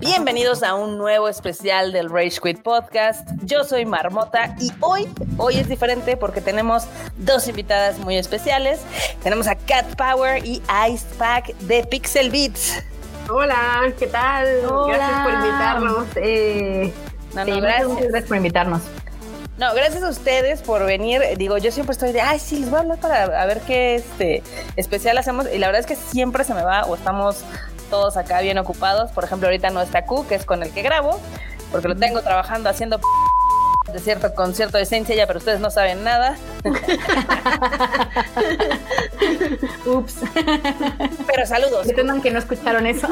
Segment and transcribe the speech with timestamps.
[0.00, 3.28] Bienvenidos a un nuevo especial del Rage Quit Podcast.
[3.42, 6.84] Yo soy Marmota y hoy, hoy es diferente porque tenemos
[7.18, 8.80] dos invitadas muy especiales.
[9.22, 12.82] Tenemos a Cat Power y Ice Pack de Pixel Beats.
[13.28, 14.46] Hola, ¿qué tal?
[14.88, 16.06] Gracias por invitarnos.
[16.16, 16.92] Eh,
[17.34, 17.96] no, no, gracias.
[17.96, 18.82] gracias por invitarnos.
[19.60, 21.20] No, gracias a ustedes por venir.
[21.36, 24.42] Digo, yo siempre estoy de, ay, sí, les voy a hablar para ver qué este
[24.76, 25.48] especial hacemos.
[25.52, 27.44] Y la verdad es que siempre se me va o estamos
[27.90, 29.10] todos acá bien ocupados.
[29.10, 31.20] Por ejemplo, ahorita no está Q, que es con el que grabo,
[31.70, 33.02] porque lo tengo trabajando haciendo
[33.92, 36.36] de cierto, con cierto esencia ya, pero ustedes no saben nada.
[39.86, 40.16] Ups.
[41.26, 41.86] Pero saludos.
[41.86, 43.08] Pretendan que no escucharon eso.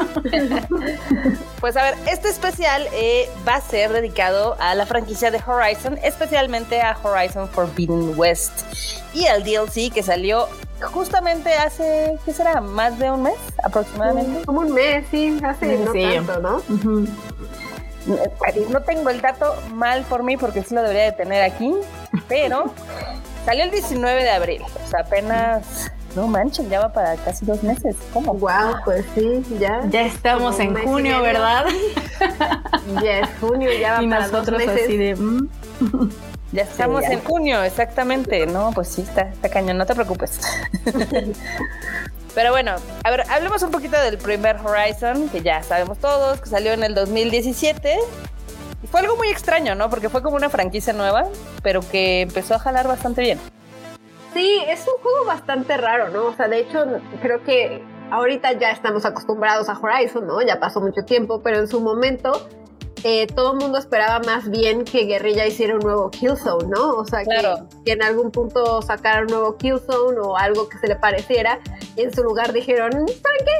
[1.59, 5.97] pues a ver, este especial eh, va a ser dedicado a la franquicia de Horizon,
[6.03, 8.61] especialmente a Horizon Forbidden West
[9.13, 10.47] y al DLC que salió
[10.81, 12.61] justamente hace, ¿qué será?
[12.61, 14.45] ¿Más de un mes aproximadamente?
[14.45, 16.61] Como un mes, sí, hace no tanto, ¿no?
[18.69, 21.73] No tengo el dato mal por mí porque sí lo debería de tener aquí,
[22.27, 22.73] pero
[23.45, 25.91] salió el 19 de abril, o sea, apenas...
[26.15, 27.95] No manchen, ya va para casi dos meses.
[28.11, 28.33] ¿Cómo?
[28.33, 29.83] Wow, pues sí, ya.
[29.89, 31.65] Ya estamos en junio, ¿verdad?
[33.03, 34.81] ya es junio, ya va para dos meses.
[34.85, 35.49] Así de, mm".
[36.51, 38.47] Ya estamos en junio, exactamente.
[38.47, 40.39] No, pues sí, está, está cañón, no te preocupes.
[42.39, 46.47] Pero bueno, a ver, hablemos un poquito del primer Horizon, que ya sabemos todos, que
[46.47, 47.99] salió en el 2017.
[48.81, 49.89] Y fue algo muy extraño, ¿no?
[49.89, 51.27] Porque fue como una franquicia nueva,
[51.63, 53.41] pero que empezó a jalar bastante bien.
[54.33, 56.27] Sí, es un juego bastante raro, ¿no?
[56.27, 56.85] O sea, de hecho,
[57.21, 60.41] creo que ahorita ya estamos acostumbrados a Horizon, ¿no?
[60.41, 62.47] Ya pasó mucho tiempo, pero en su momento
[63.03, 66.95] eh, todo el mundo esperaba más bien que Guerrilla hiciera un nuevo Killzone, ¿no?
[66.95, 70.95] O sea, que, en algún punto sacara un nuevo Killzone o algo que se le
[70.95, 71.59] pareciera.
[71.95, 73.09] Y en su lugar dijeron, ¿saben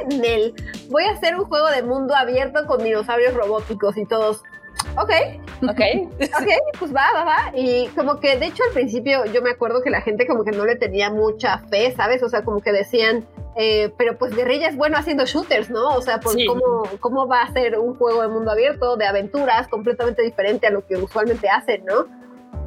[0.09, 0.17] qué?
[0.17, 0.53] Nel,
[0.89, 4.43] voy a hacer un juego de mundo abierto con dinosaurios robóticos y todos.
[4.97, 5.11] Ok.
[5.63, 5.81] Ok.
[6.21, 6.47] ok,
[6.77, 7.51] pues va, va, va.
[7.53, 10.51] Y como que, de hecho, al principio yo me acuerdo que la gente como que
[10.51, 12.23] no le tenía mucha fe, ¿sabes?
[12.23, 13.25] O sea, como que decían,
[13.55, 15.89] eh, pero pues Guerrilla es bueno haciendo shooters, ¿no?
[15.89, 19.67] O sea, pues ¿cómo, ¿cómo va a ser un juego de mundo abierto, de aventuras,
[19.67, 22.05] completamente diferente a lo que usualmente hacen, ¿no?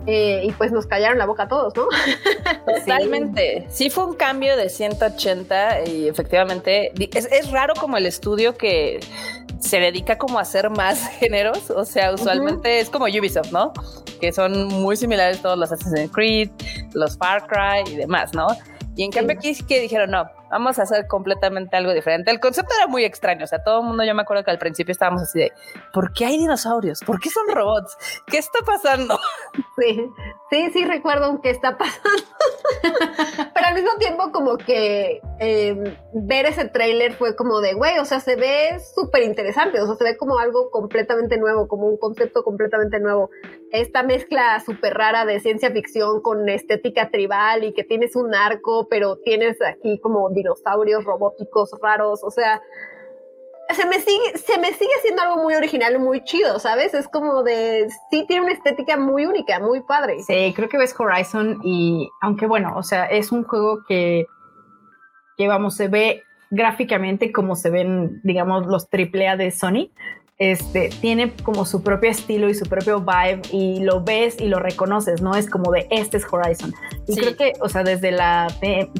[0.07, 1.87] Eh, y pues nos callaron la boca a todos, ¿no?
[2.81, 3.67] Totalmente.
[3.69, 3.89] Sí.
[3.89, 8.99] fue un cambio de 180 y efectivamente es, es, raro como el estudio que
[9.61, 13.73] se dedica como a hacer más géneros, o sea, usualmente es como Ubisoft, ¿no?
[14.21, 16.51] Que son muy similares todos los Assassin's Creed,
[16.95, 18.49] los Far Cry y demás, ¿no?
[18.95, 22.31] Y en cambio aquí sí que dijeron, no, vamos a hacer completamente algo diferente.
[22.31, 24.59] El concepto era muy extraño, o sea, todo el mudo, yo me acuerdo que al
[24.59, 25.53] principio estábamos así de,
[25.93, 27.01] ¿por qué hay dinosaurios?
[27.01, 27.97] ¿Por qué son robots?
[28.27, 29.19] ¿Qué está pasando?
[29.79, 30.13] Sí,
[30.51, 32.23] sí, sí recuerdo qué está pasando.
[33.55, 38.05] Pero al mismo tiempo como que em, ver ese tráiler fue como de, güey, o
[38.05, 41.97] sea, se ve súper interesante, o sea, se ve como algo completamente nuevo, como un
[41.97, 43.31] concepto completamente nuevo.
[43.71, 48.89] Esta mezcla súper rara de ciencia ficción con estética tribal y que tienes un arco,
[48.89, 52.63] pero tienes aquí como dinosaurios robóticos raros, o sea,
[53.75, 56.95] se me sigue, se me sigue siendo algo muy original muy chido, ¿sabes?
[56.95, 60.23] Es como de, sí tiene una estética muy única, muy padre.
[60.23, 64.27] Sí, creo que ves Horizon y, aunque bueno, o sea, es un juego que,
[65.37, 69.91] que vamos, se ve gráficamente como se ven, digamos, los AAA de Sony,
[70.43, 74.59] este, tiene como su propio estilo y su propio vibe y lo ves y lo
[74.59, 75.37] reconoces, ¿no?
[75.37, 76.75] Es como de este es Horizon.
[77.07, 78.49] Y creo que, o sea, desde la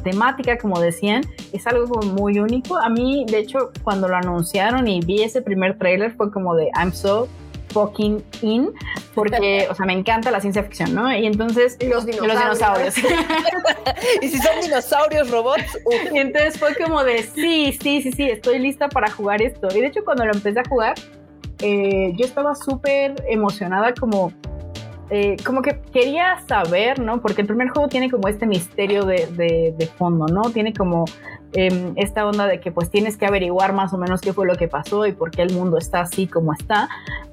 [0.05, 2.77] temática, como decían, es algo muy único.
[2.77, 6.71] A mí, de hecho, cuando lo anunciaron y vi ese primer trailer fue como de
[6.77, 7.27] I'm so
[7.73, 8.71] fucking in,
[9.13, 11.13] porque, o sea, me encanta la ciencia ficción, ¿no?
[11.13, 11.77] Y entonces...
[11.83, 12.95] Los dinosaurios.
[14.23, 15.79] y si son dinosaurios robots.
[16.13, 19.69] Y entonces fue como de, sí, sí, sí, sí, estoy lista para jugar esto.
[19.75, 20.95] Y de hecho, cuando lo empecé a jugar,
[21.63, 24.33] eh, yo estaba súper emocionada como,
[25.11, 27.21] eh, como que quería saber, ¿no?
[27.21, 29.27] Porque el primer juego tiene como este misterio de,
[29.77, 30.43] de, fondo, ¿no?
[30.51, 31.05] Tiene como
[31.53, 34.57] em, esta onda de que pues tienes que averiguar más o menos qué fue lo
[34.57, 36.89] que pasó y por qué el mundo está así como está.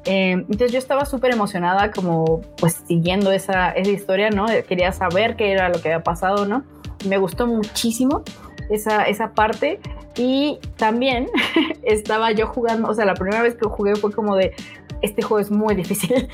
[0.06, 4.46] Em, entonces yo estaba súper emocionada como pues siguiendo esa, esa historia, ¿no?
[4.68, 6.64] Quería saber qué era lo que había pasado, ¿no?
[7.08, 8.24] Me gustó muchísimo
[8.70, 9.80] esa, esa parte.
[10.16, 11.28] Y también
[11.84, 14.54] estaba yo jugando, o sea, la primera vez que jugué fue como de,
[15.02, 16.28] este juego es muy difícil.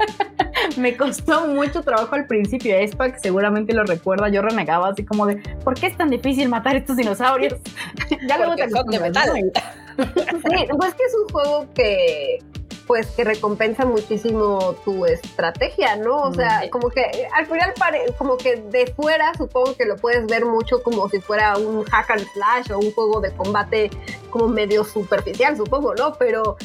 [0.76, 2.74] me costó mucho trabajo al principio.
[2.76, 4.28] que seguramente lo recuerda.
[4.28, 7.54] Yo renegaba así como de, ¿por qué es tan difícil matar estos dinosaurios?
[8.28, 9.52] ya luego te son de metal.
[9.96, 12.38] sí, pues que es un juego que
[12.86, 16.22] pues que recompensa muchísimo tu estrategia, ¿no?
[16.22, 17.74] O sea, como que al final
[18.16, 22.10] como que de fuera supongo que lo puedes ver mucho como si fuera un hack
[22.10, 23.90] and slash o un juego de combate
[24.30, 26.14] como medio superficial, supongo, ¿no?
[26.14, 26.56] Pero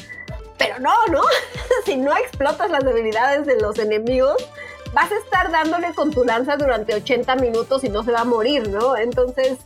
[0.58, 1.22] pero no, ¿no?
[1.84, 4.36] si no explotas las debilidades de los enemigos,
[4.92, 8.24] vas a estar dándole con tu lanza durante 80 minutos y no se va a
[8.24, 8.96] morir, ¿no?
[8.96, 9.58] Entonces,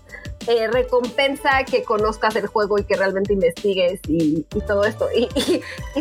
[0.46, 5.08] eh, recompensa que conozcas el juego y que realmente investigues y, todo esto.
[5.14, 5.28] Y,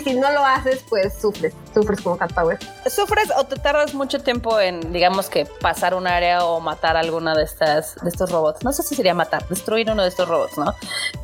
[0.01, 2.59] si no lo haces, pues sufres, sufres como Cat Power.
[2.87, 7.33] Sufres o te tardas mucho tiempo en, digamos que pasar un área o matar alguna
[7.35, 8.63] de estas, de estos robots.
[8.63, 10.73] No sé si sería matar, destruir uno de estos robots, ¿no?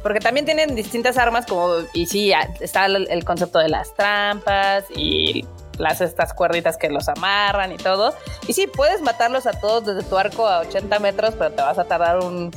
[0.02, 5.46] Porque también tienen distintas armas como, y sí, está el concepto de las trampas y
[5.78, 8.14] las estas cuerditas que los amarran y todo.
[8.48, 11.78] Y sí, puedes matarlos a todos desde tu arco a 80 metros, pero te vas
[11.78, 12.52] a tardar un,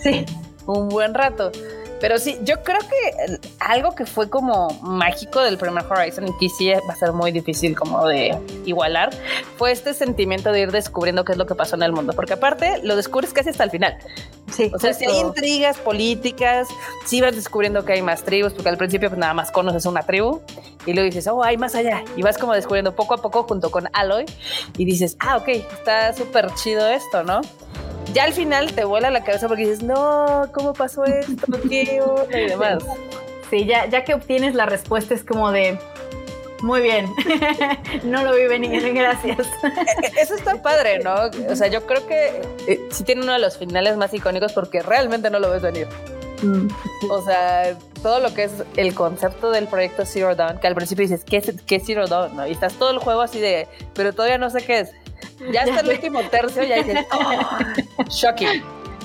[0.67, 1.51] un buen rato.
[2.01, 6.49] Pero sí, yo creo que algo que fue como mágico del primer Horizon y que
[6.49, 9.11] sí va a ser muy difícil como de igualar,
[9.57, 12.13] fue este sentimiento de ir descubriendo qué es lo que pasó en el mundo.
[12.13, 13.97] Porque aparte lo descubres casi hasta el final.
[14.53, 16.69] Sí, o sea, si hay intrigas políticas,
[17.07, 20.03] sí vas descubriendo que hay más tribus, porque al principio pues, nada más conoces una
[20.03, 20.43] tribu
[20.87, 22.05] y luego dices, oh, hay más allá.
[22.17, 24.27] Y vas como descubriendo poco a poco junto con Aloy
[24.77, 27.41] y dices, ah, ok, está súper chido esto, ¿no?
[28.13, 31.59] ya al final te vuela la cabeza porque dices, no, ¿cómo pasó esto?
[31.69, 32.85] ¿Qué Y demás.
[33.51, 35.79] Sí, ya, ya que obtienes la respuesta es como de,
[36.65, 37.07] muy bien,
[38.05, 39.47] no lo vi venir, gracias.
[39.63, 41.15] E, e, eso está padre, ¿no?
[41.49, 44.83] O sea, yo creo que eh, sí tiene uno de los finales más icónicos porque
[44.83, 45.87] realmente no lo ves venir.
[46.43, 46.69] Mm.
[47.11, 51.03] O sea, todo lo que es el concepto del proyecto Zero Dawn, que al principio
[51.03, 52.35] dices, ¿qué es, qué es Zero Dawn?
[52.35, 52.47] ¿no?
[52.47, 54.91] Y estás todo el juego así de, pero todavía no sé qué es.
[55.53, 58.63] Ya hasta el último tercio ya dices, oh, shocking.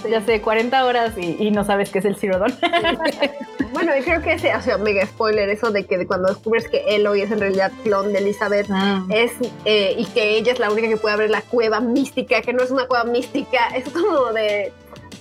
[0.07, 2.53] Ya sé, 40 horas y, no sabes qué es el Zero Dawn.
[3.73, 6.95] bueno, y creo que ese, o sea, mega spoiler, eso de que cuando descubres que
[6.95, 9.05] Eloy es en realidad clon de Elizabeth, ah.
[9.09, 9.31] es,
[9.65, 12.63] eh, y que ella es la única que puede abrir la cueva mística, que no
[12.63, 14.71] es una cueva mística, es como de,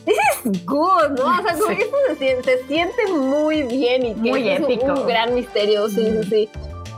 [0.04, 1.24] this is good, ¿no?
[1.24, 1.96] O sea, como que esto
[2.44, 4.86] se siente, muy bien y que muy es épico.
[4.86, 6.48] Un, gran misterio, sí, sí, sí.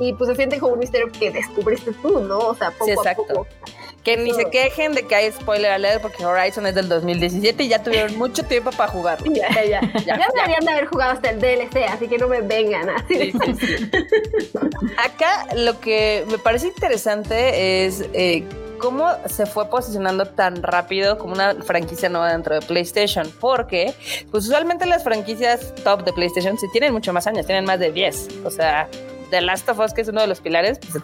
[0.00, 2.38] Y pues se siente como un misterio que descubriste tú, ¿no?
[2.38, 3.46] O sea, poco a poco.
[4.04, 7.68] Que ni se quejen de que hay spoiler alert porque Horizon es del 2017 y
[7.68, 9.18] ya tuvieron mucho tiempo para jugar.
[9.30, 10.18] Ya, ya, ya.
[10.18, 12.90] ya, deberían de haber jugado hasta el DLC, así que no me vengan.
[12.90, 13.32] Así.
[14.98, 18.44] Acá lo que me parece interesante es eh,
[18.80, 23.30] cómo se fue posicionando tan rápido como una franquicia nueva dentro de PlayStation.
[23.38, 23.94] Porque,
[24.30, 27.92] pues usualmente las franquicias top de PlayStation sí tienen mucho más años, tienen más de
[27.92, 28.28] 10.
[28.44, 28.88] O sea,
[29.30, 31.02] The Last of Us, que es uno de los pilares, pues,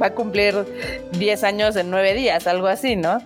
[0.00, 0.64] va a cumplir
[1.12, 3.18] 10 años en 9 días, algo así, ¿no?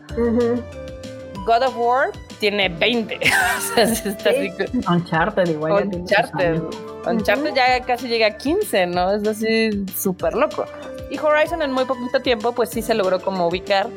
[1.47, 2.11] God of War
[2.41, 3.17] tiene 20.
[3.17, 4.51] o sea, está así.
[4.89, 5.89] Uncharted igual.
[5.93, 6.61] Uncharted.
[7.07, 9.13] Uncharted ya casi llega a 15, ¿no?
[9.15, 10.65] Es así súper loco.
[11.11, 13.89] Y Horizon en muy poquito tiempo, pues sí se logró como ubicar.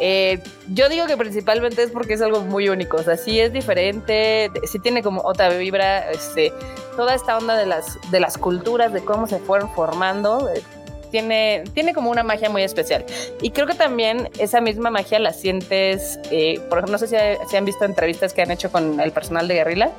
[0.00, 3.52] Eh, yo digo que principalmente es porque es algo muy único, o sea, sí es
[3.52, 6.52] diferente, sí tiene como otra vibra, este,
[6.96, 10.62] toda esta onda de las, de las culturas, de cómo se fueron formando, eh,
[11.10, 13.04] tiene, tiene como una magia muy especial.
[13.40, 17.16] Y creo que también esa misma magia la sientes, eh, por ejemplo, no sé si,
[17.48, 19.90] si, han visto entrevistas que han hecho con el personal de Guerrilla,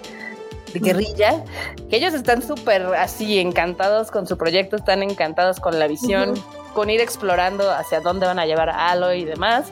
[0.74, 1.44] guerrilla,
[1.90, 6.34] que ellos están súper así encantados con su proyecto, están encantados con la visión,
[6.74, 9.68] con ir explorando hacia dónde van a llevar a Aloy y demás.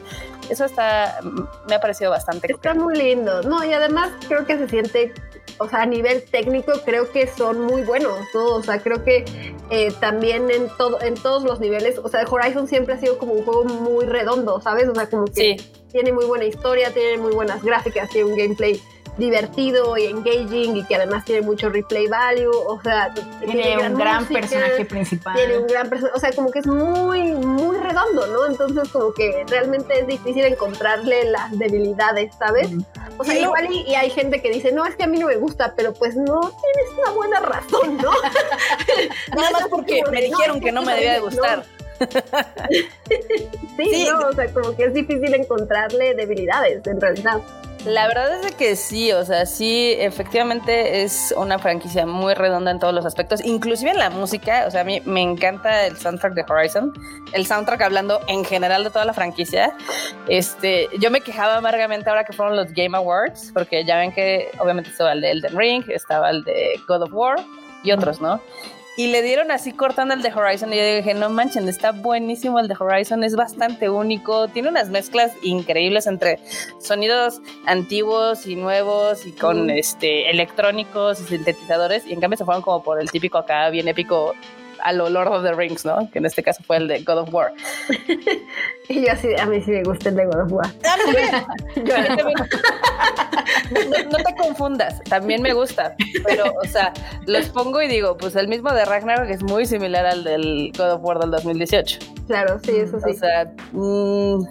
[0.49, 1.19] Eso está,
[1.67, 2.51] me ha parecido bastante.
[2.51, 5.13] Está muy lindo, no, y además creo que se siente,
[5.57, 9.25] o sea, a nivel técnico creo que son muy buenos, o sea, creo que
[9.69, 13.33] eh, también en todo, en todos los niveles, o sea, Horizon siempre ha sido como
[13.33, 14.87] un juego muy redondo, ¿sabes?
[14.87, 15.57] O sea, como que
[15.91, 18.81] tiene muy buena historia, tiene muy buenas gráficas, tiene un gameplay
[19.17, 24.25] divertido y engaging y que además tiene mucho replay value, o sea, tiene, un gran
[24.25, 25.35] personaje principal.
[25.35, 28.45] Tiene un gran personaje, o sea, como que es muy, muy redondo, ¿no?
[28.45, 32.69] Entonces como que realmente es difícil encontrarle las debilidades, ¿sabes?
[33.17, 35.37] O sea, igual y, hay gente que dice, no, es que a mí no me
[35.37, 38.11] gusta, pero pues no tienes una buena razón, ¿no?
[39.35, 41.63] Nada más porque me dijeron que no me debía de gustar.
[42.69, 42.85] sí,
[43.77, 47.41] sí, no, o sea, como que es difícil encontrarle debilidades en realidad.
[47.87, 52.79] La verdad es que sí, o sea, sí, efectivamente es una franquicia muy redonda en
[52.79, 56.33] todos los aspectos, inclusive en la música, o sea, a mí me encanta el soundtrack
[56.33, 56.91] de Horizon,
[57.31, 59.73] el soundtrack hablando en general de toda la franquicia.
[60.27, 64.51] Este, yo me quejaba amargamente ahora que fueron los Game Awards, porque ya ven que
[64.59, 67.37] obviamente estaba el de Elden Ring, estaba el de God of War
[67.83, 68.41] y otros, ¿no?
[68.97, 72.59] Y le dieron así cortando el de Horizon y yo dije, no manchen, está buenísimo
[72.59, 76.39] el de Horizon, es bastante único, tiene unas mezclas increíbles entre
[76.79, 82.63] sonidos antiguos y nuevos y con este electrónicos y sintetizadores y en cambio se fueron
[82.63, 84.33] como por el típico acá bien épico
[84.83, 86.09] a lo Lord of the Rings, ¿no?
[86.11, 87.53] Que en este caso fue el de God of War.
[88.89, 90.67] y yo así, a mí sí me gusta el de God of War.
[94.11, 96.93] no, te confundas, también me gusta, pero, o sea,
[97.25, 100.93] los pongo y digo, pues el mismo de Ragnarok es muy similar al del God
[100.93, 101.99] of War del 2018.
[102.27, 103.11] Claro, sí, eso sí.
[103.11, 104.43] O sea, mmm,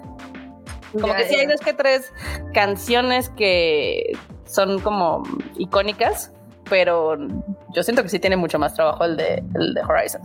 [0.99, 2.11] como que sí hay dos que tres
[2.53, 5.23] canciones que son como
[5.57, 6.31] icónicas,
[6.69, 7.17] pero
[7.73, 10.21] yo siento que sí tiene mucho más trabajo el de, el de Horizon.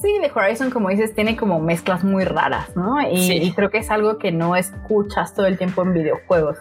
[0.00, 3.00] Sí, de Horizon, como dices, tiene como mezclas muy raras, ¿no?
[3.00, 6.58] Y, y creo que es algo que no escuchas todo el tiempo en videojuegos.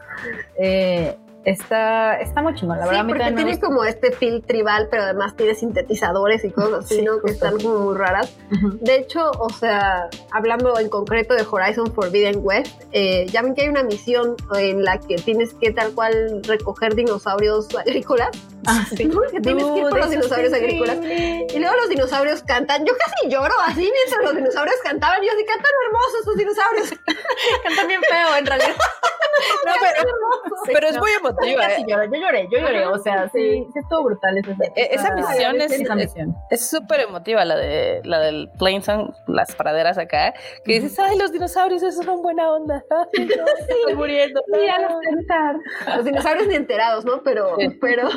[0.60, 3.02] Eh, está, está muy chingón, la verdad.
[3.02, 7.22] Sí, porque tiene como este feel tribal, pero además tiene sintetizadores y cosas así, ¿no?
[7.22, 8.36] Que están como muy raras.
[8.82, 13.62] De hecho, o sea, hablando en concreto de Horizon Forbidden West, eh, ya ven que
[13.62, 18.32] hay una misión en la que tienes que tal cual recoger dinosaurios agrícolas.
[18.66, 19.10] Ah, sí.
[19.32, 20.98] Que tienes que ir por los dinosaurios agrícolas.
[20.98, 22.86] Y luego los dinosaurios cantan.
[22.86, 25.22] Yo casi lloro así mientras los dinosaurios cantaban.
[25.22, 26.90] Yo así, cantan hermosos sus dinosaurios.
[27.64, 28.76] cantan bien feo, en realidad.
[29.66, 31.12] no, pero, pero es muy
[31.44, 31.56] ¿eh?
[31.88, 35.62] Yo lloré, yo lloré, o sea, sí, sí estuvo brutal esa, e-, esa, misión.
[35.62, 36.36] Es, esa misión.
[36.50, 41.32] Es súper emotiva la de la del Plainson, las praderas acá, que dices, ay, los
[41.32, 42.84] dinosaurios, eso son buena onda.
[43.18, 44.42] Ay, no, estoy muriendo.
[44.48, 45.56] Míralos tentar.
[45.96, 47.22] Los dinosaurios ni enterados, ¿no?
[47.24, 48.10] Pero, pero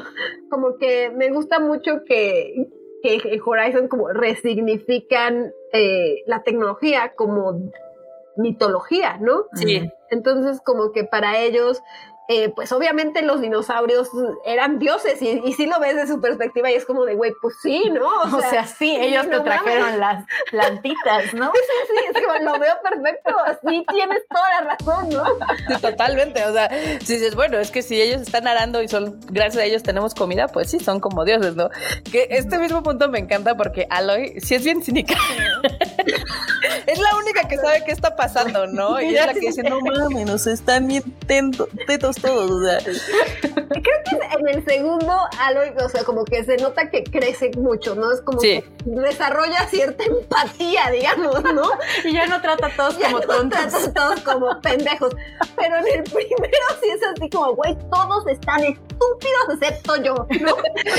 [0.50, 2.68] como que me gusta mucho que
[3.02, 7.70] que Horizon como resignifican eh, la tecnología como
[8.36, 9.44] mitología, ¿no?
[9.54, 9.90] Sí.
[10.10, 11.82] Entonces, como que para ellos
[12.32, 14.08] eh, pues obviamente los dinosaurios
[14.44, 17.32] eran dioses y, y sí lo ves de su perspectiva y es como de, güey,
[17.42, 18.08] pues sí, ¿no?
[18.38, 21.46] O, sea, sí, ellos te trajeron las plantitas, ¿no?
[21.52, 23.34] sí, sí, es que lo veo perfecto,
[23.68, 25.24] sí tienes toda la razón, ¿no?
[25.66, 26.70] Sí, totalmente, o sea,
[27.00, 30.14] si dices, bueno, es que si ellos están arando y son, gracias a ellos tenemos
[30.14, 31.68] comida, pues sí, son como dioses, ¿no?
[32.12, 35.16] Que este mismo punto me encanta porque Aloy sí es bien cínica.
[36.86, 39.00] es la única que sabe qué está pasando, ¿no?
[39.00, 42.62] Y es la que dice, no mames, nos están bien tetos todos,
[43.42, 47.94] Creo que en el segundo, Aloy, o sea, como que se nota que crece mucho,
[47.94, 48.12] ¿no?
[48.12, 51.70] Es como que desarrolla cierta empatía, digamos, ¿no?
[52.04, 53.58] y ya no trata a todos como tontos.
[53.70, 55.14] Trata a todos como pendejos.
[55.56, 60.56] Pero en el primero sí es así como, güey, todos están estúpidos excepto yo, ¿no?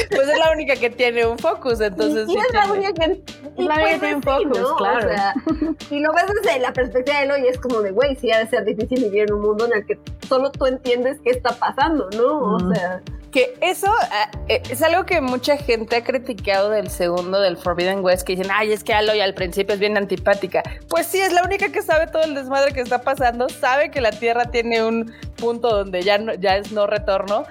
[0.09, 2.27] pues es la única que tiene un focus, entonces.
[2.29, 3.23] Y, es la única que,
[3.57, 5.07] y la única que tiene un focus, claro.
[5.07, 5.33] O sea,
[5.89, 8.48] y lo ves desde la perspectiva de Aloy, es como de, güey, sí ha de
[8.48, 12.10] ser difícil vivir en un mundo en el que solo tú entiendes qué está pasando,
[12.15, 12.55] ¿no?
[12.55, 13.01] O sea.
[13.31, 18.03] Que eso ah, eh, es algo que mucha gente ha criticado del segundo del Forbidden
[18.03, 20.63] West, que dicen, ay, es que Aloy al principio es bien antipática.
[20.89, 24.01] Pues sí, es la única que sabe todo el desmadre que está pasando, sabe que
[24.01, 27.43] la Tierra tiene un punto donde ya, no, ya es no retorno,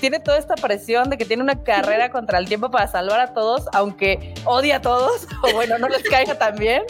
[0.00, 3.34] tiene toda esta presión de que tiene una carrera contra el tiempo para salvar a
[3.34, 6.82] todos, aunque odia a todos, o bueno, no les caiga tan bien.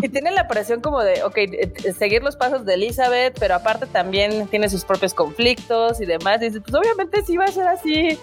[0.00, 3.86] y tiene la presión como de, ok, eh, seguir los pasos de Elizabeth, pero aparte
[3.86, 6.40] también tiene sus propios conflictos y demás.
[6.40, 8.18] Y dice, pues obviamente sí va a ser así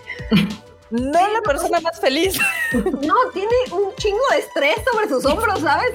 [0.92, 2.38] no la persona más feliz.
[2.74, 5.92] No, tiene un chingo de estrés sobre sus hombros, ¿sabes?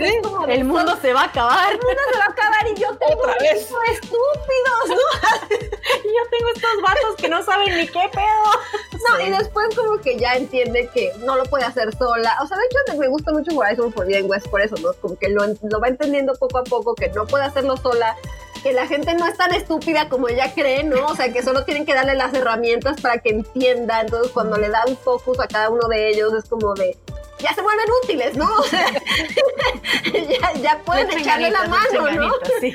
[0.48, 1.72] el mundo se va a acabar.
[1.72, 3.68] El mundo se va a acabar y yo tengo Otra vez.
[3.92, 5.48] estúpidos, ¿no?
[5.50, 9.00] y yo tengo estos vatos que no saben ni qué pedo.
[9.08, 12.36] No, y después como que ya entiende que no lo puede hacer sola.
[12.42, 14.92] O sea, de hecho me gusta mucho Horizon Forbidden West por eso, ¿no?
[15.00, 18.16] Como que lo, lo va entendiendo poco a poco, que no puede hacerlo sola
[18.62, 21.06] que la gente no es tan estúpida como ella cree, ¿no?
[21.06, 24.00] O sea, que solo tienen que darle las herramientas para que entienda.
[24.00, 26.96] Entonces, cuando le dan focus a cada uno de ellos, es como de,
[27.42, 28.46] ya se vuelven útiles, ¿no?
[28.54, 28.86] O sea,
[30.62, 32.32] ya, pueden echarle la mano, ¿no?
[32.60, 32.74] Sí.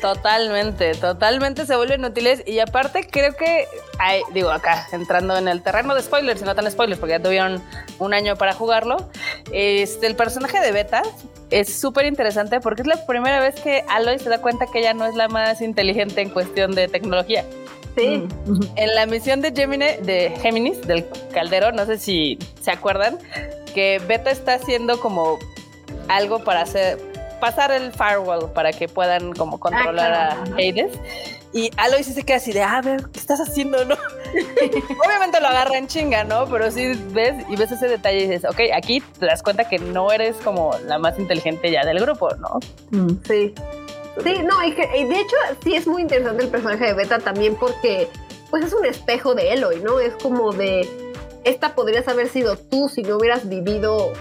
[0.00, 3.66] Totalmente, totalmente se vuelven útiles y aparte creo que,
[3.98, 7.22] hay, digo acá, entrando en el terreno de spoilers, y no tan spoilers porque ya
[7.22, 7.62] tuvieron
[7.98, 9.08] un año para jugarlo,
[9.52, 11.02] este, el personaje de Beta
[11.50, 14.94] es súper interesante porque es la primera vez que Aloy se da cuenta que ella
[14.94, 17.44] no es la más inteligente en cuestión de tecnología.
[17.96, 18.28] Sí.
[18.76, 23.18] En la misión de Gemini, de Géminis, del caldero, no sé si se acuerdan,
[23.74, 25.38] que Beta está haciendo como
[26.08, 26.98] algo para hacer
[27.40, 30.92] pasar el firewall para que puedan como controlar a Hades.
[31.52, 33.82] Y Aloy sí se queda así de, a ver, ¿qué estás haciendo?
[33.84, 33.94] ¿No?
[35.06, 36.46] Obviamente lo agarra en chinga, ¿no?
[36.46, 39.78] Pero sí ves y ves ese detalle y dices, ok, aquí te das cuenta que
[39.78, 42.58] no eres como la más inteligente ya del grupo, ¿no?
[42.90, 43.54] Mm, sí.
[44.22, 47.54] Sí, no, y, que, de hecho sí es muy interesante el personaje de Beta también
[47.54, 48.08] porque
[48.50, 50.00] pues es un espejo de Eloy, ¿no?
[50.00, 50.88] Es como de,
[51.44, 54.12] esta podrías haber sido tú si no hubieras vivido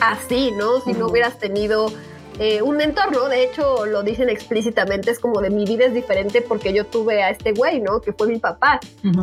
[0.00, 0.80] así, ¿no?
[0.80, 1.92] Si no hubieras tenido
[2.38, 3.28] eh, un mentor, ¿no?
[3.28, 7.22] De hecho, lo dicen explícitamente, es como de mi vida es diferente porque yo tuve
[7.22, 8.00] a este güey, ¿no?
[8.00, 8.80] Que fue mi papá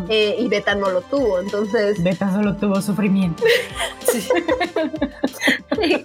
[0.10, 2.02] eh, y Beta no lo tuvo, entonces...
[2.04, 3.44] Beta solo tuvo sufrimiento.
[4.12, 4.30] sí.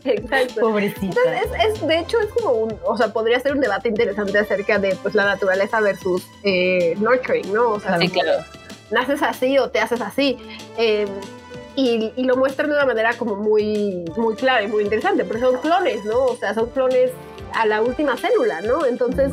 [0.04, 0.60] exacto.
[0.60, 1.20] Pobrecita.
[1.26, 4.78] Entonces, es, de hecho, es como un, o sea, podría ser un debate interesante acerca
[4.78, 7.72] de, pues, la naturaleza versus eh, nurturing, ¿no?
[7.72, 8.42] O sea, sí, claro.
[8.90, 10.38] naces así o te haces así.
[11.76, 15.58] Y, lo muestran de una manera como muy, muy clara y muy interesante, porque son
[15.58, 16.26] clones, ¿no?
[16.26, 17.10] O sea, son clones
[17.52, 18.86] a la última célula, ¿no?
[18.86, 19.32] Entonces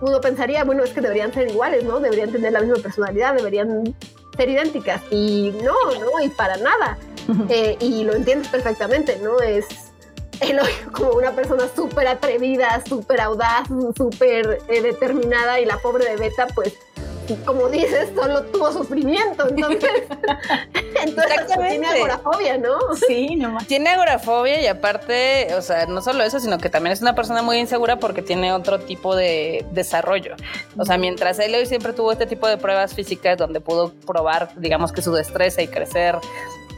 [0.00, 2.00] uno pensaría, bueno, es que deberían ser iguales, ¿no?
[2.00, 3.94] Deberían tener la misma personalidad, deberían
[4.36, 5.02] ser idénticas.
[5.10, 6.24] Y no, ¿no?
[6.24, 6.98] Y para nada.
[7.48, 9.38] Eh, y lo entiendes perfectamente, ¿no?
[9.38, 9.66] Es
[10.92, 16.46] como una persona súper atrevida, súper audaz, súper eh, determinada y la pobre de Beta,
[16.54, 16.74] pues
[17.36, 20.02] como dices, solo tuvo sufrimiento, entonces,
[21.02, 22.78] entonces tiene agorafobia, ¿no?
[23.06, 23.66] Sí, nomás.
[23.66, 27.42] Tiene agorafobia y aparte, o sea, no solo eso, sino que también es una persona
[27.42, 30.36] muy insegura porque tiene otro tipo de desarrollo.
[30.76, 34.50] O sea, mientras él hoy siempre tuvo este tipo de pruebas físicas donde pudo probar,
[34.56, 36.16] digamos que su destreza y crecer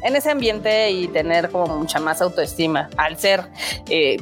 [0.02, 2.90] en ese ambiente y tener como mucha más autoestima.
[2.96, 3.44] Al ser
[3.88, 4.16] eh,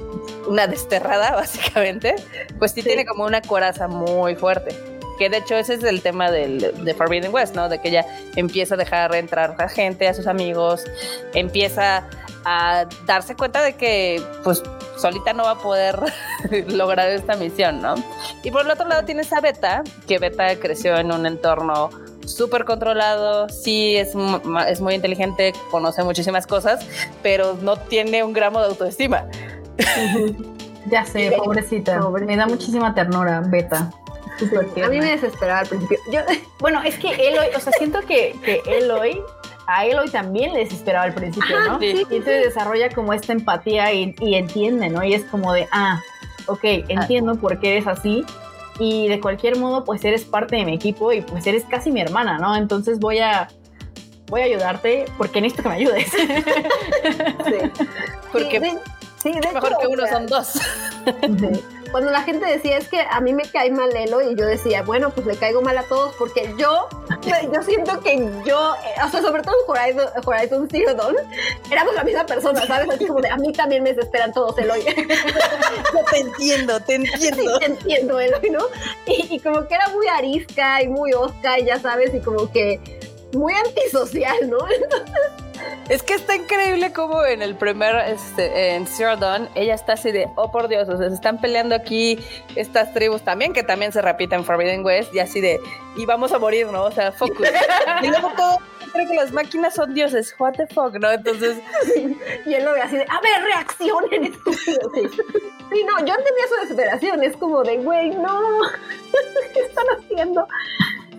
[0.46, 2.16] una desterrada, básicamente,
[2.58, 6.30] pues sí, tiene como una coraza muy fuerte que de hecho ese es el tema
[6.30, 7.68] del, de Forbidden West, ¿no?
[7.68, 10.82] De que ella empieza a dejar entrar a gente, a sus amigos,
[11.34, 12.08] empieza
[12.46, 14.62] a darse cuenta de que pues
[14.96, 16.00] solita no va a poder
[16.68, 17.96] lograr esta misión, ¿no?
[18.42, 21.90] Y por el otro lado tienes a Beta, que Beta creció en un entorno
[22.24, 24.14] súper controlado, sí es,
[24.68, 26.80] es muy inteligente, conoce muchísimas cosas,
[27.22, 29.26] pero no tiene un gramo de autoestima.
[30.90, 32.00] Ya sé, pobrecita.
[32.08, 33.90] Me da muchísima ternura, Beta.
[34.84, 35.98] A mí me desesperaba al principio.
[36.10, 36.20] Yo,
[36.58, 39.20] bueno, es que Eloy, o sea, siento que, que Eloy,
[39.66, 41.82] a Eloy también le desesperaba al principio, ¿no?
[41.82, 45.04] Y entonces desarrolla como esta empatía y, entiende, ¿no?
[45.04, 46.00] Y es como de, ah,
[46.46, 48.24] ok, entiendo por qué eres así.
[48.78, 52.00] Y de cualquier modo, pues eres parte de mi equipo y pues eres casi mi
[52.00, 52.56] hermana, ¿no?
[52.56, 53.48] Entonces voy a,
[54.28, 56.10] voy a ayudarte porque necesito que me ayudes.
[57.44, 57.84] Sí.
[58.32, 58.60] Porque
[59.20, 60.60] sí, mejor que uno son dos.
[61.16, 64.46] Sí cuando la gente decía es que a mí me cae mal Elo y yo
[64.46, 66.88] decía, bueno, pues le caigo mal a todos porque yo,
[67.52, 68.74] yo siento que yo,
[69.04, 71.16] o sea, sobre todo en Horizon, Horizon Zero Dawn,
[71.70, 72.90] éramos la misma persona, ¿sabes?
[72.90, 74.82] Así como de, a mí también me desesperan todos Eloy.
[74.84, 77.42] yo te entiendo, te entiendo.
[77.42, 78.64] Sí, te entiendo Eloy, ¿no?
[79.06, 82.50] Y, y, como que era muy arisca y muy osca y ya sabes, y como
[82.52, 82.80] que
[83.32, 84.58] muy antisocial, ¿no?
[84.82, 85.49] Entonces
[85.90, 90.12] es que está increíble como en el primer, este, en Zero Dawn, ella está así
[90.12, 92.16] de, oh por Dios, o sea, se están peleando aquí
[92.54, 95.58] estas tribus también, que también se repiten en Forbidden West, y así de,
[95.96, 96.84] y vamos a morir, ¿no?
[96.84, 97.48] O sea, focus.
[98.02, 98.58] y luego todo,
[98.92, 101.10] creo que las máquinas son dioses, what the fuck, ¿no?
[101.10, 101.58] Entonces...
[102.46, 104.32] y él lo ve así de, a ver, reaccionen.
[104.64, 104.76] Sí.
[105.72, 108.60] sí, no, yo entendía su desesperación, es como de, güey, no,
[109.54, 110.46] ¿qué están haciendo?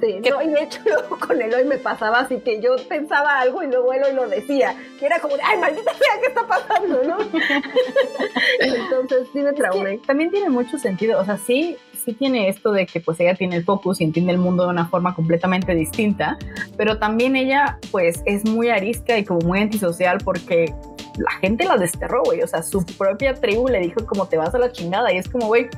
[0.01, 3.61] Sí, no, y de hecho luego con Eloy me pasaba así que yo pensaba algo
[3.63, 4.75] y luego Eloy lo decía.
[4.99, 7.03] Y era como de, ay, maldita sea, ¿qué está pasando?
[7.03, 7.17] ¿no?
[8.59, 9.99] Entonces sí me traumé.
[9.99, 13.57] también tiene mucho sentido, o sea, sí, sí tiene esto de que pues ella tiene
[13.57, 16.37] el focus y entiende el mundo de una forma completamente distinta,
[16.77, 20.73] pero también ella pues es muy arisca y como muy antisocial porque
[21.17, 24.55] la gente la desterró, güey, o sea, su propia tribu le dijo como te vas
[24.55, 25.69] a la chingada y es como, güey,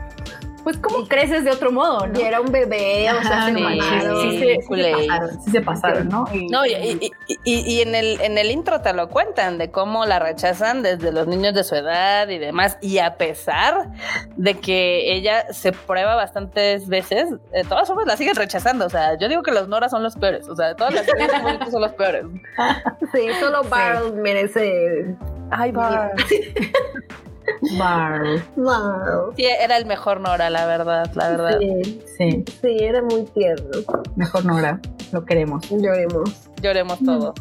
[0.63, 2.19] pues como creces de otro modo, ¿no?
[2.19, 6.25] Y era un bebé, o sea, se sí, sí, se pasaron, sí se pasaron, ¿no?
[6.33, 7.11] Y, no, y,
[7.43, 11.27] y, en, el, en el intro te lo cuentan de cómo la rechazan desde los
[11.27, 13.89] niños de su edad y demás, y a pesar
[14.35, 19.17] de que ella se prueba bastantes veces, de todas formas la siguen rechazando, o sea,
[19.17, 22.25] yo digo que los Nora son los peores, o sea, todas las son los peores.
[23.13, 25.15] Sí, solo Barl merece...
[25.51, 25.71] Ay,
[27.77, 28.43] Barl.
[28.55, 29.33] Wow.
[29.35, 31.59] Sí, era el mejor Nora, la verdad, la verdad.
[31.59, 33.69] Sí, sí, sí era muy tierno.
[34.15, 34.79] Mejor Nora,
[35.11, 35.69] lo queremos.
[35.69, 36.49] Lloremos.
[36.61, 37.33] Lloremos todos.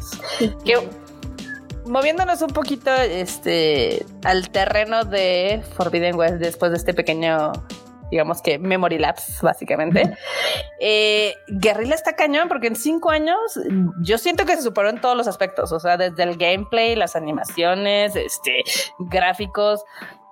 [1.85, 7.51] moviéndonos un poquito este, al terreno de Forbidden West después de este pequeño
[8.13, 10.03] digamos que memory lapse, básicamente.
[10.85, 13.37] Eh, Guerrilla está cañón porque en cinco años
[14.01, 17.15] yo siento que se superó en todos los aspectos, o sea, desde el gameplay, las
[17.15, 18.63] animaciones, este,
[18.99, 19.85] gráficos.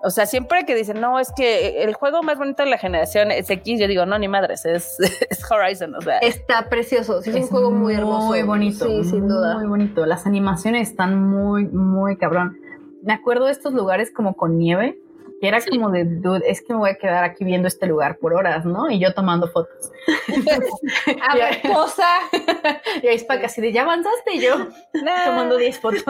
[0.04, 3.32] O sea, siempre que dicen, no, es que el juego más bonito de la generación
[3.32, 4.98] es X, yo digo, no, ni madres, es,
[5.50, 6.18] Horizon, o sea.
[6.18, 8.28] Está precioso, es, un juego muy hermoso.
[8.28, 8.86] Muy bonito.
[8.86, 9.58] Sí, sin duda.
[9.58, 10.06] Muy bonito.
[10.06, 12.58] Las animaciones están muy, muy cabrón.
[13.04, 14.98] Me acuerdo de estos lugares como con nieve,
[15.48, 18.34] era como de, dude, es que me voy a quedar aquí viendo este lugar por
[18.34, 18.90] horas, ¿no?
[18.92, 19.92] Y yo tomando fotos.
[21.30, 22.06] a ver, cosa.
[23.02, 24.36] y ahí Spack así de, ¿ya avanzaste?
[24.36, 24.68] Y yo
[25.26, 26.04] tomando 10 fotos.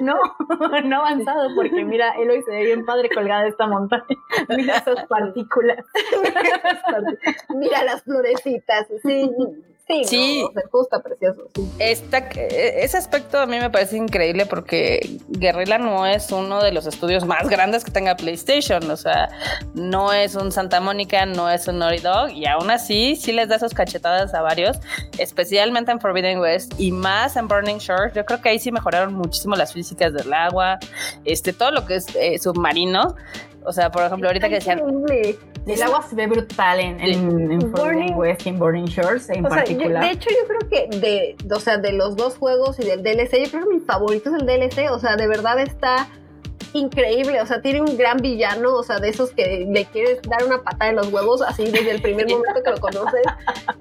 [0.00, 0.16] no,
[0.84, 4.04] no avanzado, porque mira, Eloy se ve bien padre colgada de esta montaña.
[4.48, 5.84] mira esas partículas.
[7.50, 9.30] mira las florecitas, sí.
[9.86, 10.46] Sí, sí.
[10.72, 11.50] gusta precioso.
[11.78, 17.26] ese aspecto a mí me parece increíble porque Guerrilla no es uno de los estudios
[17.26, 18.90] más grandes que tenga PlayStation.
[18.90, 19.28] O sea,
[19.74, 23.48] no es un Santa Mónica, no es un Naughty Dog y aún así sí les
[23.48, 24.78] da sus cachetadas a varios,
[25.18, 28.14] especialmente en Forbidden West y más en Burning Shores.
[28.14, 30.78] Yo creo que ahí sí mejoraron muchísimo las físicas del agua,
[31.26, 33.16] este, todo lo que es eh, submarino.
[33.64, 34.80] O sea, por ejemplo, ahorita que decían.
[35.66, 40.04] El agua se ve brutal en, en, Burning West y en Burning Shores en particular.
[40.04, 43.44] de hecho, yo creo que de, o sea, de los dos juegos y del DLC,
[43.44, 44.90] yo creo que mi favorito es el DLC.
[44.90, 46.08] O sea, de verdad está
[46.74, 50.44] increíble, o sea, tiene un gran villano, o sea, de esos que le quieres dar
[50.44, 53.22] una patada en los huevos, así desde el primer momento que lo conoces.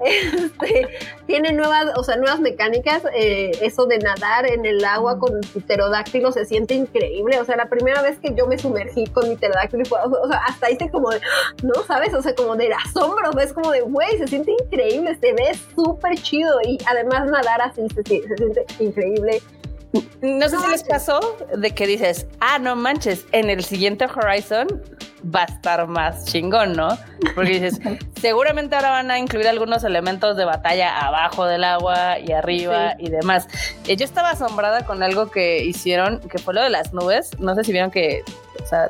[0.05, 0.89] Este,
[1.27, 5.61] tiene nuevas, o sea, nuevas mecánicas, eh, eso de nadar en el agua con tu
[5.61, 9.37] pterodáctilo se siente increíble, o sea, la primera vez que yo me sumergí con mi
[9.37, 11.21] pterodáctilo, o sea, hasta hice como de,
[11.63, 12.13] no, ¿sabes?
[12.13, 16.15] O sea, como de asombro, es como de, güey, se siente increíble, se ve súper
[16.17, 19.41] chido y además nadar así se siente increíble.
[20.21, 21.19] No sé si les pasó
[21.55, 24.67] de que dices, ah, no manches, en el siguiente Horizon
[25.23, 26.97] va a estar más chingón, ¿no?
[27.35, 27.79] Porque dices,
[28.19, 33.09] seguramente ahora van a incluir algunos elementos de batalla abajo del agua y arriba y
[33.09, 33.47] demás.
[33.87, 37.37] Eh, yo estaba asombrada con algo que hicieron, que fue lo de las nubes.
[37.39, 38.23] No sé si vieron que,
[38.61, 38.87] o sea,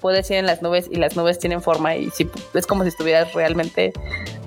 [0.00, 2.88] puedes ir en las nubes y las nubes tienen forma y si, es como si
[2.88, 3.92] estuvieras realmente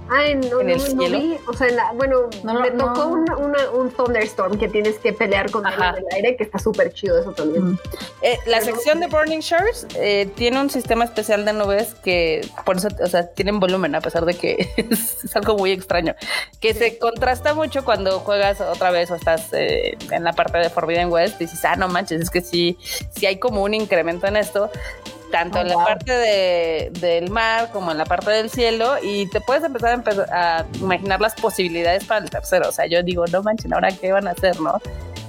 [0.10, 1.38] Ay, no, no, no vi.
[1.48, 5.74] O sea, bueno, me tocó un thunderstorm que tienes que pelear con el
[6.14, 7.80] aire, que está súper chido eso también.
[8.22, 12.78] Eh, la sección de Burning Shores eh, tiene un sistema especial de nubes que, por
[12.78, 16.16] eso, o sea, tienen volumen, a pesar de que es, algo muy extraño,
[16.60, 20.70] que se contrasta mucho cuando juegas otra vez o estás eh, en la parte de
[20.70, 21.42] Forbidden West.
[21.42, 22.78] Y dices, ah, no manches, es que sí,
[23.16, 24.70] sí hay como un incremento en esto
[25.32, 29.28] tanto oh, en la parte de, del mar como en la parte del cielo y
[29.30, 32.70] te puedes empezar a, empezar a imaginar las posibilidades para el tercero.
[32.70, 34.80] O sea, yo digo, no manchen, ahora qué van a hacer, ¿no?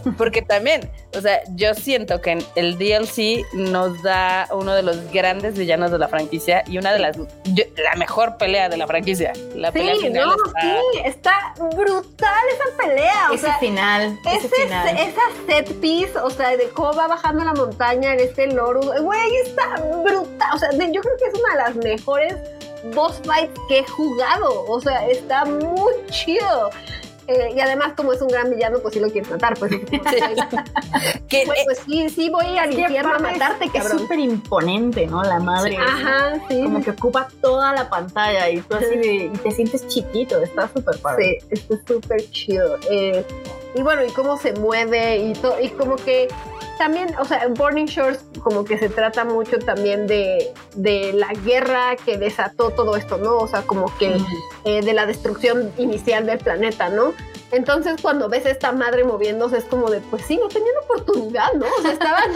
[0.17, 5.57] Porque también, o sea, yo siento que el DLC nos da uno de los grandes
[5.59, 9.33] villanos de la franquicia y una de las, la mejor pelea de la franquicia.
[9.55, 10.61] La sí, no, está...
[10.61, 13.29] sí, está brutal esa pelea.
[13.33, 14.97] Ese final, ese, final.
[14.97, 19.37] Esa set piece, o sea, de cómo va bajando la montaña en este loro, güey,
[19.45, 20.51] está brutal.
[20.55, 22.35] O sea, yo creo que es una de las mejores
[22.95, 24.65] boss fights que he jugado.
[24.69, 26.71] O sea, está muy chido.
[27.29, 29.55] Eh, y además, como es un gran villano, pues sí lo quieres matar.
[29.59, 29.71] Pues,
[31.29, 33.97] que, pues, pues, sí, sí, voy al infierno a matarte, cabrón.
[33.97, 35.23] Es súper imponente, ¿no?
[35.23, 35.77] La madre.
[35.77, 36.63] Ajá, sí.
[36.63, 40.71] Como que ocupa toda la pantalla y tú así de, y te sientes chiquito, está
[40.75, 41.41] súper padre.
[41.41, 42.79] Sí, está súper chido.
[42.91, 43.23] Eh,
[43.75, 46.29] y bueno, y cómo se mueve y todo, y como que
[46.79, 51.33] también, o sea, en Burning Shores como que se trata mucho también de, de la
[51.45, 53.37] guerra que desató todo esto, ¿no?
[53.37, 54.17] O sea, como que
[54.65, 57.15] eh, de la destrucción inicial del planeta, ¿no?
[57.51, 61.53] Entonces cuando ves a esta madre moviéndose es como de, pues sí, no tenían oportunidad,
[61.55, 61.67] ¿no?
[61.79, 62.33] O sea, estaban,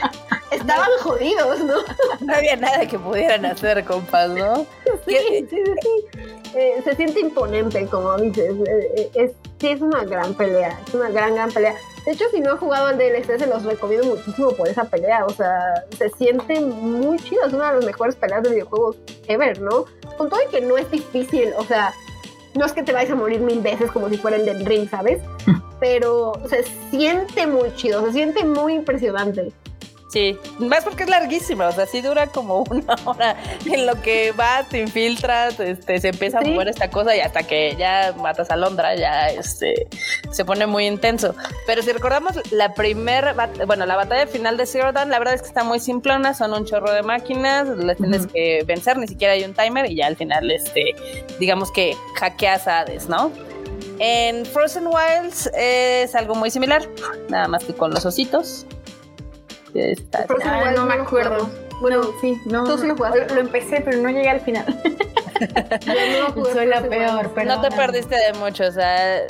[0.50, 1.76] estaban jodidos, ¿no?
[2.20, 4.66] No había nada que pudieran hacer, compas, ¿no?
[5.06, 6.20] Sí, sí, sí, sí.
[6.54, 8.54] Eh, se siente imponente, como dices.
[8.66, 11.74] Eh, es, sí, es una gran pelea, es una gran, gran pelea.
[12.04, 15.26] De hecho, si no han jugado al DLC, se los recomiendo muchísimo por esa pelea.
[15.26, 17.44] O sea, se siente muy chido.
[17.44, 19.84] Es una de las mejores peleas de videojuegos ever, ¿no?
[20.16, 21.52] Con todo y que no es difícil.
[21.58, 21.92] O sea,
[22.54, 24.88] no es que te vayas a morir mil veces como si fuera el del ring,
[24.88, 25.20] ¿sabes?
[25.80, 29.52] Pero se siente muy chido, se siente muy impresionante.
[30.08, 34.32] Sí, más porque es larguísima, o sea, sí dura como una hora en lo que
[34.32, 38.50] vas, te infiltras, este, se empieza a mover esta cosa y hasta que ya matas
[38.50, 39.86] a Londra ya este,
[40.30, 41.34] se pone muy intenso.
[41.66, 43.34] Pero si recordamos la primera,
[43.66, 46.54] bueno, la batalla final de Zero Dawn, la verdad es que está muy simplona, son
[46.54, 50.06] un chorro de máquinas, las tienes que vencer, ni siquiera hay un timer y ya
[50.06, 50.94] al final, este,
[51.38, 53.30] digamos que hackeas a Hades, ¿no?
[53.98, 56.82] En Frozen Wilds es algo muy similar,
[57.28, 58.64] nada más que con los ositos
[60.74, 61.48] no me acuerdo.
[61.80, 62.64] Bueno, sí, no.
[62.64, 63.34] Tú sí lo jugaste.
[63.34, 64.64] Lo empecé, pero no llegué al final.
[66.36, 67.54] no Soy la peor, pero.
[67.54, 69.22] No te perdiste de mucho, o sea.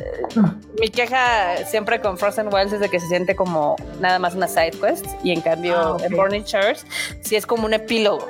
[0.81, 4.49] mi queja siempre con Frozen Wilds es de que se siente como nada más una
[4.49, 5.07] side quest.
[5.23, 6.87] Y en cambio, ah, en Burning Shores,
[7.21, 8.27] sí es como un epílogo.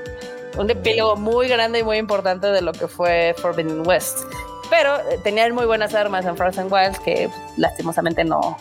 [0.59, 4.19] Un epílogo muy grande y muy importante de lo que fue Forbidden West.
[4.71, 8.57] Pero eh, tenían muy buenas armas en Frozen Wilds que lastimosamente no,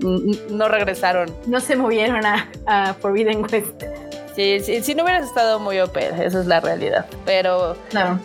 [0.00, 1.34] no regresaron.
[1.46, 3.82] No se movieron a, Forbidden West.
[4.34, 7.06] Sí, sí, si no hubieras estado muy OP, esa es la realidad.
[7.24, 7.76] Pero.
[7.90, 8.18] Claro.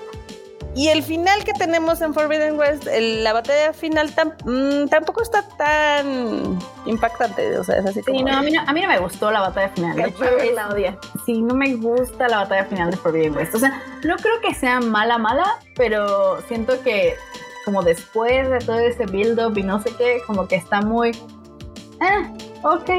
[0.75, 5.23] Y el final que tenemos en Forbidden West, el- la batalla final tam- mm, tampoco
[5.23, 7.57] está tan impactante.
[7.57, 8.19] O sea, es así como.
[8.19, 9.95] Sí, no a, mí no, a mí no me gustó la batalla final.
[9.95, 10.97] De hecho, Pero es- la odia.
[11.25, 13.55] sí, no me gusta la batalla final de Forbidden West.
[13.55, 17.15] O sea, no creo que sea mala, mala, pero siento que
[17.65, 21.11] como después de todo ese build-up y no sé qué, como que está muy...
[21.99, 22.31] Ah,
[22.63, 22.89] ok.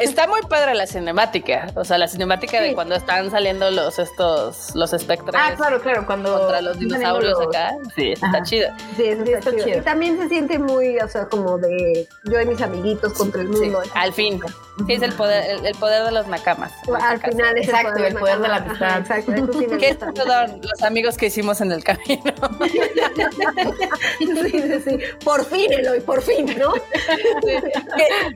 [0.00, 1.66] Está muy padre la cinemática.
[1.74, 6.04] O sea, la cinemática de cuando están saliendo los estos, los espectros Ah, claro, claro,
[6.06, 6.38] cuando...
[6.38, 7.76] contra los dinosaurios los- acá.
[7.94, 8.42] Sí, está Ajá.
[8.42, 8.68] chido.
[8.96, 9.64] Sí, eso Sí, está, está chido.
[9.64, 9.78] chido.
[9.78, 13.48] Y también se siente muy, o sea, como de yo y mis amiguitos contra el
[13.54, 13.82] Sí, mundo.
[13.94, 14.40] al fin.
[14.86, 16.70] Sí, es el poder, el, el poder de los nakamas.
[17.02, 18.98] Al este final es Exacto, el poder de la Ajá, amistad.
[18.98, 20.12] Exacto, eso sí me ¿Qué gusta.
[20.14, 22.34] son los amigos que hicimos en el camino?
[24.18, 24.98] Sí, sí, sí.
[25.24, 26.72] Por fin, Eloy, por fin, ¿no?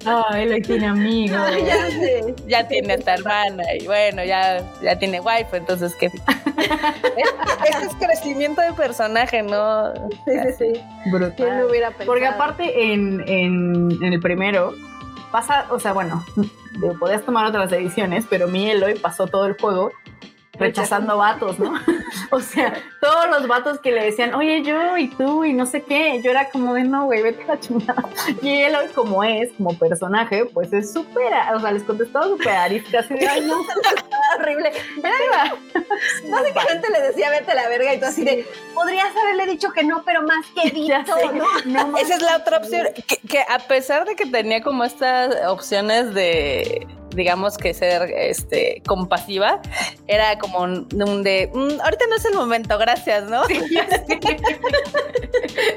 [0.31, 1.37] Ay, lo tiene amigo.
[1.39, 2.35] Ay, ya sé.
[2.47, 6.07] ya tiene esta hermana y bueno, ya, ya tiene wife, entonces qué.
[6.61, 9.93] Este es crecimiento de personaje, ¿no?
[10.25, 11.11] Sí, sí, sí.
[11.11, 11.35] Brutal.
[11.37, 12.07] ¿Quién lo hubiera pensado?
[12.07, 14.75] Porque aparte en, en, en el primero
[15.31, 16.25] pasa, o sea, bueno,
[16.99, 19.93] podías tomar otras ediciones, pero mi Eloy pasó todo el juego
[20.61, 21.73] rechazando vatos, ¿no?
[22.31, 25.83] o sea, todos los vatos que le decían, oye, yo y tú y no sé
[25.83, 28.05] qué, yo era como de, no, güey, vete a la chingada.
[28.43, 33.01] Y Eloy, como es, como personaje, pues es súper, o sea, les contestaba súper arisca,
[33.01, 33.57] así de, ay, no,
[34.39, 34.71] horrible.
[34.99, 35.55] Era,
[36.31, 39.83] básicamente le decía vete a la verga y tú así de podrías haberle dicho que
[39.83, 41.47] no, pero más que sé, ¿no?
[41.65, 41.97] no.
[41.97, 46.13] Esa es la otra opción, que, que a pesar de que tenía como estas opciones
[46.13, 49.61] de, digamos que ser este compasiva,
[50.07, 53.43] era como un, un de, "Mm, ahorita no es el momento, gracias, ¿no?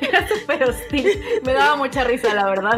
[0.01, 1.07] Era súper hostil.
[1.45, 2.77] Me daba mucha risa, la verdad.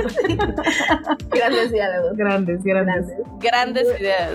[1.29, 2.15] Grandes diálogos.
[2.17, 3.05] Grandes, grandes.
[3.39, 4.31] Grandes ideas.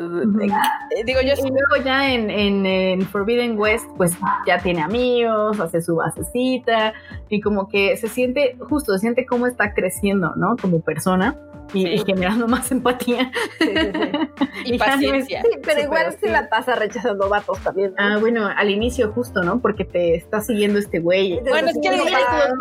[0.96, 4.12] Eh, Digo, yo Y luego ya en, en, en Forbidden West, pues
[4.46, 6.92] ya tiene amigos, hace su basecita
[7.28, 10.56] y como que se siente, justo, se siente cómo está creciendo, ¿no?
[10.60, 11.36] Como persona
[11.72, 11.88] y, Sí.
[11.88, 13.30] y generando más empatía.
[13.58, 14.48] Sí, sí, sí.
[14.74, 15.42] y paciencia.
[15.42, 17.90] Sí, pero igual se la pasa rechazando vatos también.
[17.90, 18.04] ¿no?
[18.04, 19.60] Ah, bueno, al inicio justo, ¿no?
[19.60, 21.40] Porque te está siguiendo este güey.
[21.40, 22.58] Bueno, es que Te digo, sigue estos dos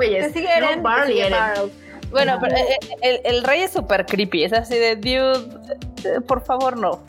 [2.09, 2.25] Barl.
[2.25, 5.39] Bueno, pero eh, eh, el, el rey es súper creepy, es así de, dude,
[6.05, 7.03] eh, por favor no.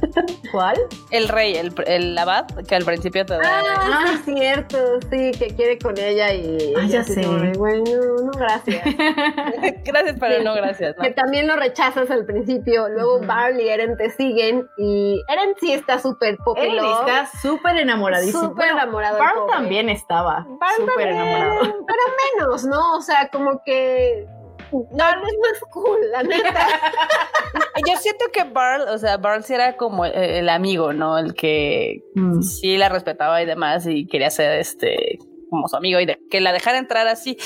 [0.50, 0.78] ¿Cuál?
[1.10, 3.40] El rey, el, el abad, que al principio te da...
[3.44, 4.78] Ah, sí, es cierto,
[5.10, 6.72] sí, que quiere con ella y.
[6.74, 7.22] Ah, ya sé.
[7.22, 8.82] Güey, no, no, gracias.
[9.84, 10.96] gracias, pero no gracias.
[10.96, 11.02] ¿no?
[11.04, 12.88] que también lo rechazas al principio.
[12.88, 13.26] Luego Ujú.
[13.26, 17.76] Barley y Eren te siguen y Eren sí está súper poppy Eren love, está súper
[17.76, 18.40] enamoradísimo.
[18.42, 19.18] súper Bueno, enamorado.
[19.18, 19.52] pobre.
[19.52, 21.60] también estaba Barn súper también, enamorado.
[21.86, 22.02] Pero
[22.48, 22.96] menos, ¿no?
[22.96, 24.26] O sea, como que.
[24.72, 26.66] Barn es más cool, la neta.
[27.88, 31.18] Yo siento que Barl, o sea, Barl sí era como el, el amigo, ¿no?
[31.18, 32.42] El que Mm.
[32.42, 36.40] sí la respetaba y demás y quería ser este como su amigo y de, que
[36.40, 37.36] la dejara entrar así.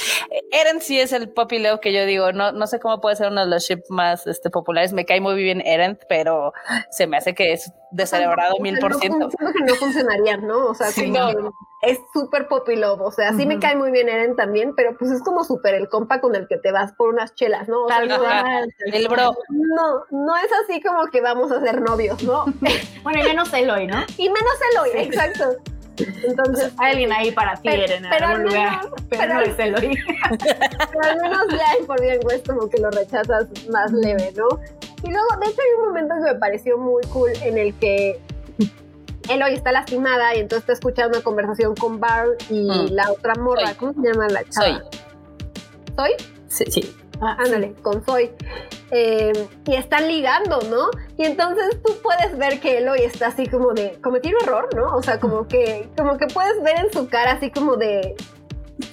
[0.52, 3.28] Eren sí es el Poppy Leo que yo digo, no, no sé cómo puede ser
[3.30, 4.92] uno de los ships más este, populares.
[4.92, 6.52] Me cae muy bien Eren, pero
[6.90, 9.18] se me hace que es descerebrado mil por ciento.
[9.18, 10.66] No, fun- siento que no ¿no?
[10.66, 11.52] O sea, Sí, como no.
[11.86, 13.00] Es súper poppy love.
[13.00, 15.88] O sea, sí me cae muy bien Eren también, pero pues es como súper el
[15.88, 17.84] compa con el que te vas por unas chelas, ¿no?
[17.84, 18.74] O sea, Tal no, cual.
[18.92, 19.32] El bro.
[19.50, 22.44] no, no es así como que vamos a ser novios, ¿no?
[23.02, 23.98] Bueno, y menos Eloy, ¿no?
[24.16, 25.44] y menos Eloy, exacto.
[25.96, 28.70] Entonces, Hay alguien ahí para ti, Pero- Eren, en pero algún al lugar.
[28.84, 29.98] menos- pero, pero- no es Eloy.
[30.92, 34.48] pero al menos ya en Forbidden West como que lo rechazas más leve, ¿no?
[35.04, 38.18] Y luego, de hecho, hay un momento que me pareció muy cool en el que
[39.28, 42.92] Eloy está lastimada y entonces está escuchando una conversación con Barl y Mm.
[42.92, 43.74] la otra morra, Soy.
[43.76, 44.72] ¿cómo se llama la Soy.
[44.72, 44.84] chava?
[45.96, 46.10] ¿Soy?
[46.48, 46.96] Sí, sí.
[47.20, 48.30] Ah, Ándale, con Soy.
[48.90, 49.32] Eh,
[49.66, 50.88] y están ligando, ¿no?
[51.16, 54.94] Y entonces tú puedes ver que Eloy está así como de, cometí un error, ¿no?
[54.96, 58.14] O sea, como que, como que puedes ver en su cara así como de,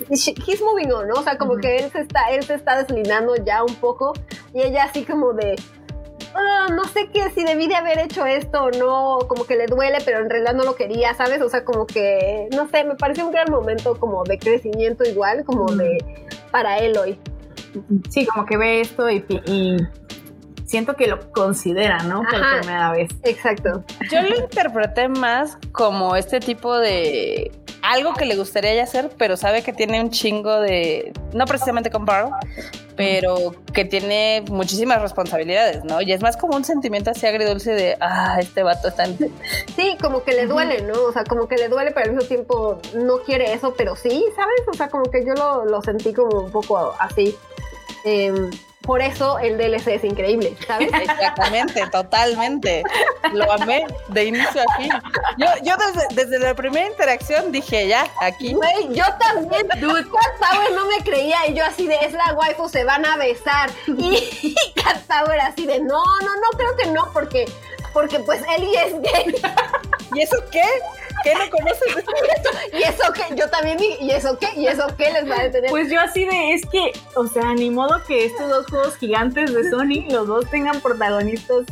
[0.09, 1.15] he's moving on, ¿no?
[1.15, 4.13] O sea, como que él se está, él se está deslindando ya un poco
[4.53, 5.55] y ella así como de,
[6.35, 9.65] "Ah, no sé qué, si debí de haber hecho esto o no, como que le
[9.65, 11.41] duele, pero en realidad no lo quería, ¿sabes?
[11.41, 15.43] O sea, como que, no sé, me pareció un gran momento como de crecimiento igual,
[15.45, 15.77] como Mm.
[15.77, 15.97] de,
[16.51, 17.19] para Eloy.
[18.09, 19.23] Sí, como que ve esto y,
[20.65, 22.21] siento que lo considera, ¿no?
[22.23, 22.59] Por Ajá.
[22.61, 23.09] primera vez.
[23.23, 23.83] Exacto.
[24.09, 29.37] Yo lo interpreté más como este tipo de algo que le gustaría ya hacer, pero
[29.37, 32.31] sabe que tiene un chingo de, no precisamente con Barl,
[32.95, 36.01] pero que tiene muchísimas responsabilidades, ¿no?
[36.01, 39.17] Y es más como un sentimiento así agridulce de, ah, este vato está en...
[39.75, 41.03] Sí, como que le duele, ¿no?
[41.03, 44.25] O sea, como que le duele, pero al mismo tiempo no quiere eso, pero sí,
[44.35, 44.61] ¿sabes?
[44.67, 47.35] O sea, como que yo lo, lo sentí como un poco así.
[48.05, 48.33] Eh,
[48.81, 50.89] por eso el DLC es increíble, ¿sabes?
[50.93, 52.83] Exactamente, totalmente.
[53.33, 54.91] Lo amé de inicio a fin.
[55.37, 58.53] Yo, yo desde, desde la primera interacción dije, ya, aquí.
[58.53, 62.33] Güey, yo también, dude, Cat Power no me creía y yo así de, es la
[62.33, 63.69] waifu, se van a besar.
[63.85, 67.45] Y Cat Power así de, no, no, no, creo que no, porque,
[67.93, 69.35] porque pues Ellie es gay.
[70.15, 70.65] ¿Y eso qué?
[71.23, 72.03] ¿Qué no conoces?
[72.73, 73.35] ¿Y eso qué?
[73.35, 74.47] Yo también, di- ¿y eso qué?
[74.55, 75.69] ¿Y eso qué les va a detener?
[75.69, 79.53] Pues yo así de, es que, o sea, ni modo que estos dos juegos gigantes
[79.53, 81.65] de Sony, los dos tengan protagonistas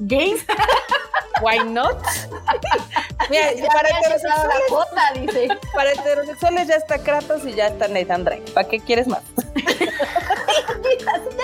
[0.00, 0.44] gays.
[1.42, 1.98] Why not?
[3.30, 4.02] Mira, ya para llegado
[4.48, 5.48] la heterosexuales, cuota, dice.
[5.74, 8.50] para heterosexuales ya está Kratos y ya está Nathan Drake.
[8.52, 9.22] ¿Para qué quieres más?
[9.56, 9.88] Así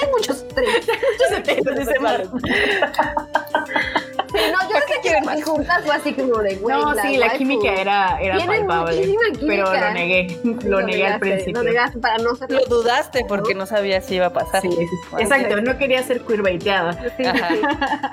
[0.00, 0.86] hay muchos tres.
[1.44, 1.60] Sí,
[4.52, 7.16] no, yo ¿Para qué sé que las juntas fue así como de, güey, No, sí,
[7.16, 7.38] la waifu.
[7.38, 8.96] química era, era palpable.
[8.96, 9.64] muchísima química.
[9.70, 11.52] Pero lo negué, lo negué al principio.
[11.54, 14.62] Lo negaste para no ser Lo dudaste porque no sabías si iba a pasar.
[14.62, 14.96] Sí, sí, sí.
[15.18, 16.92] Exacto, no quería ser queerbaiteada.
[17.16, 17.48] Sí, Ajá.
[17.50, 17.60] sí.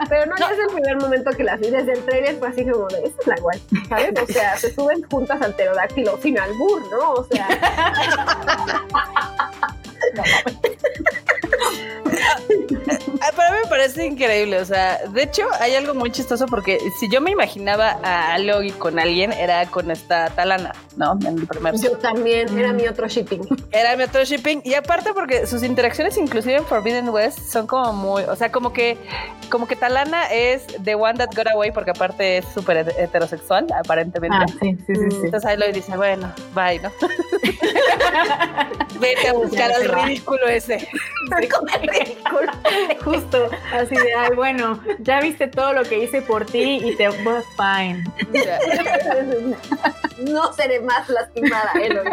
[0.10, 2.66] Pero no, no es el primer momento que las vi desde el trailer, fue así
[2.66, 4.12] como de, esa es la guay, ¿sabes?
[4.22, 7.13] O sea, se suben juntas al pterodáctilo sin albur, ¿no?
[7.13, 7.48] O sea,
[13.36, 17.10] Para mí me parece increíble, o sea, de hecho hay algo muy chistoso porque si
[17.10, 21.17] yo me imaginaba a Aloy con alguien era con esta Talana, ¿no?
[21.26, 23.41] En el primer yo también, era mi otro shipping.
[23.72, 27.93] Era mi otro shipping y aparte porque sus interacciones inclusive en Forbidden West son como
[27.93, 28.98] muy, o sea, como que
[29.52, 33.67] como que Talana es the one that got away porque aparte es súper het- heterosexual
[33.78, 34.38] aparentemente.
[34.39, 35.17] Ah, sí, sí, sí, sí.
[35.26, 36.91] Entonces Aloy dice, bueno, bye, ¿no?
[39.00, 40.88] Vete a buscar al ridículo ese.
[41.81, 42.51] ridículo.
[43.03, 47.10] Justo, así de, ay, bueno, ya viste todo lo que hice por ti y te
[47.10, 48.03] was fine.
[50.17, 52.07] No seré más lastimada, Eloy.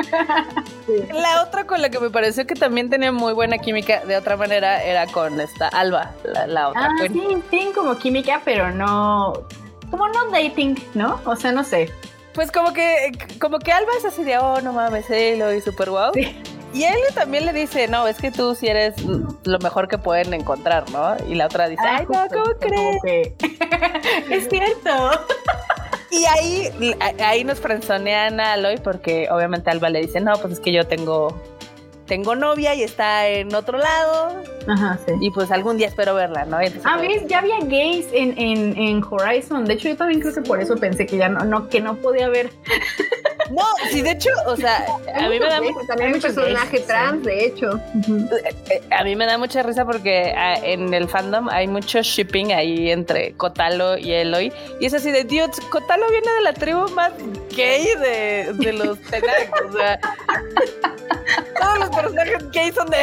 [0.86, 1.08] Sí.
[1.12, 4.36] La otra con la que me pareció que también tenía muy buena química de otra
[4.36, 6.84] manera era con esta Alba, la, la otra.
[6.84, 9.32] Ah, sí, tienen como química, pero no,
[9.90, 11.18] como no dating, ¿no?
[11.24, 11.90] O sea, no sé.
[12.34, 15.88] Pues como que, como que Alba es así de, oh, no mames, Elo y super
[15.88, 16.12] wow.
[16.12, 16.36] Sí.
[16.74, 20.34] Y Elio también le dice, no, es que tú sí eres lo mejor que pueden
[20.34, 21.16] encontrar, ¿no?
[21.28, 23.02] Y la otra dice, ay, no, ¿cómo crees?
[23.02, 23.34] que-
[24.30, 25.10] es cierto.
[26.10, 30.60] Y ahí, ahí nos frenzonean a Aloy porque obviamente Alba le dice, no, pues es
[30.60, 31.40] que yo tengo,
[32.06, 35.12] tengo novia y está en otro lado Ajá, sí.
[35.20, 36.60] y pues algún día espero verla, ¿no?
[36.60, 37.22] Entonces, Ah, ¿ves?
[37.28, 39.64] Ya había gays en, en, en Horizon.
[39.64, 41.96] De hecho, yo también creo que por eso pensé que ya no, no que no
[41.96, 42.50] podía haber.
[43.50, 46.70] No, sí, de hecho, o sea, a mí me da, Muchos gays, También hay gays,
[46.70, 46.86] sí.
[46.86, 47.80] trans, de hecho.
[48.70, 52.52] eh, a mí me da mucha risa porque ah, en el fandom hay mucho shipping
[52.52, 54.52] ahí entre Kotalo y Eloy.
[54.80, 57.12] Y es así de, Dios, Kotalo viene de la tribu más
[57.54, 59.50] gay de, de los Tenax.
[59.68, 60.00] O sea,
[61.60, 62.98] todos los personajes gay son de.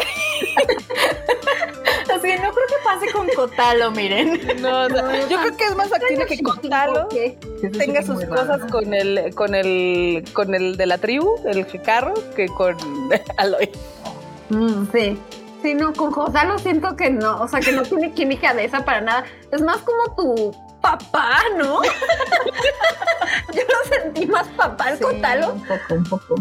[2.13, 4.41] Así que no creo que pase con Kotalo, miren.
[4.61, 7.37] No, no, yo creo que es más factible que Kotalo ¿Qué?
[7.77, 12.47] tenga sus cosas con el, con el, con el de la tribu, el Jecarro, que
[12.47, 12.75] con
[13.37, 13.69] Aloy.
[14.49, 15.19] Mm, sí.
[15.61, 18.83] Sí, no, con Josalo siento que no, o sea, que no tiene química de esa
[18.83, 19.23] para nada.
[19.51, 21.83] Es más como tu papá, ¿no?
[23.53, 25.53] Yo lo sentí más papá el Kotalo.
[25.53, 26.35] Un poco, un poco.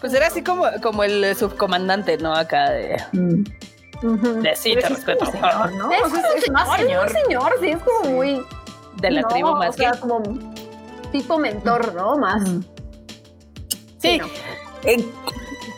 [0.00, 2.34] Pues era así como, como el subcomandante, ¿no?
[2.34, 5.24] Acá de, de sí, te sí es respeto.
[5.26, 5.90] señor, ¿no?
[5.90, 7.06] Es, O sea, es más señor.
[7.06, 8.42] Es un señor, sí, es como muy.
[8.96, 10.00] De la no, tribu más o sea, gay.
[10.00, 10.22] como
[11.12, 12.18] tipo mentor, ¿no?
[12.18, 12.42] Más.
[12.42, 12.60] Ujú.
[14.02, 14.26] Sí, no.
[14.84, 15.04] eh,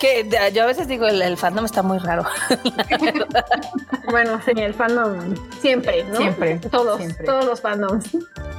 [0.00, 2.24] que yo a veces digo, el, el fandom está muy raro.
[4.10, 6.16] Bueno, sí, el fandom siempre, ¿no?
[6.18, 7.24] Siempre, Todos, siempre.
[7.26, 8.10] todos los fandoms.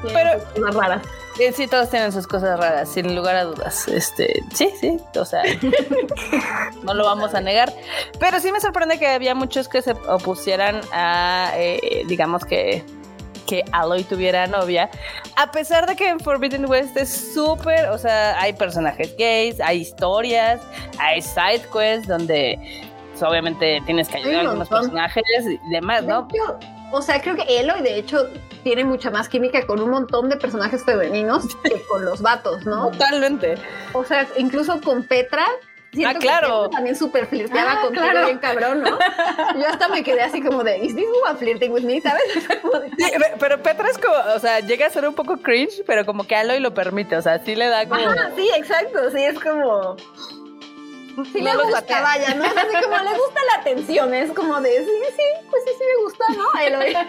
[0.03, 1.01] Pero- cosas raras.
[1.39, 3.87] Eh, sí, todos tienen sus cosas raras, sin lugar a dudas.
[3.87, 5.43] Este, sí, sí, o sea,
[6.83, 7.71] no lo vamos a negar.
[8.19, 12.83] Pero sí me sorprende que había muchos que se opusieran a, eh, digamos que
[13.45, 14.89] que Aloy tuviera novia,
[15.35, 19.81] a pesar de que en Forbidden West es súper, o sea, hay personajes gays, hay
[19.81, 20.61] historias,
[20.99, 22.59] hay side quests donde
[23.11, 26.27] pues, obviamente tienes que ayudar a un algunos personajes y demás, De ¿no?
[26.33, 26.59] hecho,
[26.91, 28.29] o sea, creo que Eloy, de hecho,
[28.63, 32.91] tiene mucha más química con un montón de personajes femeninos que con los vatos, ¿no?
[32.91, 33.55] Totalmente.
[33.93, 35.45] O sea, incluso con Petra.
[35.95, 36.69] Siento Ah, claro.
[36.69, 38.25] También súper flirteaba Ah, contigo claro.
[38.25, 38.99] bien cabrón, ¿no?
[39.59, 42.01] Yo hasta me quedé así como de, ¿is this woman flirting with me?
[42.01, 42.21] ¿Sabes?
[42.97, 46.05] Sí, pe- pero Petra es como, o sea, llega a ser un poco cringe, pero
[46.05, 48.01] como que Aloy lo permite, o sea, sí le da como...
[48.01, 49.95] Ajá, sí, exacto, sí, es como...
[51.31, 52.43] Sí No le gusta, vaya, ¿no?
[52.43, 55.83] Es así como le gusta la atención, es como de, sí, sí, pues sí, sí
[55.95, 56.61] me gusta, ¿no?
[56.61, 56.97] Eloy.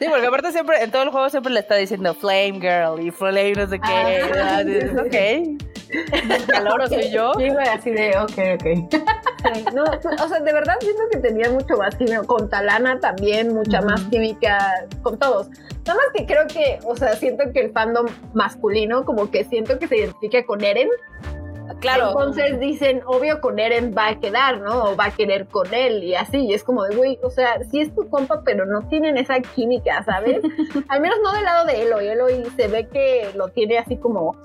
[0.00, 3.10] Sí, porque aparte siempre, en todo el juego siempre le está diciendo Flame Girl y
[3.10, 4.24] Flame no sé qué.
[4.32, 4.62] Ah,
[5.04, 5.79] ok.
[6.48, 7.32] Calor soy yo.
[7.38, 8.92] Yo iba así de, ok, ok.
[9.54, 12.22] Sí, no, o sea, de verdad siento que tenía mucho más química.
[12.24, 15.48] Con Talana también, mucha más química con todos.
[15.86, 19.78] Nada más que creo que, o sea, siento que el fandom masculino, como que siento
[19.78, 20.88] que se identifica con Eren.
[21.80, 22.08] Claro.
[22.08, 24.90] Entonces dicen, obvio, con Eren va a quedar, ¿no?
[24.90, 26.38] O va a querer con él y así.
[26.38, 29.40] Y es como de, güey, o sea, sí es tu compa, pero no tienen esa
[29.40, 30.42] química, ¿sabes?
[30.88, 32.08] Al menos no del lado de Eloy.
[32.08, 34.36] Eloy se ve que lo tiene así como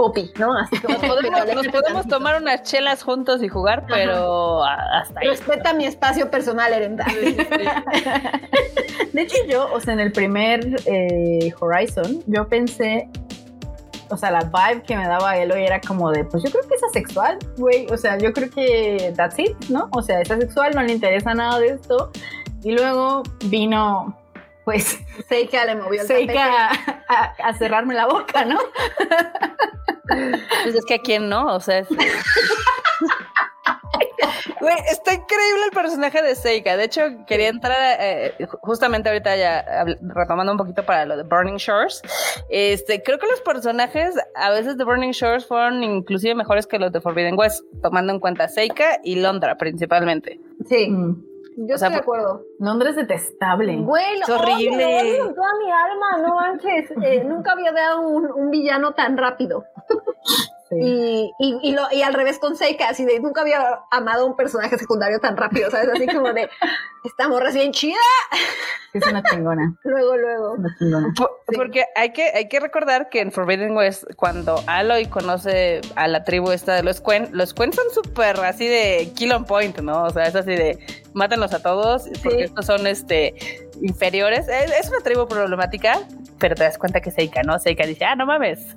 [0.00, 0.56] popi, ¿no?
[0.56, 5.28] Así como Nos podemos, nos podemos tomar unas chelas juntos y jugar, pero hasta ahí.
[5.28, 6.96] Respeta mi espacio personal, Eren.
[9.12, 13.10] De hecho, yo, o sea, en el primer eh, Horizon, yo pensé,
[14.08, 16.76] o sea, la vibe que me daba Eloy era como de, pues yo creo que
[16.76, 17.86] es asexual, güey.
[17.92, 19.90] O sea, yo creo que that's it, ¿no?
[19.92, 22.10] O sea, es asexual, no le interesa nada de esto.
[22.62, 24.16] Y luego vino,
[24.64, 24.98] pues,
[25.28, 26.06] Seika le movió el.
[26.06, 28.58] Seika a, a- a cerrarme la boca, ¿no?
[30.64, 31.78] Pues es que a quién no, o sea.
[31.80, 31.88] es-
[34.60, 36.76] Güey, está increíble el personaje de Seika.
[36.76, 39.64] De hecho, quería entrar eh, justamente ahorita ya
[40.14, 42.02] retomando un poquito para lo de Burning Shores.
[42.50, 46.92] Este, creo que los personajes a veces de Burning Shores fueron inclusive mejores que los
[46.92, 50.38] de Forbidden West, tomando en cuenta Seika y Londra principalmente.
[50.68, 51.24] Sí, Mm.
[51.66, 52.42] Yo O sea, estoy de acuerdo.
[52.58, 53.76] Londres detestable.
[53.78, 54.84] Güey, lo Es horrible.
[54.84, 56.90] odio, lo odio con toda mi alma, no manches.
[57.02, 59.64] Eh, nunca había dado un, un villano tan rápido.
[60.70, 60.76] Sí.
[60.80, 64.26] Y, y, y, lo, y al revés con Seika, así de nunca había amado a
[64.26, 65.88] un personaje secundario tan rápido, ¿sabes?
[65.92, 66.48] Así como de,
[67.04, 67.98] esta morra es bien chida.
[68.92, 69.74] Es una chingona.
[69.84, 70.52] Luego, luego.
[70.52, 71.12] Una chingona.
[71.16, 76.06] Por- Porque hay que, hay que recordar que en Forbidden West, cuando Aloy conoce a
[76.08, 79.76] la tribu esta de los Quen, los Quen son súper así de kill on point,
[79.80, 80.04] ¿no?
[80.04, 80.78] O sea, es así de
[81.14, 83.34] mátenlos a todos, porque estos son este
[83.82, 84.46] inferiores.
[84.48, 85.98] Es, es una tribu problemática,
[86.38, 87.58] pero te das cuenta que Seika, ¿no?
[87.58, 88.76] Seika dice, ah, no mames.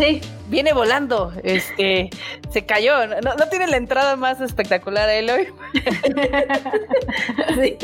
[0.00, 2.10] Sí, Viene volando, este,
[2.50, 5.46] se cayó, no, no tiene la entrada más espectacular Aloy.
[7.54, 7.76] sí.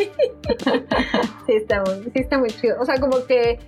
[1.46, 2.76] Sí está, muy, sí está muy chido.
[2.80, 3.60] O sea, como que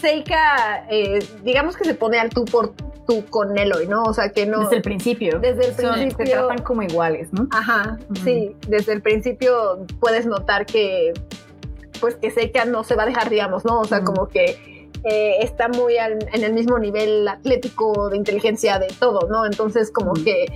[0.00, 2.74] Seika, eh, digamos que se pone al tú por
[3.06, 4.04] tú con Eloy, ¿no?
[4.04, 4.60] O sea, que no...
[4.60, 5.40] Desde el principio.
[5.40, 6.26] Desde el Son- principio.
[6.26, 7.48] Se tratan como iguales, ¿no?
[7.50, 11.12] Ajá, sí, desde el principio puedes notar que
[12.00, 13.80] pues que Seika no se va a dejar, digamos, ¿no?
[13.80, 14.71] O sea, como que
[15.04, 19.44] eh, está muy al- en el mismo nivel atlético de inteligencia de todo, ¿no?
[19.46, 20.46] Entonces como que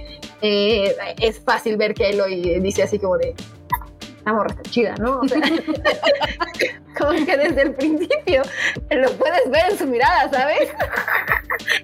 [0.42, 3.34] eh, es fácil ver que Eloy dice así como de
[4.26, 5.20] esta morra está chida, ¿no?
[5.20, 5.40] O sea,
[6.98, 8.42] como que desde el principio
[8.90, 10.68] lo puedes ver en su mirada, ¿sabes?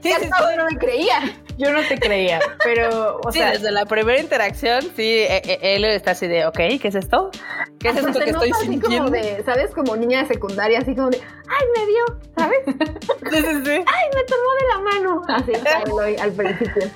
[0.02, 1.20] Sí, sí, todo no me creía.
[1.56, 5.76] Yo no te creía, pero, o Sí, sea, desde la primera interacción, sí, eh, eh,
[5.76, 7.30] Aloy está así de, ok, ¿qué es esto?
[7.78, 9.10] ¿Qué es esto que estoy así como sintiendo?
[9.10, 9.70] de, ¿sabes?
[9.70, 12.04] Como niña de secundaria, así como de, ay, me vio,
[12.36, 12.58] ¿sabes?
[13.30, 13.84] Sí, sí, sí.
[14.14, 15.22] me tomó de la mano.
[15.28, 15.52] Así
[16.20, 16.90] al principio.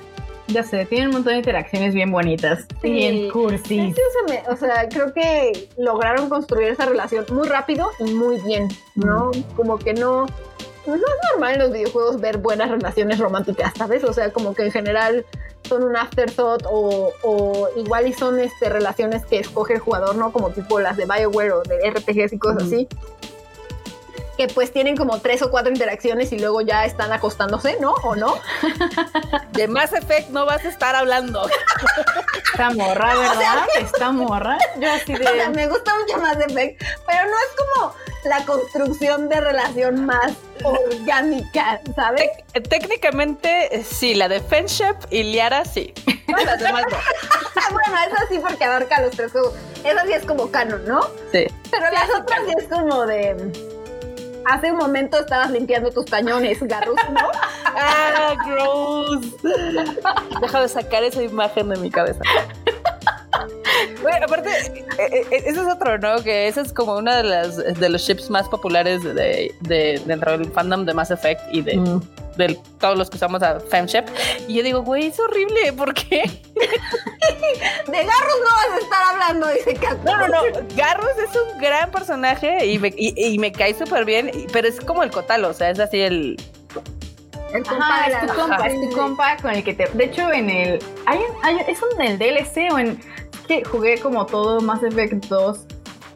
[0.47, 2.65] Ya sé, tienen un montón de interacciones bien bonitas.
[2.81, 2.91] Sí.
[2.91, 3.95] Bien cursis.
[3.95, 4.01] Sí,
[4.49, 9.31] o sea, creo que lograron construir esa relación muy rápido y muy bien, ¿no?
[9.55, 10.25] Como que no,
[10.85, 14.03] no es normal en los videojuegos ver buenas relaciones románticas, ¿sabes?
[14.03, 15.25] O sea, como que en general
[15.67, 20.31] son un afterthought o, o igual y son este, relaciones que escoge el jugador, ¿no?
[20.31, 22.87] Como tipo las de Bioware o de RPGs y cosas así.
[24.37, 27.93] Que pues tienen como tres o cuatro interacciones y luego ya están acostándose, ¿no?
[28.03, 28.35] ¿O no?
[29.53, 31.47] De Mass Effect no vas a estar hablando.
[32.51, 33.67] Esta morra, ¿verdad?
[33.79, 34.57] Esta morra.
[34.79, 35.49] Yo así O sea, de.
[35.49, 37.93] me gusta mucho más Effect, pero no es como
[38.25, 40.33] la construcción de relación más
[40.63, 42.29] orgánica, ¿sabes?
[42.69, 45.93] Técnicamente, eh, sí, la de Friendship y Liara, sí.
[46.27, 46.97] Todas las demás no.
[47.71, 49.53] bueno, esa sí porque abarca los tres juegos.
[49.83, 51.01] Esa sí es como canon, ¿no?
[51.31, 51.47] Sí.
[51.71, 53.76] Pero las otras sí es como de...
[54.49, 57.19] Hace un momento estabas limpiando tus cañones, Garrus, ¿no?
[57.79, 59.35] Ah, gross.
[60.41, 62.21] Deja de sacar esa imagen de mi cabeza.
[64.01, 66.23] Bueno, aparte, eh, eh, ese es otro, ¿no?
[66.23, 70.37] Que ese es como uno de las de los ships más populares de, de- dentro
[70.37, 72.01] del fandom de Mass Effect y de, Mm.
[72.37, 74.03] De todos los que usamos a Femship.
[74.47, 76.21] Y yo digo, güey, es horrible, ¿por qué?
[77.87, 79.97] De Garrus no vas a estar hablando, dice Kat.
[80.03, 80.41] No, no, no.
[80.75, 84.79] Garrus es un gran personaje y me, y, y me cae súper bien, pero es
[84.79, 86.37] como el Cotalo, o sea, es así el.
[87.53, 88.67] El compa Ajá, es tu compa, Ajá.
[88.67, 89.87] es tu compa con el que te.
[89.87, 90.79] De hecho, en el.
[91.05, 91.19] Hay,
[91.67, 92.99] es un en el DLC o en.
[93.33, 95.59] Es que jugué como todo Mass Effect 2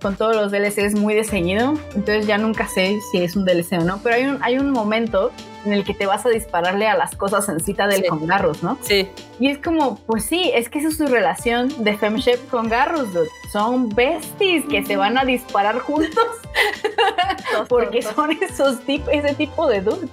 [0.02, 1.74] con todos los DLCs muy de seguido.
[1.96, 4.00] Entonces ya nunca sé si es un DLC o no.
[4.04, 5.32] Pero hay un, hay un momento
[5.66, 8.08] en el que te vas a dispararle a las cosas en cita del Sí.
[8.08, 8.78] con Garrus, ¿no?
[8.82, 9.08] Sí.
[9.40, 13.14] Y es como, pues sí, es que esa es su relación de Femship con Garrus,
[13.14, 13.30] dude.
[13.52, 16.26] Son besties que se van a disparar juntos
[17.70, 20.10] porque son esos tip, ese tipo de dudes.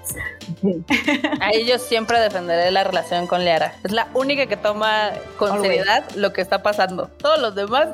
[1.40, 3.74] A ellos siempre defenderé la relación con Liara.
[3.84, 7.08] Es la única que toma con seriedad lo que está pasando.
[7.18, 7.88] Todos los demás,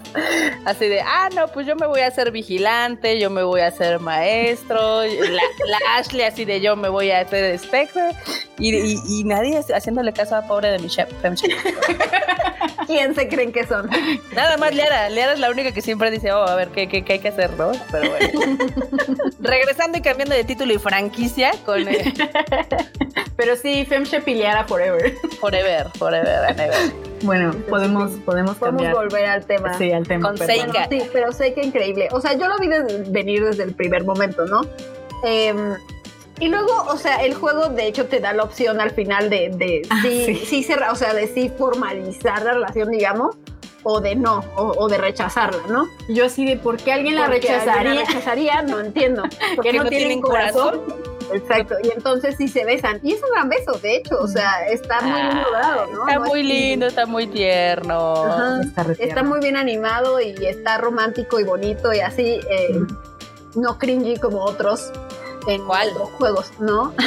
[0.64, 3.68] así de, ah, no, pues yo me voy a hacer vigilante, yo me voy a
[3.68, 8.10] hacer maestro, la, Ashley así de yo me voy a hacer Spectre,
[8.58, 11.08] y, y, nadie haciéndole caso a pobre de mi chef.
[12.86, 13.88] ¿Quién se creen que son?
[14.34, 15.08] Nada más Liara.
[15.08, 17.28] Liara es la única que siempre dice, oh, a ver, ¿qué, qué, qué hay que
[17.28, 17.72] hacer, no?
[17.90, 18.58] Pero bueno.
[19.40, 21.86] Regresando y cambiando de título y franquicia con...
[21.88, 22.14] Eh,
[23.36, 25.14] pero sí, Femshep y Liara forever.
[25.40, 26.92] Forever, forever and ever.
[27.22, 29.76] Bueno, podemos, podemos, podemos volver al tema.
[29.78, 30.28] Sí, al tema.
[30.28, 30.88] Con Seika.
[30.90, 32.09] sí, pero Seika increíble.
[32.12, 32.68] O sea, yo lo vi
[33.11, 34.62] venir desde el primer momento, ¿no?
[35.24, 35.55] Eh,
[36.40, 39.50] y luego, o sea, el juego de hecho te da la opción al final de,
[39.50, 40.66] de ah, sí, sí.
[40.90, 43.36] o sea, de sí formalizar la relación, digamos,
[43.84, 45.86] o de no, o, de rechazarla, ¿no?
[46.09, 47.94] Yo así de por qué alguien la rechazaría.
[47.94, 49.22] La rechazaría, no entiendo.
[49.57, 50.80] Porque no, tienen corazón.
[51.33, 53.01] Exacto, y entonces sí se besan.
[53.03, 56.09] Y es un gran beso, de hecho, o sea, está muy bien logrado, ¿no?
[56.09, 58.61] Está muy lindo, está muy tierno.
[58.99, 62.81] Está, muy bien animado y está romántico y bonito y así, eh,
[63.55, 64.93] no cringy como otros
[65.47, 65.90] en ¿Cuál?
[65.90, 66.92] otros juegos, ¿no?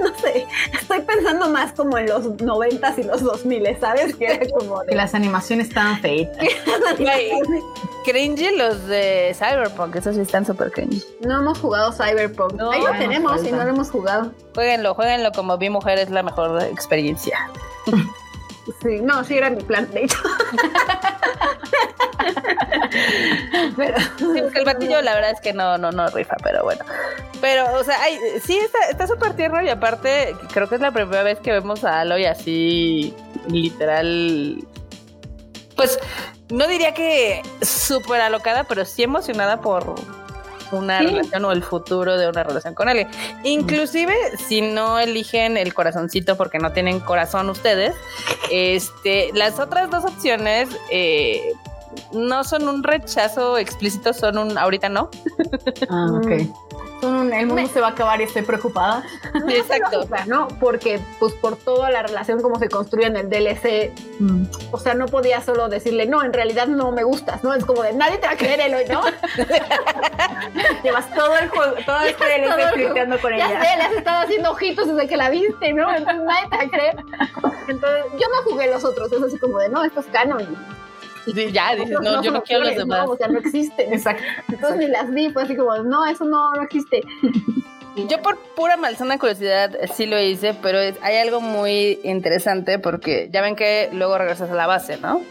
[0.00, 4.14] no sé, estoy pensando más como en los noventas y los dos miles, ¿sabes?
[4.16, 6.36] Que era como Que las animaciones estaban feitas.
[8.04, 11.02] cringy los de Cyberpunk, esos sí están súper cringy.
[11.20, 12.60] No hemos jugado Cyberpunk.
[12.60, 14.32] Ahí lo tenemos y no lo hemos jugado.
[14.54, 17.50] Jueguenlo, jueguenlo como vi mujer es la mejor experiencia.
[18.82, 20.18] Sí, no, sí era mi plan, de hecho.
[23.76, 23.96] pero,
[24.54, 26.84] el batillo la verdad es que no, no, no rifa, pero bueno.
[27.40, 27.98] Pero, o sea,
[28.42, 32.00] sí está súper tierno y aparte creo que es la primera vez que vemos a
[32.00, 33.14] Aloy así
[33.48, 34.58] literal.
[35.76, 35.98] Pues
[36.50, 39.94] no diría que súper alocada, pero sí emocionada por,
[40.72, 43.08] una relación o el futuro de una relación con alguien.
[43.44, 47.94] Inclusive si no eligen el corazoncito porque no tienen corazón ustedes,
[48.50, 51.52] este, las otras dos opciones eh,
[52.12, 55.10] no son un rechazo explícito, son un ahorita no.
[55.88, 56.48] Ah, ok
[57.02, 59.04] el mundo se va a acabar y estoy preocupada.
[59.48, 60.06] Exacto.
[60.26, 60.48] ¿no?
[60.60, 64.44] Porque, pues, por toda la relación como se construye en el DLC, mm.
[64.72, 67.52] o sea, no podía solo decirle, no, en realidad no me gustas, ¿no?
[67.54, 69.02] Es como de, nadie te va a creer, Eloy, ¿no?
[70.82, 73.48] Llevas todo el juego, todo el DLC flirteando con ella.
[73.48, 75.94] Ya sé, le has estado haciendo ojitos desde que la viste, ¿no?
[75.94, 76.96] Entonces nadie te va a creer.
[77.68, 80.46] Entonces, yo no jugué los otros, es así como de, no, esto es canon
[81.52, 83.08] ya, dices, no, yo no quiero los demás.
[83.08, 83.92] o sea, no existen.
[83.92, 84.24] Exacto.
[84.48, 87.02] Entonces ni las vi, fue así como, no, eso no, no existe.
[88.10, 93.40] Yo por pura malsana curiosidad sí lo hice, pero hay algo muy interesante porque ya
[93.40, 95.22] ven que luego regresas a la base, ¿no?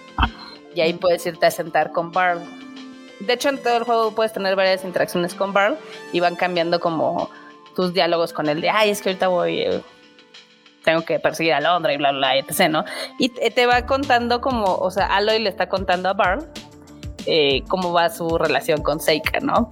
[0.73, 2.41] Y ahí puedes irte a sentar con Barl.
[3.19, 5.77] De hecho, en todo el juego puedes tener varias interacciones con Barl
[6.11, 7.29] y van cambiando como
[7.75, 9.81] tus diálogos con él de, ay, es que ahorita voy, eh,
[10.85, 12.85] tengo que perseguir a Londra y bla, bla, etc., ¿no?
[13.19, 16.47] Y te va contando como, o sea, Aloy le está contando a Barn
[17.25, 19.67] eh, cómo va su relación con Seika, ¿no?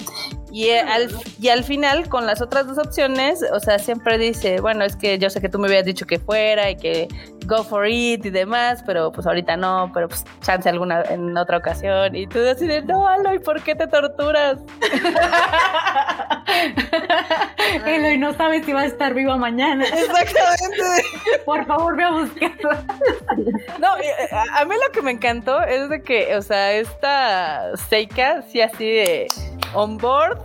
[0.54, 1.10] Y al,
[1.42, 5.18] y al final, con las otras dos opciones, o sea, siempre dice, bueno, es que
[5.18, 7.08] yo sé que tú me habías dicho que fuera y que
[7.48, 11.58] go for it y demás, pero pues ahorita no, pero pues chance alguna en otra
[11.58, 12.16] ocasión.
[12.16, 14.60] Y tú decides, no, Aloy, ¿por qué te torturas?
[17.88, 19.86] Eloy, no sabes si vas a estar viva mañana.
[19.86, 20.84] Exactamente.
[21.46, 22.84] Por favor, ve a buscarla.
[23.80, 28.44] No, eh, a mí lo que me encantó es de que, o sea, esta Seika,
[28.44, 29.28] sí así de
[29.74, 30.38] on board,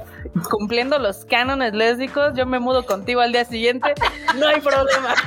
[0.50, 3.94] cumpliendo los cánones lésbicos, yo me mudo contigo al día siguiente,
[4.36, 5.14] no hay problema.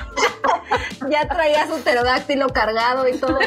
[1.09, 3.37] Ya traía su pterodáctilo cargado y todo.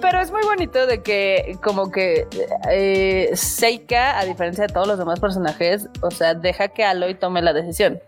[0.00, 2.26] Pero es muy bonito de que como que
[2.70, 7.42] eh, Seika, a diferencia de todos los demás personajes, o sea, deja que Aloy tome
[7.42, 8.00] la decisión.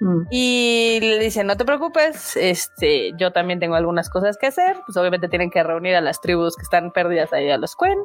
[0.00, 0.22] Mm.
[0.30, 4.76] Y le dice, no te preocupes, este, yo también tengo algunas cosas que hacer.
[4.86, 7.98] Pues obviamente tienen que reunir a las tribus que están perdidas ahí a los Quen.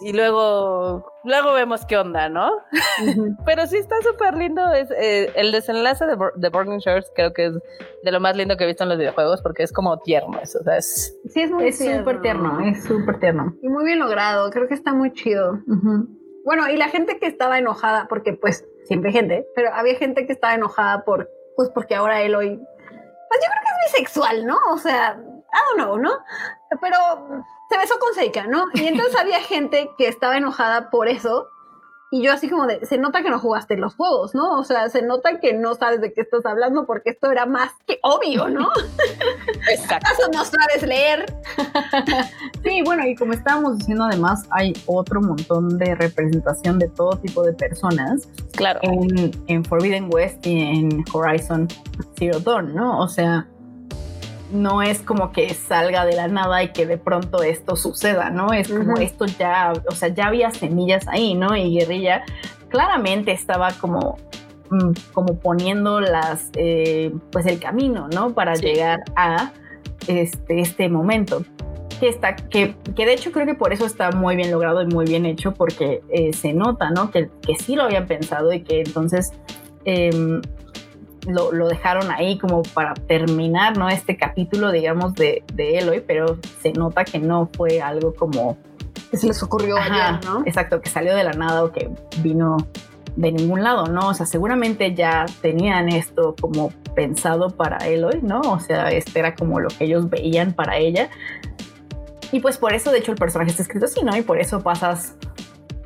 [0.00, 2.50] y, luego, luego vemos qué onda, ¿no?
[3.44, 4.72] Pero sí está súper lindo.
[4.72, 7.54] Es, eh, el desenlace de, de, Burning Shores creo que es
[8.02, 10.58] de lo más lindo que he visto en los videojuegos porque es como tierno eso.
[10.76, 12.60] es, sí, es muy súper tierno.
[12.60, 13.54] Es súper tierno.
[13.62, 14.50] Y muy bien logrado.
[14.50, 15.58] Creo que está muy chido.
[16.44, 20.32] Bueno, y la gente que estaba enojada, porque pues siempre gente, pero había gente que
[20.32, 24.58] estaba enojada por, pues porque ahora él hoy, pues yo creo que es bisexual, ¿no?
[24.70, 26.10] O sea, I don't know, ¿no?
[26.80, 26.96] Pero
[27.70, 28.64] se besó con Seika, ¿no?
[28.74, 31.48] Y entonces había gente que estaba enojada por eso,
[32.10, 34.58] Y yo así como de, se nota que no jugaste los juegos, ¿no?
[34.58, 37.70] O sea, se nota que no sabes de qué estás hablando porque esto era más
[37.86, 38.68] que obvio, ¿no?
[39.70, 40.06] Exacto.
[40.10, 41.26] ¿Acaso no sabes leer?
[42.64, 47.42] Sí, bueno, y como estábamos diciendo, además hay otro montón de representación de todo tipo
[47.44, 48.80] de personas Claro.
[48.82, 51.68] en, en Forbidden West y en Horizon
[52.18, 53.00] Zero Dawn, ¿no?
[53.00, 53.46] O sea,
[54.50, 58.52] no es como que salga de la nada y que de pronto esto suceda, ¿no?
[58.52, 61.54] Es como esto ya, o sea, ya había semillas ahí, ¿no?
[61.56, 62.24] Y Guerrilla
[62.68, 64.16] claramente estaba como,
[64.70, 68.32] mm, como poniendo las, eh, pues el camino, ¿no?
[68.34, 68.66] Para Sí.
[68.66, 69.52] llegar a
[70.06, 71.42] este, este momento.
[72.00, 74.86] Que, está, que, que de hecho creo que por eso está muy bien logrado y
[74.86, 77.10] muy bien hecho, porque eh, se nota, ¿no?
[77.10, 79.32] Que, que sí lo habían pensado y que entonces
[79.84, 80.40] em,
[81.28, 83.88] lo, lo dejaron ahí como para terminar, ¿no?
[83.88, 88.56] Este capítulo, digamos, de, de Eloy, pero se nota que no fue algo como...
[89.10, 90.42] Que se les ocurrió Ajá, ayer, ¿no?
[90.44, 92.56] Exacto, que salió de la nada o que vino
[93.16, 94.08] de ningún lado, ¿no?
[94.08, 98.40] O sea, seguramente ya tenían esto como pensado para Eloy, ¿no?
[98.40, 101.10] O sea, este era como lo que ellos veían para ella.
[102.32, 104.16] Y pues por eso, de hecho, el personaje está escrito así, ¿no?
[104.16, 105.16] Y por eso pasas...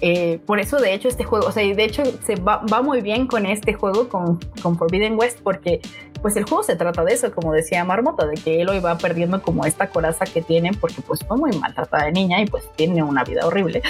[0.05, 2.83] eh, por eso, de hecho, este juego, o sea, y de hecho se va, va
[2.83, 5.81] muy bien con este juego, con, con Forbidden West, porque
[6.21, 9.41] pues el juego se trata de eso, como decía Marmota, de que Eloy va perdiendo
[9.41, 13.01] como esta coraza que tiene, porque pues fue muy maltratada de niña y pues tiene
[13.05, 13.81] una vida horrible.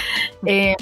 [0.45, 0.75] Eh,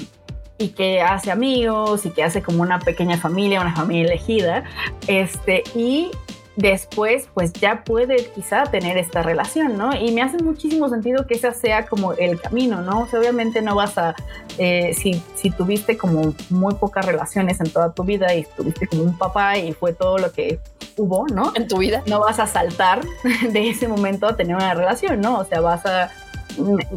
[0.57, 4.65] y que hace amigos y que hace como una pequeña familia, una familia elegida,
[5.07, 6.11] este, y
[6.55, 9.95] después pues ya puede quizá tener esta relación, ¿no?
[9.95, 13.01] Y me hace muchísimo sentido que esa sea como el camino, ¿no?
[13.01, 14.15] O sea, obviamente no vas a,
[14.57, 19.03] eh, si, si tuviste como muy pocas relaciones en toda tu vida y tuviste como
[19.03, 20.59] un papá y fue todo lo que
[20.97, 21.53] hubo, ¿no?
[21.55, 22.03] En tu vida.
[22.07, 23.01] no vas a saltar
[23.51, 25.39] de ese momento a tener una relación, ¿no?
[25.39, 26.11] O sea, vas a...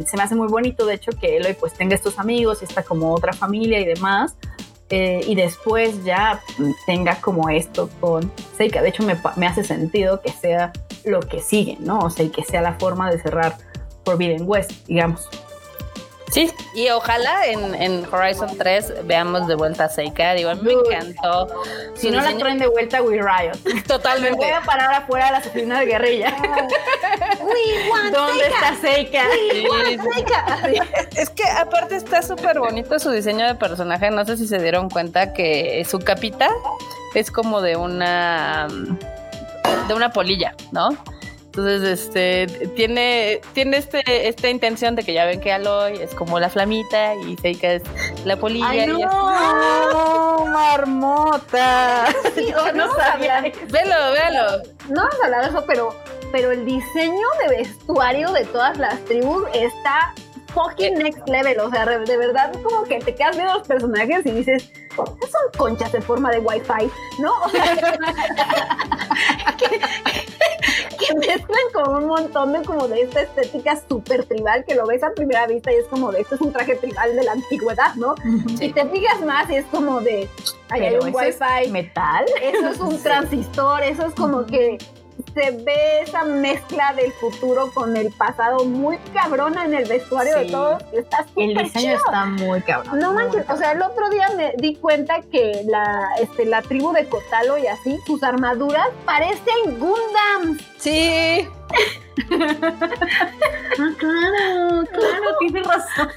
[0.05, 2.83] Se me hace muy bonito, de hecho, que Eloy pues tenga estos amigos y está
[2.83, 4.35] como otra familia y demás.
[4.89, 6.41] Eh, y después ya
[6.85, 8.81] tenga como esto con Seika.
[8.81, 10.71] De hecho, me, me hace sentido que sea
[11.03, 11.99] lo que sigue, ¿no?
[11.99, 13.57] O sea, y que sea la forma de cerrar
[14.03, 15.27] Forbidden West, digamos.
[16.31, 20.33] Sí, y ojalá en, en Horizon 3 veamos de vuelta a Seika.
[20.33, 21.47] Digo, a mí me encantó.
[21.95, 23.57] Si no la traen de vuelta, We Riot.
[23.63, 24.51] Me voy Totalmente.
[24.51, 26.35] a parar afuera de la oficina de guerrilla.
[27.41, 29.23] We want ¿Dónde está Seika?
[29.31, 30.75] Sí, sí.
[31.15, 34.11] Es que aparte está súper bonito su diseño de personaje.
[34.11, 36.49] No sé si se dieron cuenta que su capita
[37.13, 38.67] es como de una
[39.87, 40.89] de una polilla, ¿no?
[41.57, 46.37] Entonces, este tiene, tiene este, esta intención de que ya ven que Aloy es como
[46.37, 47.83] la flamita y Seika es
[48.25, 48.67] la polilla.
[48.67, 50.45] ¡Ay, y es- no!
[50.47, 52.07] ¡Marmota!
[52.35, 53.41] Yo no sabía.
[53.69, 54.63] Velo, velo.
[54.89, 55.95] No vamos a hablar de eso, pero,
[56.33, 60.13] pero el diseño de vestuario de todas las tribus está
[60.55, 61.59] fucking next level.
[61.59, 65.41] O sea, de verdad, como que te quedas viendo los personajes y dices, "Estas son
[65.57, 66.89] conchas en forma de wifi,
[67.19, 67.33] ¿no?
[67.43, 67.63] O sea,
[69.57, 69.67] que,
[70.97, 75.03] que mezclan como un montón de como de esta estética súper tribal que lo ves
[75.03, 77.93] a primera vista y es como de esto es un traje tribal de la antigüedad,
[77.95, 78.15] ¿no?
[78.57, 78.65] Sí.
[78.65, 80.29] Y te fijas más y es como de,
[80.69, 82.25] ahí hay un eso es wifi, metal.
[82.41, 84.77] eso es un transistor, eso es como que
[85.33, 90.45] se ve esa mezcla del futuro con el pasado muy cabrona en el vestuario de
[90.51, 90.83] todos.
[90.93, 91.95] Está El diseño chido.
[91.97, 92.99] está muy cabrón.
[92.99, 96.91] No manches, o sea, el otro día me di cuenta que la, este, la tribu
[96.93, 100.61] de Kotalo y así, sus armaduras parecen Gundams.
[100.77, 101.47] Sí.
[103.77, 106.09] Ah, claro, claro, tienes razón.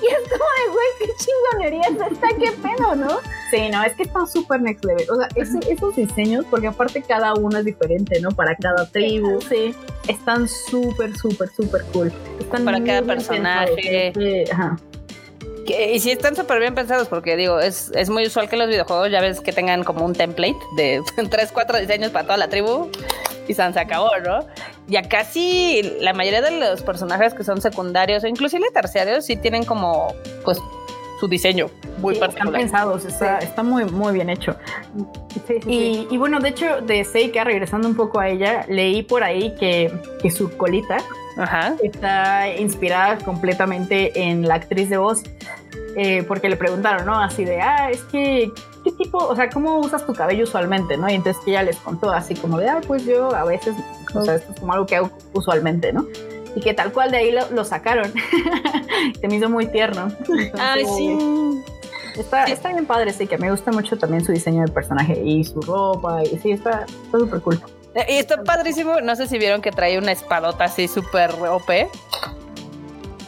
[0.00, 3.18] Y es como de, güey, qué chingonería es esta, qué pedo, ¿no?
[3.50, 5.08] Sí, no, es que está súper next level.
[5.10, 8.30] O sea, ese- esos diseños, porque aparte cada uno es diferente, ¿no?
[8.30, 9.40] Para cada tribu.
[9.42, 9.74] Sí.
[10.06, 12.12] Están súper, súper, súper cool.
[12.40, 14.12] Están Para cada personaje.
[14.14, 14.76] Sí, ajá.
[15.66, 18.68] Que- y sí están súper bien pensados porque digo, es, es muy usual que los
[18.68, 22.48] videojuegos ya ves que tengan como un template de tres, cuatro diseños para toda la
[22.48, 22.90] tribu
[23.46, 24.40] y se acabó, ¿no?
[24.88, 29.36] Y acá sí, la mayoría de los personajes que son secundarios o inclusive terciarios sí
[29.36, 30.58] tienen como pues
[31.18, 31.66] su diseño
[31.98, 32.60] muy Sí, están particular.
[32.60, 34.56] pensados, está, está muy, muy bien hecho.
[35.66, 39.54] Y, y bueno, de hecho, de Seika, regresando un poco a ella, leí por ahí
[39.58, 39.92] que,
[40.22, 40.98] que su colita
[41.36, 41.74] Ajá.
[41.82, 45.22] está inspirada completamente en la actriz de voz,
[45.96, 47.18] eh, porque le preguntaron, ¿no?
[47.18, 48.52] Así de, ah, es que,
[48.84, 51.08] ¿qué tipo, o sea, cómo usas tu cabello usualmente, ¿no?
[51.10, 53.74] Y entonces que ella les contó así como de, ah, pues yo a veces,
[54.14, 56.06] o sea, esto es como algo que hago usualmente, ¿no?
[56.58, 58.12] Y que tal cual de ahí lo, lo sacaron.
[59.20, 60.08] Se me hizo muy tierno.
[60.58, 61.16] Ay, sí.
[62.18, 62.52] Está, Sí.
[62.52, 65.60] está bien padre, sí, que me gusta mucho también su diseño de personaje y su
[65.60, 67.60] ropa, y sí, está súper cool.
[67.94, 69.00] Eh, Y está padrísimo.
[69.00, 71.88] No sé si vieron que trae una espadota así súper OP.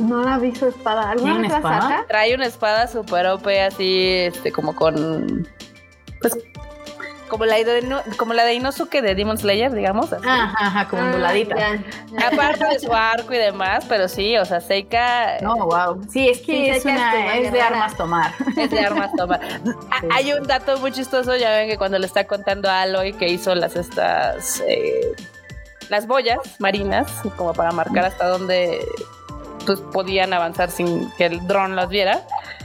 [0.00, 1.10] No la vi su espada.
[1.10, 1.80] ¿Alguna ¿Tiene vez la espada?
[1.82, 2.04] saca?
[2.08, 5.46] Trae una espada super OP así, este, como con.
[6.20, 6.36] Pues.
[7.30, 10.12] Como la, de, como la de Inosuke de Demon Slayer, digamos.
[10.12, 10.26] así.
[10.28, 11.56] Ajá, ajá, como Ah, onduladita.
[11.56, 11.78] ya,
[12.10, 12.28] ya.
[12.28, 16.02] Aparte de su arco y demás, pero sí, o sea, Seika No, wow.
[16.10, 18.32] Sí, es que Sí, es, es una, tu es de armas tomar.
[18.56, 19.38] es de armas toma.
[19.90, 23.12] Ah, Hay un dato muy chistoso, ya ven que cuando le está contando a Aloy
[23.14, 25.00] que hizo las estas eh,
[25.88, 28.84] las boyas marinas, como para marcar hasta dónde
[29.66, 32.22] pues podían avanzar sin que el dron los viera.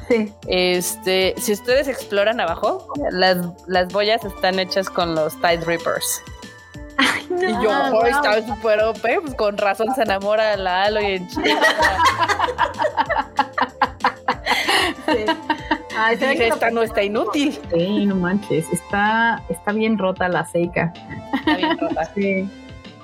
[0.10, 0.32] Sí.
[0.48, 3.38] Este, si ustedes exploran abajo, las,
[3.68, 6.22] las boyas están hechas con los Tide Reapers.
[7.30, 8.06] Y yo, Ah, "Oh, wow.
[8.06, 11.56] estaba súper OP, pues con razón se enamora la Aloy en Chile.
[15.06, 15.26] sí.
[15.98, 17.58] Ay, Dije, que esta no está inútil.
[17.74, 18.70] Sí, no manches.
[18.72, 20.94] Está, está bien rota la Seika.
[21.34, 22.06] Está bien rota.
[22.16, 22.50] Sí.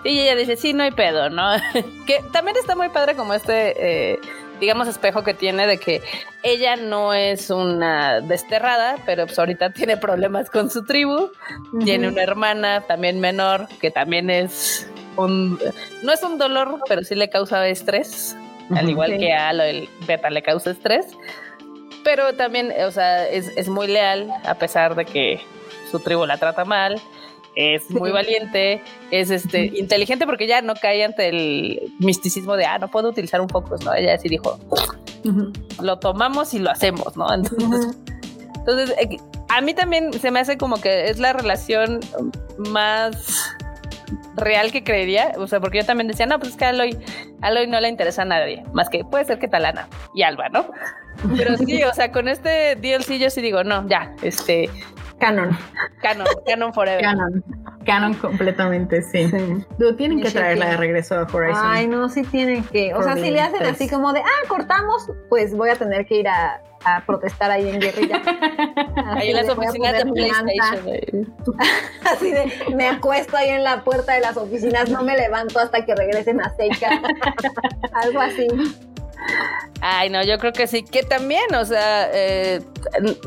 [0.04, 1.52] Y ella dice, sí, no hay pedo, ¿no?
[2.08, 4.20] que también está muy padre como este, eh,
[4.62, 6.01] digamos, espejo que tiene de que
[6.43, 11.32] ella no es una desterrada, pero pues ahorita tiene problemas con su tribu.
[11.84, 14.88] Tiene una hermana también menor que también es
[15.18, 15.59] un...
[16.03, 18.38] No es un dolor, pero sí le causa estrés.
[18.74, 21.07] Al igual que a lo el beta le causa estrés.
[22.03, 25.41] Pero también, o sea, es, es muy leal a pesar de que
[25.89, 27.01] su tribu la trata mal.
[27.56, 28.82] Es muy valiente,
[29.12, 33.41] es este inteligente porque ya no cae ante el misticismo de ah, no puedo utilizar
[33.41, 33.93] un focus, ¿no?
[33.93, 34.60] Ella sí dijo,
[35.82, 37.34] lo tomamos y lo hacemos, ¿no?
[37.34, 37.97] Entonces,
[38.56, 39.18] entonces, eh,
[39.49, 41.99] a mí también se me hace como que es la relación
[42.58, 43.56] más
[44.36, 46.97] real que creería, o sea, porque yo también decía, no, pues es que a Aloy,
[47.41, 50.49] a Aloy no le interesa a nadie, más que puede ser que Talana y Alba,
[50.49, 50.68] ¿no?
[51.38, 54.70] Pero sí, o sea, con este DLC yo sí digo, no, ya, este,
[55.20, 55.55] Canon.
[56.01, 57.01] canon, canon forever.
[57.01, 57.43] Canon.
[57.86, 59.32] Canon completamente, sí.
[59.78, 60.72] Lo tienen que Sí, traerla sí.
[60.72, 61.64] de regreso a Horizon.
[61.64, 62.93] Ay, no, sí tienen que.
[62.93, 66.20] O sea, si le hacen así como de, ah, cortamos, pues voy a tener que
[66.20, 68.22] ir a, a protestar ahí en guerrilla.
[69.16, 70.05] Ahí en las oficinas de.
[70.12, 71.36] PlayStation.
[72.05, 75.86] Así de, me acuesto ahí en la puerta de las oficinas, no me levanto hasta
[75.86, 76.89] que regresen a Seika.
[77.93, 78.47] Algo así.
[79.84, 82.61] Ay, no, yo creo que sí, que también, o sea, eh,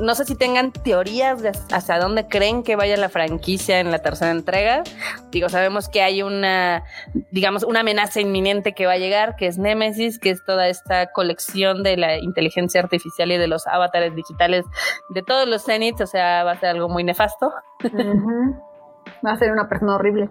[0.01, 3.99] no sé si tengan teorías de hasta dónde creen que vaya la franquicia en la
[3.99, 4.85] tercera entrega.
[5.31, 6.85] Digo, sabemos que hay una,
[7.33, 11.11] digamos, una amenaza inminente que va a llegar, que es Nemesis, que es toda esta
[11.11, 14.65] colección de la inteligencia artificial y de los avatares digitales
[15.11, 17.53] de todos los Zeniths, o sea, va a ser algo muy nefasto.
[19.27, 20.31] Va a ser una persona horrible.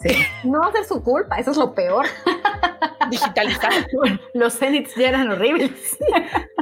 [0.00, 0.16] Sí.
[0.44, 2.06] No va a ser su culpa, eso es lo peor.
[3.10, 3.74] Digitalizado.
[4.34, 5.98] Los Zeniths ya eran horribles.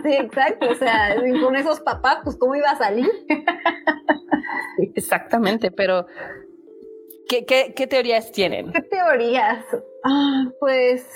[0.02, 0.70] Sí, exacto.
[0.70, 3.10] O sea, con esos papás, pues, ¿cómo iba a salir?
[4.94, 6.06] Exactamente, pero
[7.28, 8.72] ¿qué, qué, qué teorías tienen?
[8.72, 9.64] ¿Qué teorías?
[10.04, 11.06] Ah, pues,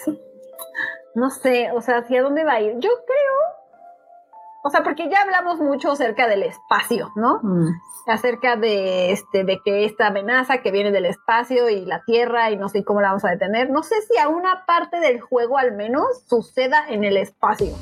[1.15, 2.73] no sé, o sea, ¿hacia dónde va a ir?
[2.79, 3.60] Yo creo,
[4.63, 7.41] o sea, porque ya hablamos mucho acerca del espacio, ¿no?
[7.43, 7.69] Mm.
[8.07, 12.57] Acerca de, este, de que esta amenaza que viene del espacio y la Tierra y
[12.57, 13.71] no sé cómo la vamos a detener.
[13.71, 17.75] No sé si a una parte del juego al menos suceda en el espacio.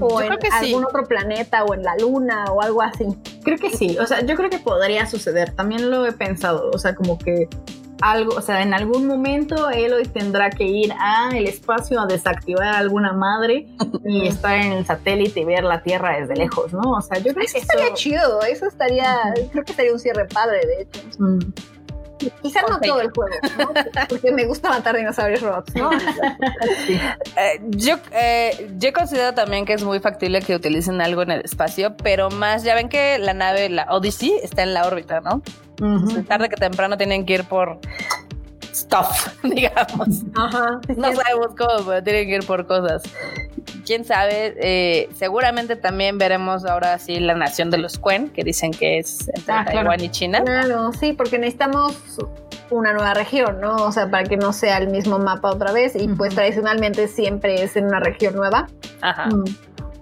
[0.00, 0.48] O Yo en sí.
[0.50, 3.06] algún otro planeta o en la luna o algo así.
[3.42, 6.78] Creo que sí, o sea, yo creo que podría suceder, también lo he pensado, o
[6.78, 7.48] sea, como que
[8.00, 12.74] algo, o sea, en algún momento Eloy tendrá que ir a el espacio a desactivar
[12.74, 13.68] alguna madre
[14.04, 16.92] y estar en el satélite y ver la Tierra desde lejos, ¿no?
[16.92, 17.94] O sea, yo creo Eso que estaría eso...
[17.94, 21.00] chido, eso estaría, creo que sería un cierre padre, de hecho.
[21.18, 21.38] Mm.
[22.18, 23.70] Quizás no todo el juego, ¿no?
[24.08, 25.90] Porque me gusta matar dinosaurios robots, ¿no?
[26.86, 26.98] Sí.
[27.36, 31.40] Eh, yo, eh, yo considero también que es muy factible que utilicen algo en el
[31.42, 35.42] espacio, pero más, ya ven que la nave, la Odyssey, está en la órbita, ¿no?
[36.26, 37.78] Tarde que temprano tienen que ir por
[38.76, 40.22] stuff, digamos.
[40.34, 40.80] Ajá.
[40.96, 43.02] No sabemos cómo, pero tienen que ir por cosas.
[43.86, 48.72] Quién sabe, eh, seguramente también veremos ahora sí la nación de los Quen, que dicen
[48.72, 49.78] que es entre Ah, claro.
[49.78, 50.42] Taiwán y China.
[50.44, 51.96] Claro, sí, porque necesitamos
[52.70, 53.76] una nueva región, ¿no?
[53.76, 57.62] O sea, para que no sea el mismo mapa otra vez y pues tradicionalmente siempre
[57.62, 58.66] es en una región nueva.
[59.02, 59.26] Ajá.
[59.26, 59.44] Mm.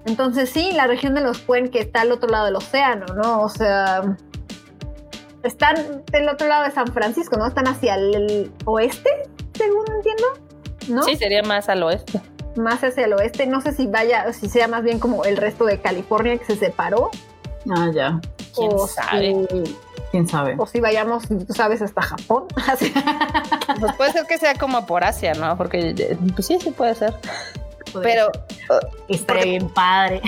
[0.07, 3.43] Entonces sí, la región de los Cuen que está al otro lado del océano, ¿no?
[3.43, 4.03] O sea,
[5.43, 7.47] están del otro lado de San Francisco, ¿no?
[7.47, 9.11] Están hacia el oeste,
[9.53, 10.25] según entiendo,
[10.89, 11.03] ¿no?
[11.03, 12.21] Sí, sería más al oeste.
[12.57, 13.47] Más hacia el oeste.
[13.47, 16.57] No sé si vaya, si sea más bien como el resto de California que se
[16.57, 17.11] separó.
[17.75, 18.21] Ah, ya.
[18.55, 19.47] ¿Quién o sabe?
[19.51, 19.77] Si,
[20.11, 20.55] ¿Quién sabe?
[20.59, 22.45] o si vayamos, tú sabes, hasta Japón.
[23.81, 25.57] Pues puede ser que sea como por Asia, ¿no?
[25.57, 27.13] Porque, eh, pues sí, sí puede ser.
[28.03, 28.31] Pero
[29.09, 30.21] estaría bien padre.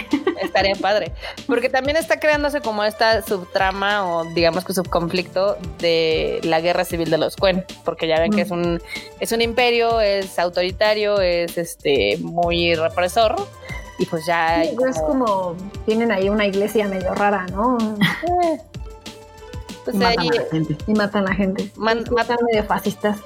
[0.42, 1.12] Estaría padre.
[1.46, 7.10] Porque también está creándose como esta subtrama o digamos que subconflicto de la guerra civil
[7.10, 7.64] de los Cuen.
[7.84, 8.82] Porque ya ven que es un,
[9.20, 13.36] es un imperio, es autoritario, es este muy represor.
[13.98, 14.90] Y pues ya sí, como...
[14.90, 15.56] es como
[15.86, 17.78] tienen ahí una iglesia medio rara, ¿no?
[19.84, 20.76] pues y, ahí, matan a la gente.
[20.86, 21.72] y matan a la gente.
[21.76, 23.18] Man, matan medio fascistas.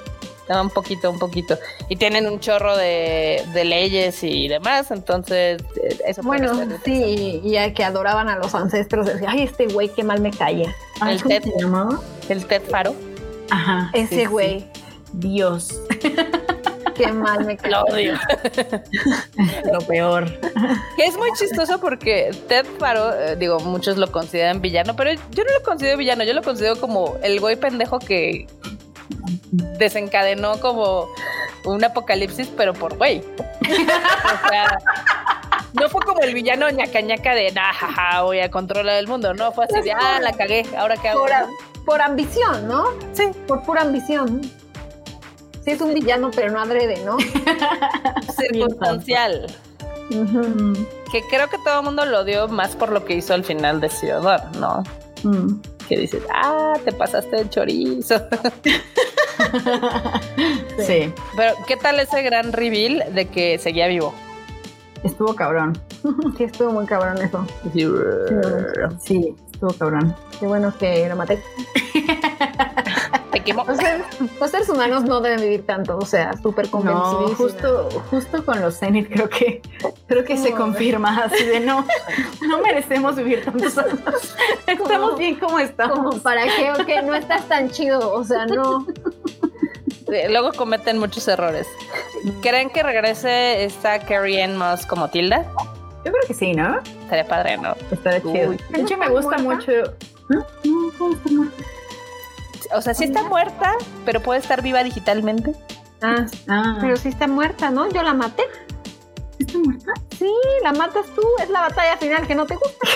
[0.51, 1.59] Un poquito, un poquito.
[1.89, 5.63] Y tienen un chorro de, de leyes y demás, entonces
[6.07, 6.53] eso Bueno,
[6.85, 9.07] sí, y, y que adoraban a los ancestros.
[9.07, 10.75] Decía, ay, este güey, qué mal me caía.
[11.09, 12.01] el Ted, se llamaba?
[12.29, 12.95] El Ted Faro.
[13.51, 13.91] Ajá.
[13.93, 14.61] Ese güey.
[14.61, 14.81] Sí.
[15.13, 15.81] Dios.
[16.95, 17.79] Qué mal me caía.
[17.79, 18.15] Lo odio.
[19.73, 20.31] Lo peor.
[20.97, 25.45] Que es muy chistoso porque Ted Faro, eh, digo, muchos lo consideran villano, pero yo
[25.45, 28.47] no lo considero villano, yo lo considero como el güey pendejo que
[29.79, 31.09] desencadenó como
[31.65, 33.19] un apocalipsis, pero por güey.
[33.61, 34.79] o sea,
[35.73, 39.35] no fue como el villano ñaca ñaca de nah, jaja, voy a controlar el mundo.
[39.35, 41.21] No, fue así de ah, la cagué, ahora qué hago.
[41.21, 42.85] Por, por ambición, ¿no?
[43.13, 43.31] Sí.
[43.47, 44.43] Por pura ambición.
[45.65, 47.19] Sí, es un villano, pero no adrede, ¿no?
[48.39, 49.47] Circunstancial.
[50.11, 50.87] Uh -huh.
[51.13, 53.81] Que creo que todo el mundo lo odió más por lo que hizo al final
[53.81, 54.83] de Ciudad, ¿no?
[55.23, 55.61] Mm.
[55.91, 58.17] Que dices, ah, te pasaste de chorizo.
[58.63, 58.71] sí.
[60.87, 61.13] sí.
[61.37, 64.15] Pero, ¿qué tal ese gran reveal de que seguía vivo?
[65.03, 65.79] Estuvo cabrón.
[66.39, 67.45] Sí, estuvo muy cabrón eso.
[67.75, 67.85] Sí,
[69.01, 70.15] sí estuvo cabrón.
[70.39, 71.43] Qué bueno que lo maté.
[73.31, 73.65] Te quemó.
[73.65, 74.03] Los, seres,
[74.41, 77.31] los seres humanos no deben vivir tanto, o sea, súper convencidos.
[77.31, 79.63] No, justo, justo con los Zenith creo que
[80.09, 81.87] creo que se confirma así de no,
[82.41, 84.01] no merecemos vivir tantos años.
[84.67, 85.99] Estamos bien como estamos.
[85.99, 88.87] Como para qué o qué no estás tan chido, o sea, no.
[90.29, 91.69] Luego cometen muchos errores.
[92.43, 95.45] ¿Creen que regrese esta Carrie Ann Moss como Tilda?
[96.05, 96.81] Yo creo que sí, ¿no?
[97.03, 97.77] Estaría padre, ¿no?
[97.91, 98.55] Estaría chido.
[98.71, 99.71] De hecho, me gusta mucho.
[100.29, 100.45] ¿No?
[100.65, 101.65] No, estar muerta.
[102.73, 105.55] O sea, sí está muerta, pero puede estar viva digitalmente.
[106.03, 106.79] Ah, ah.
[106.81, 107.91] pero sí está muerta, ¿no?
[107.91, 108.45] Yo la maté.
[109.39, 109.93] ¿Está muerta?
[110.19, 111.23] Sí, la matas tú.
[111.43, 112.87] Es la batalla final que no te gusta.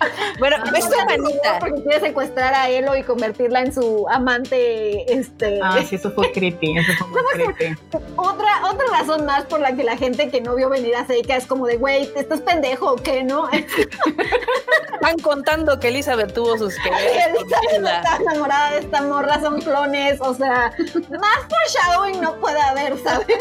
[0.38, 1.58] bueno, no, es su manita.
[1.60, 5.12] Porque quiere secuestrar a Elo y convertirla en su amante.
[5.12, 5.60] Este.
[5.62, 6.78] Ah, sí, eso fue creepy.
[6.78, 7.80] Eso fue muy creepy.
[8.16, 11.36] Otra, otra razón más por la que la gente que no vio venir a Seika
[11.36, 13.48] es como de, güey, ¿estás pendejo o qué, no?
[14.94, 20.20] Están contando que Elizabeth tuvo sus que Elizabeth está enamorada de esta morra, son clones.
[20.20, 20.72] O sea,
[21.10, 23.38] más foreshadowing no puede haber, ¿sabes?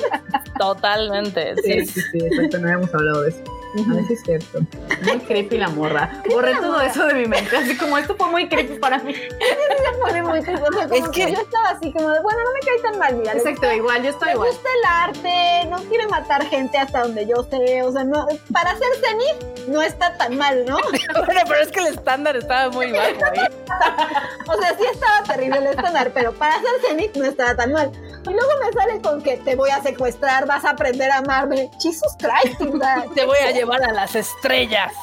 [0.59, 1.55] Totalmente.
[1.63, 3.64] Sí, sí, sí, exacto, no habíamos hablado de eso.
[3.77, 4.59] A ver si es cierto.
[5.03, 6.23] Muy creepy la morra.
[6.29, 6.85] Borré todo morra.
[6.85, 7.55] eso de mi mente.
[7.55, 9.13] Así como esto fue muy creepy para mí.
[9.13, 10.61] se pone muy creepy.
[10.61, 12.99] O sea, es que, que yo estaba así como de, bueno, no me cae tan
[12.99, 13.15] mal.
[13.15, 14.49] Mira, Exacto, gusta, igual, yo estoy igual.
[14.49, 17.83] Me gusta el arte, no quiere matar gente hasta donde yo sé.
[17.83, 20.77] O sea, no, para ser Zenith no está tan mal, ¿no?
[21.25, 23.47] bueno, pero es que el estándar estaba muy bajo ahí.
[24.47, 27.91] o sea, sí estaba terrible el estándar, pero para ser Zenith no estaba tan mal.
[28.27, 31.69] Y luego me sale con que te voy a secuestrar, vas a aprender a amarme.
[31.79, 33.05] Jesus Christ, ¿verdad?
[33.13, 34.93] Te voy a llevar a las estrellas.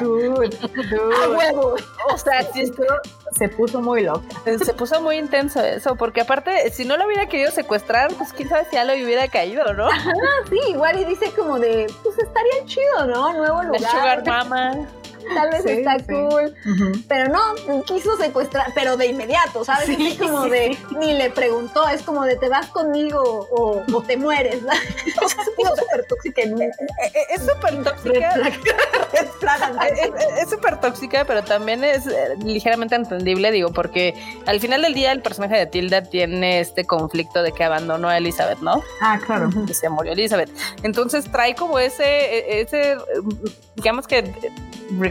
[0.00, 1.14] Dude, dude.
[1.24, 1.76] A huevo.
[2.12, 2.82] O sea, si esto
[3.32, 4.22] se puso muy loca.
[4.64, 8.48] Se puso muy intenso eso, porque aparte, si no lo hubiera querido secuestrar, pues quién
[8.48, 9.88] sabe si ya lo hubiera caído, ¿no?
[9.88, 13.32] Ah, sí, igual y dice como de, pues estaría chido, ¿no?
[13.32, 13.80] Nuevo lugar.
[13.80, 14.72] La sugar mama.
[15.34, 16.06] Tal vez sí, está sí.
[16.06, 17.04] cool, uh -huh.
[17.08, 19.86] pero no, quiso secuestrar, pero de inmediato, ¿sabes?
[19.86, 23.20] Sí, es como de, ni le preguntó, es como de, te vas conmigo
[23.50, 24.68] o, o te mueres, ¿no?
[25.24, 26.42] o sea, es súper tóxica.
[27.32, 28.36] Es súper tóxica.
[30.40, 34.14] es súper tóxica, pero también es eh, ligeramente entendible, digo, porque
[34.46, 38.18] al final del día el personaje de Tilda tiene este conflicto de que abandonó a
[38.18, 38.82] Elizabeth, ¿no?
[39.00, 39.50] Ah, claro.
[39.68, 40.50] Y se murió Elizabeth.
[40.82, 42.96] Entonces trae como ese, ese
[43.76, 44.32] digamos que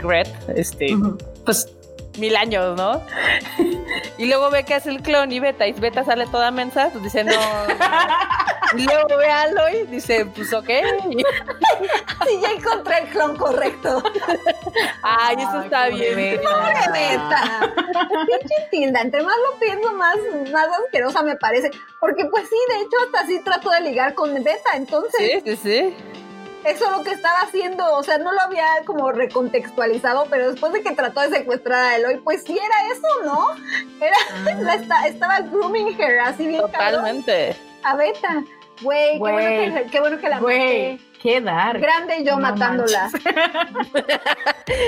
[0.07, 1.17] regret, este, uh -huh.
[1.45, 1.67] pues
[2.17, 3.01] mil años, ¿no?
[4.17, 7.03] y luego ve que hace el clon y Beta, y Beta sale toda mensa, pues
[7.03, 7.31] dice, no.
[8.77, 10.69] y luego ve a Aloy, dice, pues ok.
[12.27, 14.03] sí, ya encontré el clon correcto.
[15.03, 16.41] Ay, eso está Ay, bien.
[16.41, 17.73] Pobre Beta.
[18.25, 20.17] Pinche Tilda, entre más lo pienso, más,
[20.51, 21.71] más asquerosa me parece.
[21.99, 25.41] Porque pues sí, de hecho, hasta así trato de ligar con Beta, entonces.
[25.43, 25.95] Sí, sí, sí
[26.63, 30.73] eso es lo que estaba haciendo, o sea, no lo había como recontextualizado, pero después
[30.73, 33.47] de que trató de secuestrar a Eloy, pues sí era eso, ¿no?
[34.05, 34.53] Era, ah.
[34.61, 37.55] la está, estaba grooming her, así bien Totalmente.
[37.81, 38.43] Cabrón, a Beta.
[38.81, 41.79] Güey, qué, bueno que, qué bueno que la Güey, qué dar.
[41.79, 43.05] Grande yo no matándola.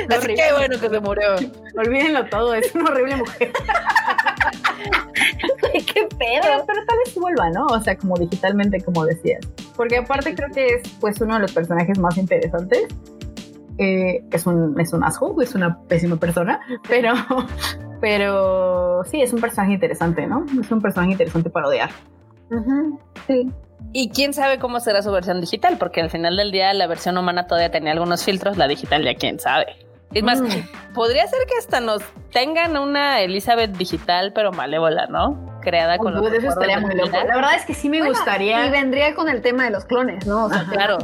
[0.09, 1.36] así que bueno que se murió.
[1.76, 3.51] Olvídenlo todo, es una horrible mujer.
[5.74, 6.42] qué pedo.
[6.42, 7.66] Pero, pero tal vez vuelva, ¿no?
[7.68, 9.46] O sea, como digitalmente, como decías.
[9.76, 12.88] porque aparte creo que es pues uno de los personajes más interesantes.
[13.78, 16.60] Eh, es un es un asshole, es una pésima persona,
[16.90, 17.14] pero
[18.02, 20.46] pero sí es un personaje interesante, ¿no?
[20.60, 21.90] Es un personaje interesante para odiar.
[23.28, 23.50] Sí.
[23.94, 27.18] Y quién sabe cómo será su versión digital, porque al final del día la versión
[27.18, 29.68] humana todavía tenía algunos filtros, la digital ya quién sabe.
[30.14, 30.47] Es más, Mm.
[30.93, 32.01] podría ser que hasta nos
[32.32, 35.47] tengan una Elizabeth digital, pero malévola, ¿no?
[35.62, 37.12] Creada con los eso estaría muy loco.
[37.12, 38.66] La verdad es que sí me Bueno, gustaría.
[38.66, 40.45] Y vendría con el tema de los clones, ¿no?
[40.45, 40.97] O sea, Ajá, claro.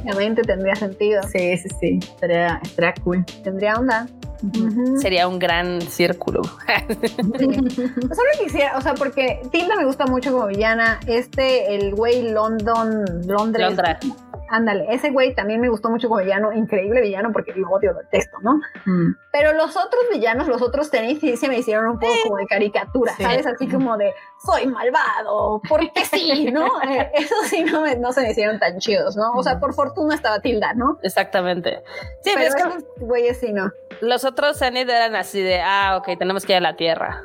[0.43, 1.22] tendría sentido.
[1.24, 1.99] Sí, sí, sí.
[2.01, 3.26] Estaría, estaría cool.
[3.43, 4.08] Tendría onda.
[4.43, 4.97] Ujú.
[4.99, 6.41] Sería un gran círculo.
[7.10, 10.99] Solo quisiera, o sea, porque Tilda me gusta mucho como villana.
[11.08, 13.68] Este, el güey London, Londres.
[13.68, 13.99] Londra.
[14.50, 18.00] Ándale, ese güey también me gustó mucho como villano, increíble villano, porque lo odio, lo
[18.00, 18.60] detesto, ¿no?
[18.86, 19.16] Mm.
[19.32, 22.46] Pero los otros villanos, los otros tenis, sí se me hicieron un poco como de
[22.46, 23.24] caricatura, Sí.
[23.24, 23.46] ¿sabes?
[23.46, 24.14] Así como de,
[24.46, 26.66] soy malvado, porque sí, ¿no?
[26.89, 29.32] Eh, eso sí no, me- no se me hicieron tan chidos, ¿no?
[29.34, 31.00] O sea, por fortuna estaba Tilda, ¿no?
[31.04, 31.84] Exactamente.
[32.22, 33.72] Sí, Pero ves que esos güeyes sí, no.
[34.02, 37.24] los otros Zenith eran así de, ah, ok, tenemos que ir a la Tierra.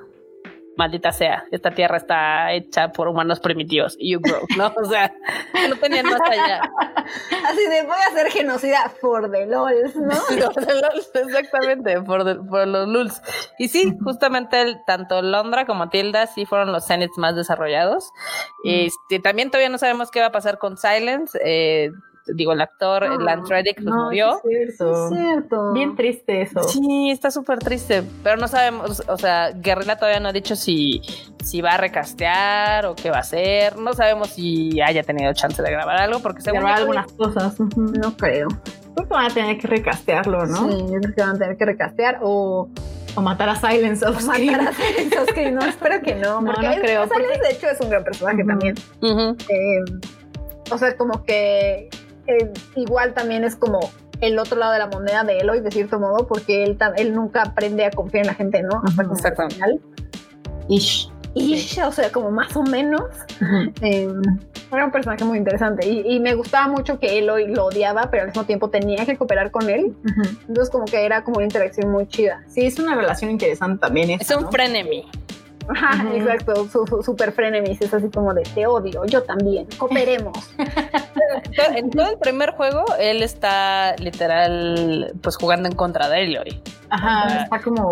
[0.80, 3.98] Maldita sea, esta Tierra está hecha por humanos primitivos.
[4.00, 4.72] You grow, ¿no?
[4.82, 5.12] O sea,
[5.68, 6.62] no tenían más allá.
[7.46, 10.10] Así de, voy a ser genocida for the lols, ¿no?
[11.14, 13.20] Exactamente, por, de- por los lulz.
[13.58, 18.10] Y sí, justamente el- tanto Londra como Tilda sí fueron los Zeniths más desarrollados.
[18.64, 21.38] Este, también todavía no sabemos qué va a pasar con Silence.
[21.44, 21.90] eh,
[22.34, 24.36] digo, el actor No, Lance Reddick pues, No, murió.
[24.36, 24.42] es
[24.76, 25.06] cierto.
[25.08, 25.72] Es cierto.
[25.72, 26.62] Bien triste eso.
[26.64, 31.00] Sí, está súper triste, pero no sabemos, o sea, Guerrilla todavía no ha dicho si,
[31.44, 35.62] si va a recastear o qué va a hacer, no sabemos si haya tenido chance
[35.62, 37.60] de grabar algo, porque según Grabar yo- algunas cosas.
[37.76, 38.48] No creo.
[38.94, 40.68] Creo que van a tener que recastearlo, ¿no?
[40.70, 42.68] Sí, yo creo que van a tener que recastear o
[43.16, 44.52] O matar a Silence of Scream.
[44.56, 46.40] matar a Silence no, espero que no.
[46.40, 48.74] No, Porque no él- creo, Silence, porque- de hecho, es un gran personaje también.
[49.48, 49.78] Eh,
[50.70, 51.88] o sea, como que
[52.30, 53.80] eh, igual también es como
[54.20, 57.42] el otro lado de la moneda de Eloy, de cierto modo, porque él, él nunca
[57.42, 58.82] aprende a confiar en la gente, ¿no?
[58.84, 59.42] Hasta exacto.
[59.42, 59.80] al final.
[60.68, 61.10] Ish.
[61.32, 63.02] Y, o sea, como más o menos.
[63.82, 64.08] Eh,
[64.72, 68.22] era un personaje muy interesante y, y me gustaba mucho que Eloy lo odiaba, pero
[68.22, 69.96] al mismo tiempo tenía que cooperar con él.
[70.48, 72.42] Entonces, como que era como una interacción muy chida.
[72.46, 74.10] Sí, es una relación interesante también.
[74.10, 74.50] Es esa, un ¿no?
[74.52, 75.06] frenemy.
[75.70, 80.50] Ajá, exacto, su, su super frenemies, es así como de te odio, yo también, cooperemos.
[81.76, 86.62] En todo el primer juego, él está literal, pues jugando en contra de Eloy.
[86.88, 87.42] Ajá, Ajá.
[87.44, 87.90] está como,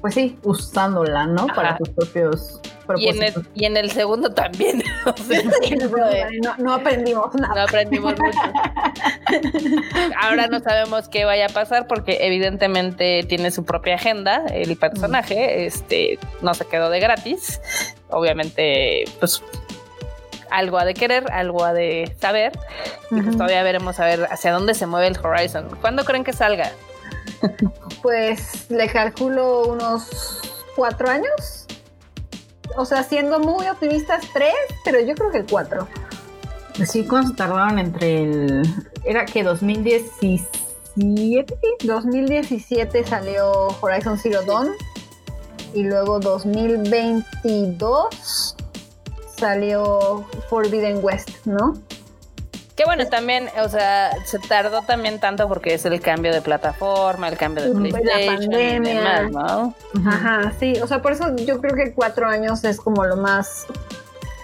[0.00, 1.46] pues sí, usándola, ¿no?
[1.48, 2.60] Para sus propios
[2.96, 3.54] Y en, el, propósitos.
[3.54, 4.82] y en el segundo también.
[5.06, 5.42] O sea,
[6.42, 7.64] no, no aprendimos no nada.
[7.64, 8.38] aprendimos mucho.
[10.20, 15.66] Ahora no sabemos qué vaya a pasar porque evidentemente tiene su propia agenda el personaje,
[15.66, 17.60] este no se quedó de gratis.
[18.08, 19.42] Obviamente, pues
[20.50, 22.52] algo ha de querer, algo ha de saber.
[23.10, 25.68] Y pues todavía veremos a ver hacia dónde se mueve el Horizon.
[25.80, 26.72] ¿Cuándo creen que salga?
[28.02, 30.40] Pues le calculo unos
[30.74, 31.65] cuatro años.
[32.76, 34.54] O sea, siendo muy optimistas, tres,
[34.84, 35.88] pero yo creo que el cuatro.
[36.84, 38.62] Sí, ¿cuánto tardaron entre el.
[39.04, 41.58] Era que 2017?
[41.84, 44.68] 2017 salió Horizon Zero Dawn
[45.74, 48.56] y luego 2022
[49.36, 51.74] salió Forbidden West, ¿no?
[52.76, 57.26] Que bueno, también, o sea, se tardó también tanto porque es el cambio de plataforma,
[57.28, 59.20] el cambio de Pues la PlayStation y pandemia.
[59.22, 59.74] demás, ¿no?
[60.10, 63.66] Ajá, sí, o sea, por eso yo creo que cuatro años es como lo más,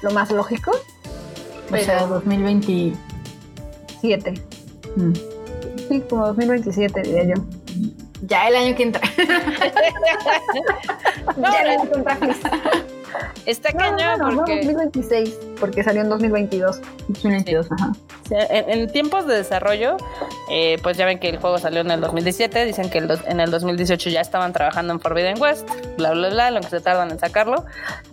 [0.01, 0.71] lo más lógico.
[0.71, 2.95] O sea, Pero- 2020.
[4.01, 4.35] Siete.
[4.97, 5.13] Mm.
[5.89, 7.43] Sí, como 2027 diría yo.
[8.23, 9.03] Ya el año que entra.
[11.37, 12.15] Ya le encontré
[13.47, 16.81] Está No, cañón no, no, porque 2026, porque salió en 2022.
[17.09, 17.93] 2022, ajá.
[18.29, 19.97] Sí, En, en tiempos de desarrollo,
[20.51, 23.21] eh, pues ya ven que el juego salió en el 2017, dicen que el dos-
[23.27, 26.81] en el 2018 ya estaban trabajando en Forbidden West, bla, bla, bla, lo que se
[26.81, 27.65] tardan en sacarlo.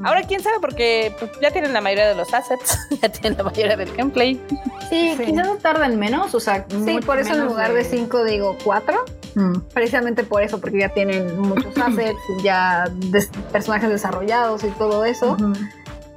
[0.03, 3.43] Ahora, quién sabe, porque pues, ya tienen la mayoría de los assets, ya tienen la
[3.43, 4.41] mayoría del gameplay.
[4.89, 5.25] Sí, Sí.
[5.25, 6.65] quizás no tarden menos, o sea.
[6.85, 9.05] Sí, por eso en lugar de 5 digo 4.
[9.35, 9.59] Mm.
[9.73, 15.31] Precisamente por eso, porque ya tienen muchos assets, ya des- personajes desarrollados y todo eso.
[15.33, 15.53] Ujú.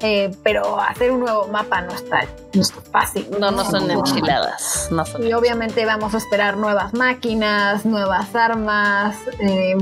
[0.04, 3.28] Eh, pero hacer un nuevo mapa no está, no está fácil.
[3.38, 5.24] No, no son enchiladas, no son.
[5.24, 9.14] Y obviamente vamos a esperar nuevas máquinas, nuevas armas.
[9.38, 9.76] eh,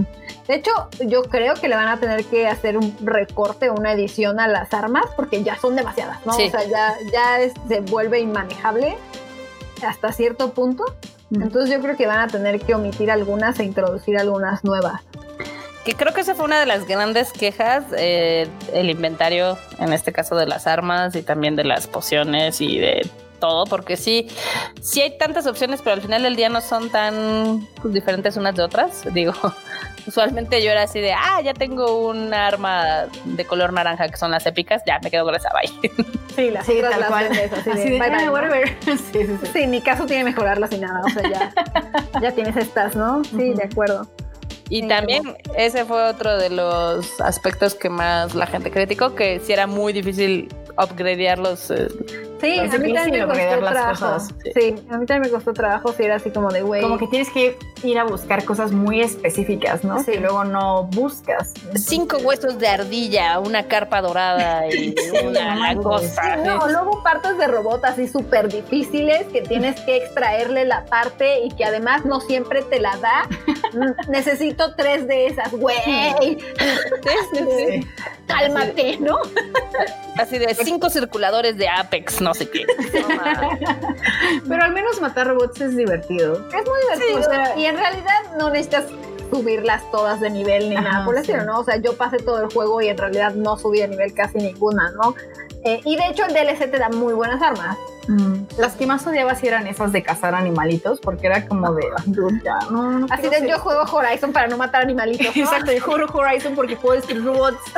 [0.47, 0.73] de hecho,
[1.07, 4.75] yo creo que le van a tener que hacer un recorte, una edición a las
[4.75, 6.33] armas, porque ya son demasiadas, ¿no?
[6.35, 6.49] Sí.
[6.49, 8.99] O sea, ya, ya es- se vuelve inmanejable
[9.87, 10.85] hasta cierto punto.
[11.31, 11.43] Mm.
[11.43, 15.01] Entonces yo creo que van a tener que omitir algunas e introducir algunas nuevas.
[15.85, 20.13] Que creo que esa fue una de las grandes quejas, eh, el inventario, en este
[20.13, 23.09] caso de las armas y también de las pociones y de
[23.39, 24.29] todo, porque sí,
[24.83, 28.55] sí hay tantas opciones, pero al final del día no son tan pues, diferentes unas
[28.55, 29.03] de otras.
[29.15, 29.33] Digo,
[30.07, 34.31] usualmente yo era así de, ah, ya tengo un arma de color naranja que son
[34.31, 35.91] las épicas, ya me quedo con esa, bye.
[36.37, 37.29] Sí, las Sí, otras tal las cual.
[37.31, 38.77] vendes, así de, Así de, bye, bye, "Ah, whatever.
[38.85, 39.51] Sí, sí, sí.
[39.55, 41.53] Sí, mi caso tiene mejorarlas y nada, o sea, ya,
[42.21, 43.25] ya tienes estas, ¿no?
[43.25, 44.07] Sí, de acuerdo.
[44.71, 49.53] Y también ese fue otro de los aspectos que más la gente criticó, que sí
[49.53, 50.49] era muy difícil
[50.79, 51.71] upgradearlos.
[51.73, 51.89] eh,
[52.41, 53.91] Sí, a mí también me costó trabajo.
[53.91, 54.75] cosas, Sí.
[54.91, 56.83] a mí también me costó trabajo si era así como de, güey.
[56.83, 59.99] Como que tienes que ir a buscar cosas muy específicas, ¿no?
[60.03, 60.13] Sí.
[60.13, 61.53] Que luego no buscas.
[61.77, 66.37] cinco huesos de ardilla, una carpa dorada y una langosta.
[66.37, 71.51] No, luego partes de robot así súper difíciles que tienes que extraerle la parte y
[71.51, 73.29] que además no siempre te la da.
[74.09, 75.77] Necesito tres de esas, güey.
[76.21, 76.39] Sí,
[77.33, 77.87] sí, sí.
[78.27, 79.19] Cálmate, ¿no?
[80.17, 82.65] Así de cinco circuladores de Apex, no sé qué.
[83.01, 84.49] No.
[84.49, 86.35] Pero al menos matar robots es divertido.
[86.49, 87.21] Es muy divertido.
[87.21, 88.85] o sea- y en realidad no necesitas
[89.31, 91.31] subirlas todas de nivel ni Ajá, nada por el sí.
[91.33, 91.61] estilo, ¿no?
[91.61, 94.39] O sea, yo pasé todo el juego y en realidad no subí de nivel casi
[94.39, 95.15] ninguna, ¿no?
[95.65, 97.77] Eh, y de hecho el DLC te da muy buenas armas.
[98.59, 102.05] Las que más odiaba sí eran esas de cazar animalitos, porque era como de, "Ay,
[102.07, 105.27] dude, ya, no, no Así de hacer yo juego Horizon para no matar animalitos.
[105.37, 105.43] ¿no?
[105.43, 107.59] Exacto, yo juego Horizon porque puedo destruir robots.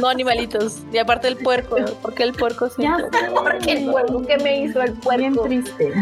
[0.00, 0.80] No animalitos.
[0.92, 1.76] Y aparte el puerco.
[2.02, 3.06] porque el puerco siempre?
[3.32, 5.44] Porque el puerco, ¿qué me hizo el Bien puerco?
[5.44, 5.94] triste.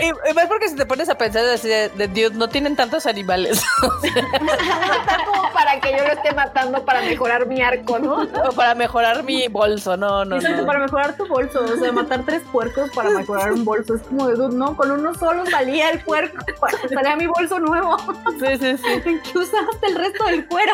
[0.00, 2.76] Y, y más porque si te pones a pensar así de, de Dios, no tienen
[2.76, 3.60] tantos animales.
[4.04, 8.22] Está como para que yo lo esté matando para mejorar mi arco, ¿no?
[8.22, 9.96] o para mejorar mi bolso.
[9.96, 10.66] No, no, Exacto, no.
[10.66, 13.94] para mejorar tu bolso, o sea, matar tres puercos para mejorar un bolso.
[13.94, 16.36] Es como de, dude, no, con uno solo salía el puerco,
[16.92, 17.96] salía mi bolso nuevo.
[18.40, 18.84] Sí, sí, sí.
[19.04, 20.72] ¿En qué usaste el resto del cuero?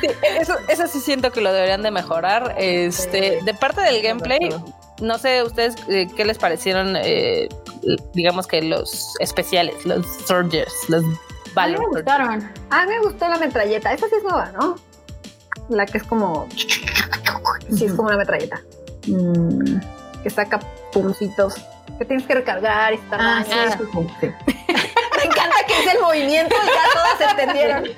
[0.00, 0.08] Sí,
[0.40, 2.54] Eso, eso sí siento que lo deberían de mejorar.
[2.58, 4.50] Este, de parte del gameplay,
[5.00, 7.48] no sé ustedes eh, qué les parecieron, eh,
[8.14, 11.16] digamos que los especiales, los surgers, los A mí
[11.54, 11.78] valor.
[11.80, 12.52] me gustaron.
[12.70, 13.92] A mí me gustó la metralleta.
[13.92, 14.76] Esa sí es nueva, ¿no?
[15.68, 16.46] La que es como.
[17.76, 18.60] Sí, es como una metralleta.
[19.06, 19.80] Mm.
[20.24, 20.58] Que saca
[20.92, 21.54] puncitos.
[21.98, 23.76] Que tienes que recargar y estar Ah, dañada.
[23.78, 24.26] sí, sí, sí.
[25.16, 27.84] Me encanta que hice el movimiento y ya todas entendieron.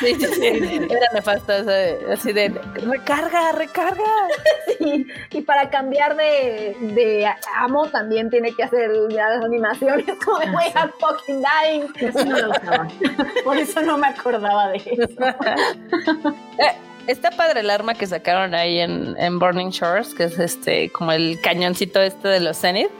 [0.00, 0.46] Sí, sí, sí.
[0.88, 1.08] Era
[1.66, 4.04] de- así de recarga, recarga.
[4.78, 10.50] Sí, y para cambiar de, de amo también tiene que hacer las animaciones como de
[10.50, 11.86] wey, I'm fucking dying.
[12.08, 12.88] Eso no lo usaba.
[13.44, 15.36] Por eso no me acordaba de eso.
[17.06, 21.12] Está padre el arma que sacaron ahí en, en Burning Shores, que es este, como
[21.12, 22.90] el cañoncito este de los Zenith.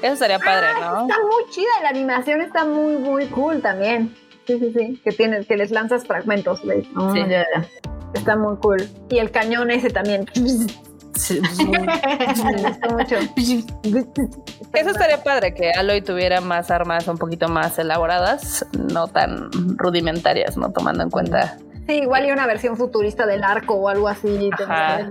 [0.00, 1.02] Eso estaría padre, ¿no?
[1.02, 4.14] Está muy chida, la animación está muy, muy cool también.
[4.46, 5.00] Sí, sí, sí.
[5.04, 6.64] Que tienes, que les lanzas fragmentos.
[6.64, 7.20] No, Sí.
[7.28, 7.66] ya, ya.
[8.14, 8.88] Está muy cool.
[9.08, 10.26] Y el cañón ese también.
[11.14, 11.40] Sí,
[12.90, 13.16] mucho.
[14.74, 20.56] Eso estaría padre, que Aloy tuviera más armas un poquito más elaboradas, no tan rudimentarias,
[20.56, 20.72] ¿no?
[20.72, 24.50] Tomando en cuenta Sí, igual y una versión futurista del arco o algo así.
[24.62, 25.10] Ajá.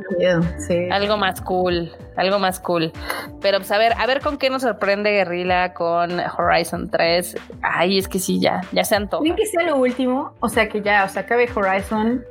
[0.66, 0.90] Sí.
[0.90, 2.92] algo más cool, algo más cool.
[3.42, 7.36] Pero pues a ver, a ver con qué nos sorprende Guerrilla con Horizon 3.
[7.62, 9.22] Ay, es que sí, ya, ya se antoja.
[9.22, 10.34] ¿Creen que sea lo último?
[10.40, 12.24] O sea, que ya, o sea, acabe Horizon.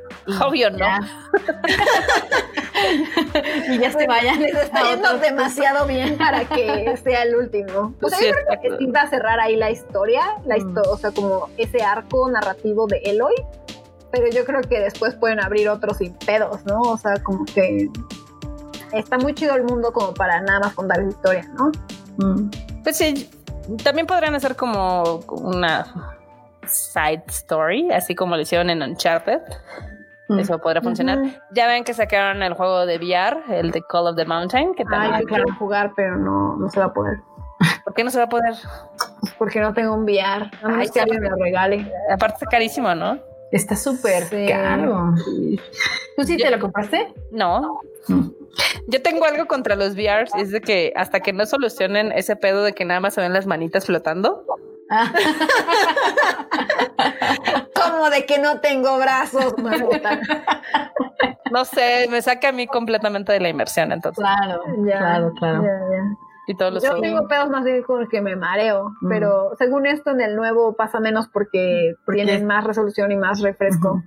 [0.46, 0.78] Obvio, no.
[0.78, 1.00] ya.
[3.68, 4.40] y ya se vayan.
[4.40, 7.94] Les está yendo otro- demasiado bien para que sea el último.
[8.00, 10.60] O sea, Sí, yo creo que sí va a cerrar ahí la historia, la Mm.
[10.60, 13.34] histo- o sea, como ese arco narrativo de Eloy.
[14.12, 16.80] Pero yo creo que después pueden abrir otros sin pedos, ¿no?
[16.80, 17.88] O sea, como que
[18.92, 21.72] está muy chido el mundo como para nada más contar ¿no?
[22.18, 22.50] Mm.
[22.82, 23.30] Pues sí,
[23.84, 26.16] también podrían hacer como una
[26.66, 29.40] side story, así como lo hicieron en Uncharted.
[30.28, 30.38] Mm.
[30.38, 31.18] Eso podría funcionar.
[31.52, 34.84] Ya ven que sacaron el juego de VR, el de Call of the Mountain, que
[34.84, 35.14] también.
[35.14, 37.18] Ay, yo quiero jugar, pero no, no se va a poder.
[37.84, 38.54] ¿Por qué no se va a poder?
[39.38, 40.50] Porque no tengo un VR.
[40.62, 41.92] A Ay, que alguien me lo regale.
[42.10, 43.18] Aparte está carísimo, ¿no?
[43.52, 44.46] Está súper Sí.
[44.48, 45.14] caro.
[46.16, 47.12] ¿Tú sí Yo- te lo compraste?
[47.32, 47.80] No.
[48.08, 48.28] Mm.
[48.88, 52.62] Yo tengo algo contra los VRs, es de que hasta que no solucionen ese pedo
[52.62, 54.44] de que nada más se ven las manitas flotando,
[54.92, 55.12] Ah,
[57.74, 59.54] Como de que no tengo brazos.
[61.52, 64.22] no sé, me saca a mí completamente de la inmersión, entonces.
[64.24, 65.62] claro, Ya, claro, claro.
[65.62, 66.02] ya, ya.
[66.46, 67.06] Y todos los Yo juegos.
[67.06, 69.08] tengo pedos más los que me mareo, Mm.
[69.08, 73.40] pero según esto en el nuevo pasa menos porque Porque- tienen más resolución y más
[73.40, 73.92] refresco.
[73.92, 74.02] Ujú.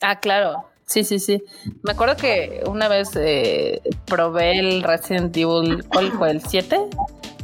[0.00, 0.64] Ah, claro.
[0.86, 1.42] Sí, sí, sí.
[1.82, 6.30] Me acuerdo que una vez eh, probé el Resident Evil, ¿cuál fue?
[6.30, 6.78] ¿El 7?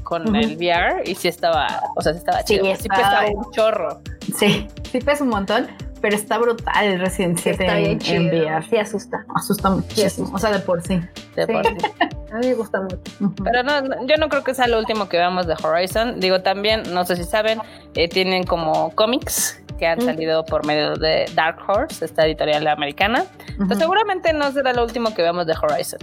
[0.02, 0.34] Con Ujú.
[0.36, 2.64] el VR y sí estaba, o sea, sí estaba Sí, chido.
[2.66, 4.00] Sí, estaba- pesaba un chorro.
[4.36, 5.68] Sí, sí pesa un montón,
[6.01, 8.20] pero está brutal el Resident 7 Está bien en, chido.
[8.22, 8.62] en VR.
[8.68, 9.24] Sí asusta.
[9.35, 11.01] Asusta muchísimo, o sea, de por sí.
[11.36, 11.52] de Sí.
[11.52, 11.74] por sí.
[12.32, 12.98] A mí me gusta mucho.
[13.43, 16.20] Pero no, yo no creo que sea lo último que veamos de Horizon.
[16.20, 17.59] Digo, también, no sé si saben,
[17.94, 23.24] eh, tienen como cómics que han salido por medio de Dark Horse, esta editorial americana.
[23.48, 25.98] Entonces, seguramente no será lo último que veamos de Horizon.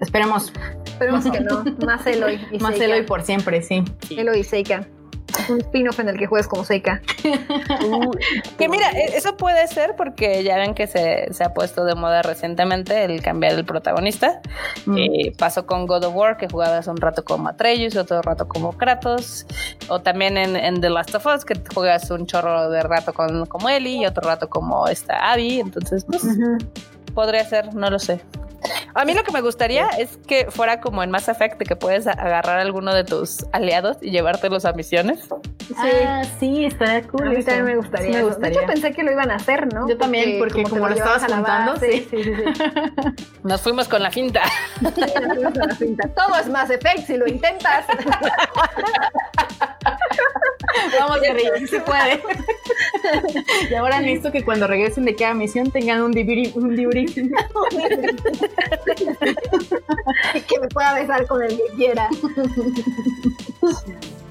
[0.00, 0.52] Esperemos.
[0.86, 1.64] Esperemos que no.
[1.84, 2.40] Más Eloy.
[2.52, 2.84] Y Más Seika.
[2.84, 3.82] Eloy por siempre, sí.
[4.10, 4.86] Eloy y Seika.
[5.48, 7.00] Un spin-off en el que juegues como Seika.
[8.56, 11.94] Que mira, e- eso puede ser porque ya ven que se, se ha puesto de
[11.94, 14.40] moda recientemente el cambiar el protagonista.
[14.86, 14.96] Mm.
[14.98, 18.76] Eh, pasó con God of War, que jugabas un rato como Atreus, otro rato como
[18.76, 19.46] Kratos.
[19.88, 23.46] O también en, en The Last of Us, que juegas un chorro de rato con,
[23.46, 25.60] como Ellie y otro rato como esta Abby.
[25.60, 26.24] Entonces, pues,
[27.14, 28.20] podría ser, no lo sé.
[28.94, 31.76] A mí lo que me gustaría es que fuera como en Mass Effect, de que
[31.76, 35.20] puedes agarrar a alguno de tus aliados y llevártelos a misiones.
[35.68, 35.74] Sí.
[35.76, 37.28] Ah, sí, estaría cool.
[37.28, 38.06] a mí también me gustaría.
[38.06, 38.28] Sí, me eso.
[38.28, 38.58] gustaría.
[38.58, 39.88] De hecho, pensé que lo iban a hacer, ¿no?
[39.88, 42.08] Yo también, porque como lo llevabas estabas la contando, sí.
[42.10, 43.24] sí, sí, sí.
[43.42, 44.42] Nos fuimos con la finta.
[44.80, 47.86] Todo es más Effect si lo intentas.
[50.98, 52.22] Vamos, Guerrilla, sí se puede.
[53.70, 56.54] y ahora necesito que cuando regresen de cada misión tengan un DVD.
[56.56, 57.06] Un DVD.
[60.48, 62.08] que me pueda besar con el que quiera.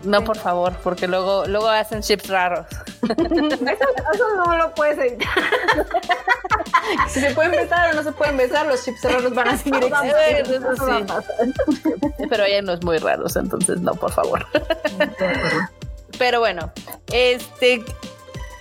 [0.03, 2.65] No, por favor, porque luego, luego hacen chips raros.
[3.03, 5.27] Eso, eso no lo puedes evitar.
[7.09, 9.83] si se pueden besar o no se pueden besar, los chips raros van a seguir
[9.83, 12.23] Eso sí.
[12.29, 14.45] Pero hay unos muy raros, entonces no, por favor.
[16.17, 16.71] Pero bueno,
[17.11, 17.83] este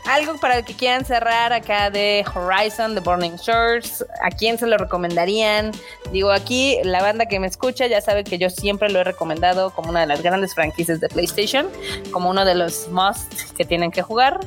[0.07, 4.67] algo para el que quieran cerrar acá de Horizon, The Burning Shores, ¿a quién se
[4.67, 5.73] lo recomendarían?
[6.13, 9.71] Digo, aquí la banda que me escucha ya sabe que yo siempre lo he recomendado
[9.71, 11.69] como una de las grandes franquicias de PlayStation,
[12.13, 14.41] como uno de los must que tienen que jugar.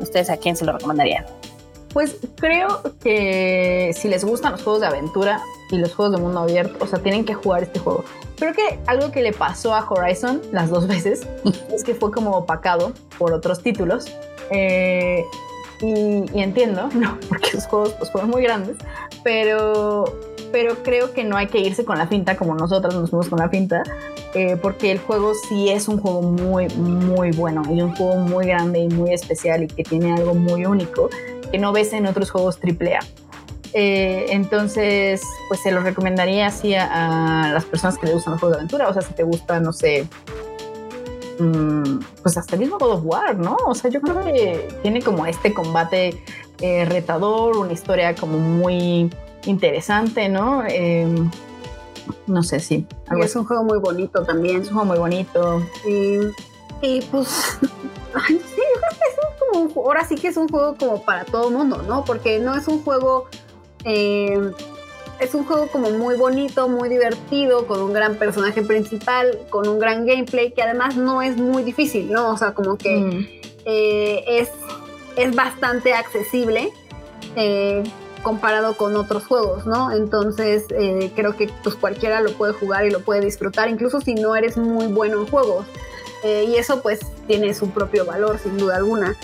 [0.00, 1.41] ¿Ustedes a quién se lo recomendarían?
[1.92, 6.40] Pues creo que si les gustan los juegos de aventura y los juegos de mundo
[6.40, 8.04] abierto, o sea, tienen que jugar este juego.
[8.38, 11.26] Creo que algo que le pasó a Horizon las dos veces
[11.72, 14.06] es que fue como opacado por otros títulos.
[14.50, 15.22] Eh,
[15.82, 17.18] y, entiendo, ¿no?
[17.28, 18.76] Porque esos juegos pues, fueron muy grandes,
[19.24, 20.04] pero,
[20.52, 23.40] pero creo que no hay que irse con la finta como nosotros nos fuimos con
[23.40, 23.82] la finta,
[24.34, 28.46] eh, porque el juego sí es un juego muy, muy bueno y un juego muy
[28.46, 31.10] grande y muy especial y que tiene algo muy único
[31.52, 32.98] que no ves en otros juegos AAA.
[33.74, 38.40] Eh, entonces, pues se lo recomendaría así a, a las personas que les gustan los
[38.40, 38.88] juegos de aventura.
[38.88, 40.08] O sea, si te gusta, no sé,
[41.38, 43.56] mm, pues hasta el mismo God of War, ¿no?
[43.66, 46.22] O sea, yo creo que tiene como este combate
[46.60, 49.10] eh, retador, una historia como muy
[49.44, 50.64] interesante, ¿no?
[50.68, 51.06] Eh,
[52.26, 52.86] no sé, sí.
[53.08, 53.38] Algo es así.
[53.38, 54.62] un juego muy bonito también.
[54.62, 55.62] Es un juego muy bonito.
[55.86, 56.18] Y,
[56.80, 57.58] y, pues,
[58.14, 59.11] ay, sí, yo creo que
[59.52, 62.04] como un ju- ahora sí que es un juego como para todo el mundo, ¿no?
[62.04, 63.26] Porque no es un juego,
[63.84, 64.50] eh,
[65.20, 69.78] es un juego como muy bonito, muy divertido, con un gran personaje principal, con un
[69.78, 72.30] gran gameplay, que además no es muy difícil, ¿no?
[72.30, 73.26] O sea, como que Mm.
[73.64, 74.48] eh, es,
[75.16, 76.72] es bastante accesible.
[77.36, 77.82] eh,
[78.22, 79.90] comparado con otros juegos, ¿no?
[79.90, 84.14] Entonces eh, creo que pues cualquiera lo puede jugar y lo puede disfrutar, incluso si
[84.14, 85.66] no eres muy bueno en juegos.
[86.22, 89.16] Eh, y eso pues tiene su propio valor, sin duda alguna.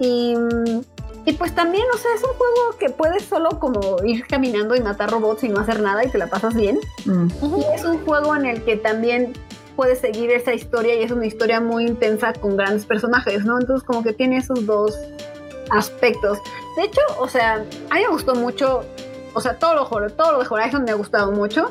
[0.00, 0.80] Y, mm,
[1.26, 4.80] y pues también, o sea, es un juego que puedes solo como ir caminando y
[4.80, 6.80] matar robots y no hacer nada y te la pasas bien.
[7.04, 7.28] Mm.
[7.58, 9.34] Y es un juego en el que también
[9.76, 13.58] puedes seguir esa historia y es una historia muy intensa con grandes personajes, ¿no?
[13.58, 14.98] Entonces como que tiene esos dos
[15.70, 16.38] aspectos.
[16.76, 18.84] De hecho, o sea, a mí me gustó mucho,
[19.34, 21.70] o sea, todo lo, todo lo de Horizon me ha gustado mucho,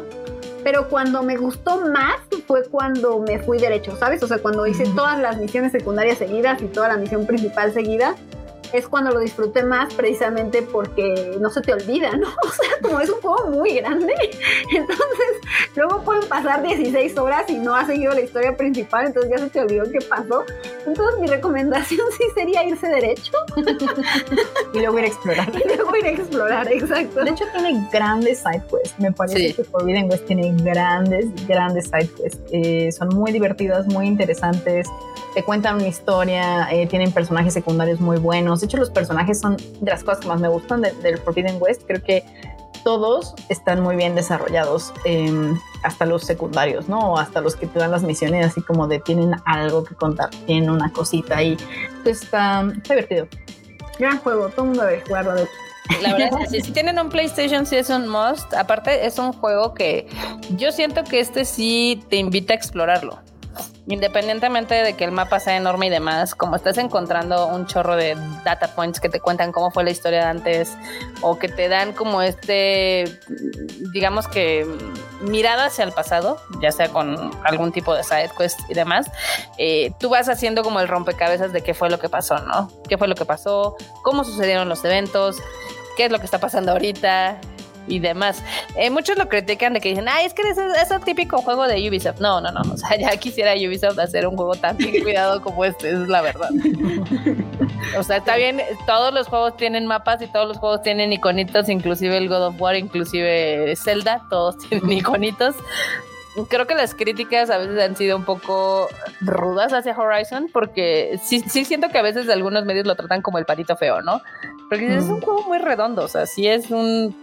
[0.70, 4.22] pero cuando me gustó más fue cuando me fui derecho, ¿sabes?
[4.22, 8.14] O sea, cuando hice todas las misiones secundarias seguidas y toda la misión principal seguida,
[8.74, 12.28] es cuando lo disfruté más precisamente porque no se te olvida, ¿no?
[12.44, 14.14] O sea, como es un juego muy grande,
[14.72, 15.32] entonces
[15.76, 19.50] luego pueden pasar 16 horas y no has seguido la historia principal, entonces ya se
[19.50, 20.44] te olvidó qué pasó.
[20.86, 23.32] Entonces mi recomendación sí sería irse derecho
[24.74, 25.52] Y luego ir a explorar.
[25.56, 27.24] y luego ir a explorar, exacto.
[27.24, 29.00] De hecho, tiene grandes side quests.
[29.00, 29.54] Me parece Sí.
[29.54, 32.40] que Forbidden West tiene grandes, grandes side quests.
[32.52, 34.88] Eh, son muy divertidas, muy interesantes.
[35.34, 38.59] Te cuentan una historia, eh, tienen personajes secundarios muy buenos.
[38.62, 41.58] De hecho, los personajes son de las cosas que más me gustan de- del Forbidden
[41.60, 41.84] West.
[41.88, 42.24] Creo que
[42.84, 45.54] todos están muy bien desarrollados, eh,
[45.84, 47.18] hasta los secundarios, ¿no?
[47.18, 50.70] Hasta los que te dan las misiones, así como de tienen algo que contar, tienen
[50.70, 51.58] una cosita ahí.
[51.98, 53.28] Entonces está, está divertido.
[53.98, 55.34] Gran juego, todo el mundo debe jugarlo.
[55.36, 55.52] De hecho.
[56.02, 58.54] La verdad es que si tienen un PlayStation sí es un must.
[58.54, 60.08] Aparte es un juego que
[60.56, 63.20] yo siento que este sí te invita a explorarlo.
[63.88, 68.16] Independientemente de que el mapa sea enorme y demás, como estás encontrando un chorro de
[68.44, 70.78] data points que te cuentan cómo fue la historia de antes
[71.22, 73.20] o que te dan como este,
[73.94, 74.68] digamos que
[75.22, 79.10] mirada hacia el pasado, ya sea con algún tipo de side quest y demás,
[79.58, 82.72] eh, tú vas haciendo como el rompecabezas de qué fue lo que pasó, ¿no?
[82.88, 83.76] ¿Qué fue lo que pasó?
[84.04, 85.38] ¿Cómo sucedieron los eventos?
[85.98, 87.42] ¿Qué es lo que está pasando ahorita?
[87.90, 88.44] Y demás.
[88.76, 91.68] Eh, muchos lo critican de que dicen, ay, es que es, es un típico juego
[91.68, 92.20] de Ubisoft.
[92.20, 95.66] No, no, no, o sea, ya quisiera Ubisoft hacer un juego tan bien cuidado como
[95.66, 96.50] este, es la verdad.
[97.98, 101.70] o sea, está bien, todos los juegos tienen mapas y todos los juegos tienen iconitos,
[101.70, 105.56] inclusive el God of War, inclusive Zelda, todos tienen iconitos.
[106.48, 108.88] Creo que las críticas a veces han sido un poco
[109.20, 113.40] rudas hacia Horizon porque sí, sí siento que a veces algunos medios lo tratan como
[113.40, 114.22] el patito feo, ¿no?
[114.70, 117.16] Porque es un juego muy redondo, o sea, sí es un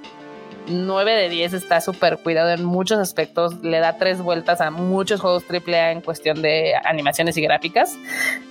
[0.67, 5.21] 9 de 10 está súper cuidado en muchos aspectos, le da tres vueltas a muchos
[5.21, 7.97] juegos AAA en cuestión de animaciones y gráficas.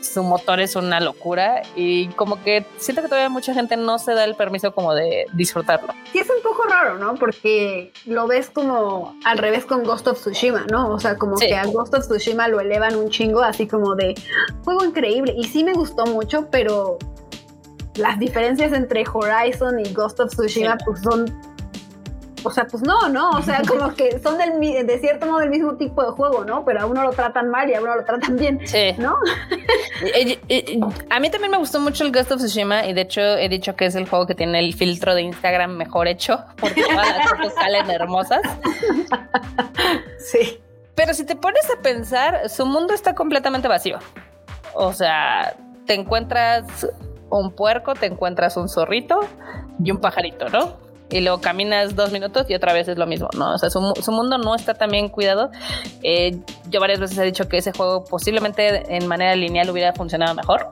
[0.01, 4.13] Su motor es una locura y como que siento que todavía mucha gente no se
[4.13, 5.93] da el permiso como de disfrutarlo.
[6.11, 7.15] Sí, es un poco raro, ¿no?
[7.15, 10.89] Porque lo ves como al revés con Ghost of Tsushima, ¿no?
[10.89, 14.15] O sea, como que a Ghost of Tsushima lo elevan un chingo, así como de
[14.63, 15.33] juego increíble.
[15.37, 16.97] Y sí me gustó mucho, pero
[17.95, 21.25] las diferencias entre Horizon y Ghost of Tsushima pues son
[22.45, 23.31] o sea, pues no, ¿no?
[23.31, 26.63] O sea, como que son del, de cierto modo del mismo tipo de juego, ¿no?
[26.63, 28.93] Pero a uno lo tratan mal y a uno lo tratan bien, sí.
[28.97, 29.15] ¿no?
[31.09, 33.75] a mí también me gustó mucho el Ghost of Tsushima y de hecho he dicho
[33.75, 37.29] que es el juego que tiene el filtro de Instagram mejor hecho porque todas las
[37.29, 38.41] fotos salen hermosas.
[40.17, 40.59] Sí.
[40.95, 43.99] Pero si te pones a pensar, su mundo está completamente vacío.
[44.73, 45.55] O sea,
[45.85, 46.87] te encuentras
[47.29, 49.19] un puerco, te encuentras un zorrito
[49.83, 50.84] y un pajarito, ¿no?
[51.09, 53.53] Y luego caminas dos minutos y otra vez es lo mismo, ¿no?
[53.53, 53.79] O sea, su,
[54.11, 55.51] mundo no está tan bien cuidado.
[56.03, 60.33] Eh, yo varias veces he dicho que ese juego posiblemente en manera lineal hubiera funcionado
[60.33, 60.69] mejor,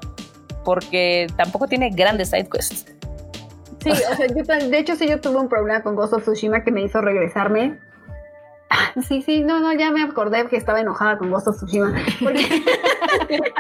[0.66, 2.86] porque tampoco tiene grandes side quests.
[3.84, 6.64] Sí, o sea, yo, de hecho sí yo tuve un problema con Ghost of Tsushima
[6.64, 7.80] que me hizo regresarme.
[9.08, 11.94] Sí, sí, no, no, ya me acordé que estaba enojada con Ghost of Tsushima.
[12.24, 12.44] Porque,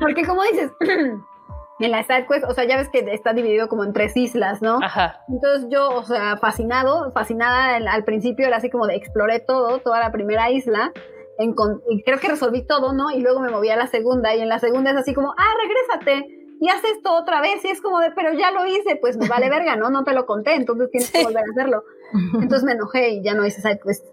[0.00, 0.70] porque como dices,
[1.78, 4.62] en la side quest, o sea, ya ves que está dividido como en tres islas,
[4.62, 4.78] ¿no?
[4.82, 5.24] Ajá.
[5.28, 10.00] Entonces yo, o sea, fascinado, fascinada al principio era así como de exploré todo, toda
[10.00, 10.92] la primera isla,
[11.38, 11.54] en,
[11.90, 13.10] y creo que resolví todo, ¿no?
[13.10, 15.54] Y luego me moví a la segunda y en la segunda es así como, ah,
[15.62, 19.16] regrésate y haces esto otra vez y es como de, pero ya lo hice, pues
[19.16, 19.90] me vale verga, ¿no?
[19.90, 21.84] No te lo conté, entonces tienes que volver a hacerlo.
[22.40, 24.06] Entonces me enojé y ya no hice side quest.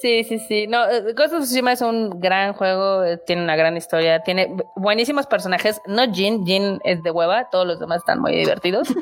[0.00, 0.66] Sí, sí, sí.
[0.66, 4.56] No, eh, Ghost of Tsushima es un gran juego, eh, tiene una gran historia, tiene
[4.74, 5.82] buenísimos personajes.
[5.86, 8.88] No Jin, Jin es de hueva, todos los demás están muy divertidos.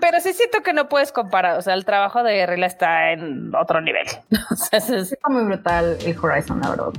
[0.00, 3.54] Pero sí siento que no puedes comparar, o sea, el trabajo de Guerrilla está en
[3.54, 4.06] otro nivel.
[4.50, 6.92] O sea, es, está muy brutal el Horizon, la verdad.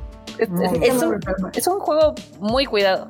[1.54, 3.10] es un juego muy cuidado.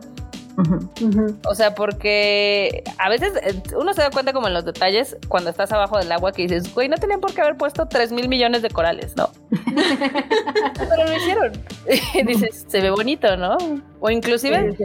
[1.48, 5.50] O sea, porque a veces eh, uno se da cuenta como en los detalles cuando
[5.50, 8.30] estás abajo del agua que dices, güey, no tenían por qué haber puesto 3 mil
[8.30, 9.30] millones de corales, ¿no?
[9.52, 11.52] Pero lo hicieron.
[12.14, 13.58] Y dices, se ve bonito, ¿no?
[14.00, 14.76] O inclusive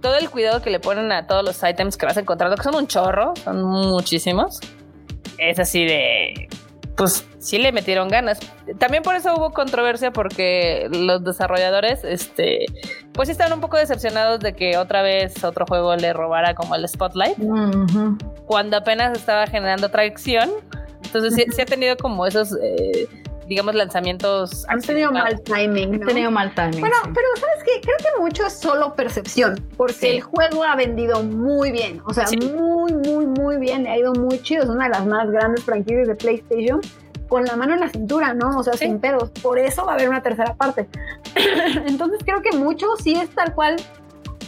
[0.00, 2.76] todo el cuidado que le ponen a todos los items que vas encontrando, que son
[2.76, 4.60] un chorro, son muchísimos.
[5.38, 6.48] Es así de
[6.96, 8.38] pues sí le metieron ganas.
[8.78, 12.66] También por eso hubo controversia porque los desarrolladores, este,
[13.12, 16.88] pues estaban un poco decepcionados de que otra vez otro juego le robara como el
[16.88, 17.36] spotlight,
[18.46, 20.50] cuando apenas estaba generando tracción.
[21.04, 23.06] Entonces sí, ha tenido como esos, eh,
[23.48, 24.64] digamos, lanzamientos.
[24.68, 26.00] Han tenido mal timing.
[26.00, 26.06] ¿no?
[26.06, 26.80] tenido mal timing.
[26.80, 27.80] Bueno, pero ¿sabes qué?
[27.80, 32.26] Creo que mucho es solo percepción, porque el juego ha vendido muy bien, o sea,
[32.52, 36.08] muy, muy, muy bien, ha ido muy chido, es una de las más grandes franquicias
[36.08, 36.80] de PlayStation
[37.28, 38.58] con la mano en la cintura, ¿no?
[38.58, 39.30] O sea, sin pedos.
[39.42, 40.88] Por eso va a haber una tercera parte.
[41.86, 43.76] Entonces creo que mucho sí es tal cual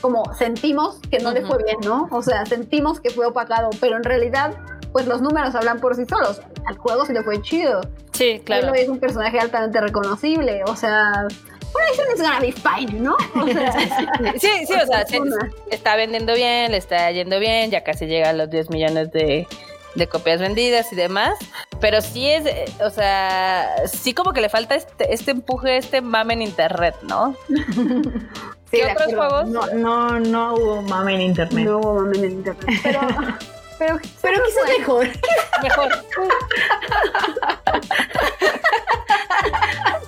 [0.01, 2.09] como sentimos que no le fue bien, ¿no?
[2.13, 4.55] O sea, sentimos que fue opacado, pero en realidad
[4.93, 6.41] pues los números hablan por sí solos.
[6.67, 7.81] Al juego sí le fue chido.
[8.19, 8.75] Sí, claro.
[8.75, 11.29] es un personaje altamente reconocible, o sea,
[11.73, 13.17] Horizon is gonna be fine, ¿no?
[13.41, 13.73] O sea,
[14.41, 15.07] sí, sí, o sea,
[15.71, 19.47] está vendiendo bien, le está yendo bien, ya casi llega a los 10 millones de,
[19.95, 21.39] de copias vendidas y demás,
[21.81, 26.01] pero sí es, eh, o sea, sí como que le falta este, este empuje, este
[26.01, 27.37] mame en internet, ¿no?
[28.71, 29.49] Sí, ¿Qué otros juegos?
[29.49, 31.65] No, no, no hubo mame en internet.
[31.65, 33.01] No hubo mame en internet, pero...
[33.79, 35.07] Pero, pero quizás mejor.
[35.63, 35.89] Mejor.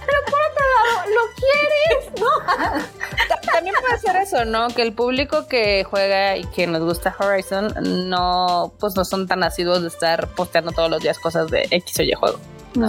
[0.07, 2.21] pero por otro lado, ¿lo quieres?
[2.21, 3.53] ¿No?
[3.53, 4.69] También puede ser eso, ¿no?
[4.69, 7.73] Que el público que juega y que nos gusta Horizon
[8.09, 11.99] no, pues no son tan asiduos de estar posteando todos los días cosas de X
[11.99, 12.39] o Y juego.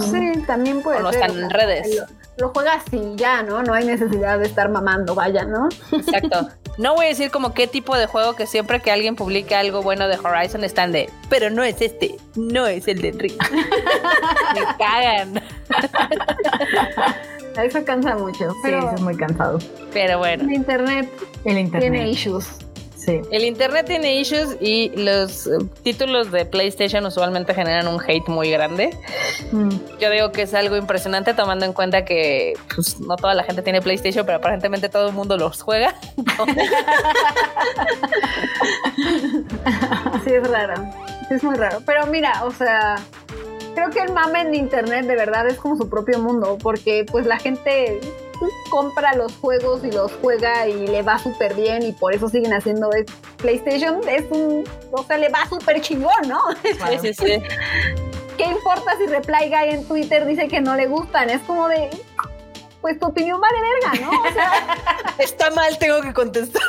[0.00, 1.22] Sí, también puede o no ser.
[1.22, 2.02] están en redes.
[2.36, 3.62] lo juegas y ya, ¿no?
[3.64, 5.68] No hay necesidad de estar mamando, vaya, ¿no?
[5.90, 6.48] Exacto.
[6.78, 9.82] No voy a decir como qué tipo de juego que siempre que alguien publica algo
[9.82, 13.36] bueno de Horizon están de, pero no es este, no es el de Enrique.
[14.54, 15.42] Me cagan.
[17.56, 18.54] Eso cansa mucho.
[18.62, 19.58] Pero, sí, eso es muy cansado.
[19.92, 20.44] Pero bueno.
[20.44, 21.10] El internet,
[21.44, 22.56] el internet tiene issues.
[23.04, 23.20] Sí.
[23.32, 28.50] El internet tiene issues y los uh, títulos de PlayStation usualmente generan un hate muy
[28.50, 28.96] grande.
[29.50, 29.70] Mm.
[29.98, 33.62] Yo digo que es algo impresionante tomando en cuenta que pues, no toda la gente
[33.62, 35.94] tiene PlayStation, pero aparentemente todo el mundo los juega.
[40.24, 40.74] sí, es raro.
[41.28, 41.80] Es muy raro.
[41.84, 43.00] Pero mira, o sea,
[43.74, 47.26] creo que el mame en internet de verdad es como su propio mundo, porque pues
[47.26, 48.00] la gente
[48.70, 52.52] compra los juegos y los juega y le va súper bien y por eso siguen
[52.52, 52.90] haciendo
[53.38, 54.00] PlayStation.
[54.08, 56.40] Es un, o sea, le va súper chingón, ¿no?
[56.62, 57.42] Sí, sí, sí.
[58.36, 61.30] ¿Qué importa si Reply Guy en Twitter dice que no le gustan?
[61.30, 61.90] Es como de,
[62.80, 64.10] pues tu opinión vale verga, ¿no?
[64.22, 64.50] O sea,
[65.18, 66.62] está mal, tengo que contestar.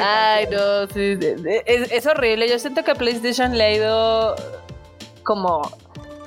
[0.00, 1.18] Ay, no, sí,
[1.66, 2.48] es, es, horrible.
[2.48, 4.36] Yo siento que PlayStation le ha ido
[5.22, 5.70] como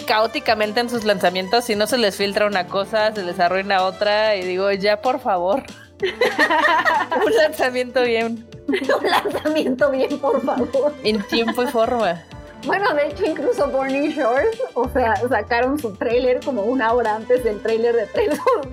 [0.01, 1.65] caóticamente en sus lanzamientos.
[1.65, 4.35] Si no se les filtra una cosa, se les arruina otra.
[4.35, 5.63] Y digo, ya por favor.
[7.25, 8.47] Un lanzamiento bien.
[8.67, 10.93] Un lanzamiento bien, por favor.
[11.03, 12.23] En tiempo y forma.
[12.65, 17.43] Bueno, de hecho, incluso Burning Shores, o sea, sacaron su trailer como una hora antes
[17.43, 18.01] del trailer de,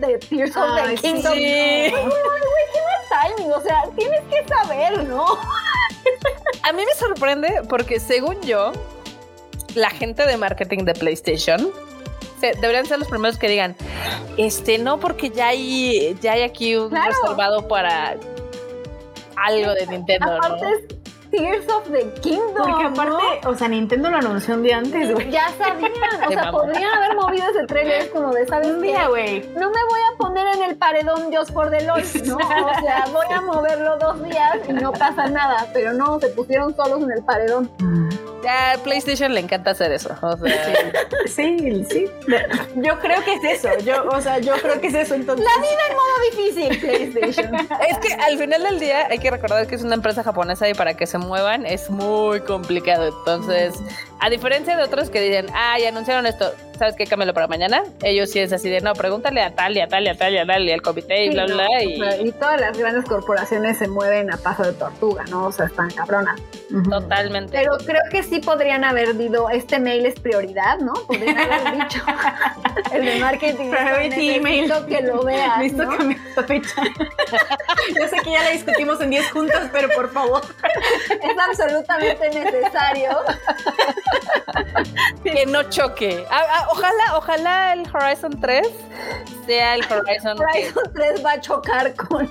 [0.06, 1.32] de Tears of the Kingdom.
[1.32, 1.44] Sí.
[1.46, 5.24] Ay, güey, qué mal timing, o sea, tienes que saber, ¿no?
[6.62, 8.72] A mí me sorprende porque según yo,
[9.74, 11.70] la gente de marketing de PlayStation
[12.40, 13.74] deberían ser los primeros que digan,
[14.36, 18.16] este, no, porque ya hay, ya hay aquí un reservado para
[19.36, 20.36] algo de Nintendo.
[20.36, 20.97] Aparte es
[21.30, 22.54] Tears of the Kingdom.
[22.56, 25.30] Porque aparte, o sea, Nintendo lo anunció un día antes, güey.
[25.30, 25.92] Ya sabían,
[26.26, 29.40] o sea, podrían haber movido ese trailer como de, ¿sabes un día, güey.
[29.54, 32.36] No me voy a poner en el paredón just for the Lord, ¿no?
[32.36, 36.74] O sea, voy a moverlo dos días y no pasa nada, pero no, se pusieron
[36.74, 37.70] solos en el paredón.
[38.42, 40.14] Ya, a PlayStation le encanta hacer eso.
[40.22, 40.74] O sea,
[41.26, 42.06] sí, sí.
[42.76, 43.68] Yo creo que es eso.
[43.84, 45.44] Yo, o sea, yo creo que es eso entonces.
[45.44, 47.54] La vida en modo difícil, PlayStation.
[47.88, 50.74] es que al final del día hay que recordar que es una empresa japonesa y
[50.74, 53.08] para que se muevan es muy complicado.
[53.08, 53.74] Entonces,
[54.20, 57.06] a diferencia de otros que dicen, ya anunciaron esto, ¿sabes qué?
[57.06, 57.82] Cámelo para mañana.
[58.02, 60.34] Ellos sí es así de, no, pregúntale a tal y a tal y a tal
[60.34, 62.00] y a tal y al comité y bla, bla, y...
[62.28, 65.46] y todas las grandes corporaciones se mueven a paso de tortuga, ¿no?
[65.46, 66.40] O sea, están cabronas.
[66.88, 67.56] Totalmente.
[67.56, 70.92] Pero creo que sí podrían haber dicho, este mail es prioridad, ¿no?
[70.92, 72.02] Podrían haber dicho
[72.92, 73.70] el de marketing.
[73.70, 74.72] Priority email.
[74.86, 76.10] que lo veas, Listo ¿no?
[76.10, 76.82] esta fecha.
[77.98, 80.42] Yo sé que ya la discutimos en 10 juntas, pero por favor.
[81.10, 83.18] Es absolutamente necesario.
[85.22, 86.24] que no choque.
[86.30, 88.68] Ah, ah, ojalá, ojalá el Horizon 3
[89.46, 90.38] sea el Horizon.
[90.38, 92.28] Horizon 3 va a chocar con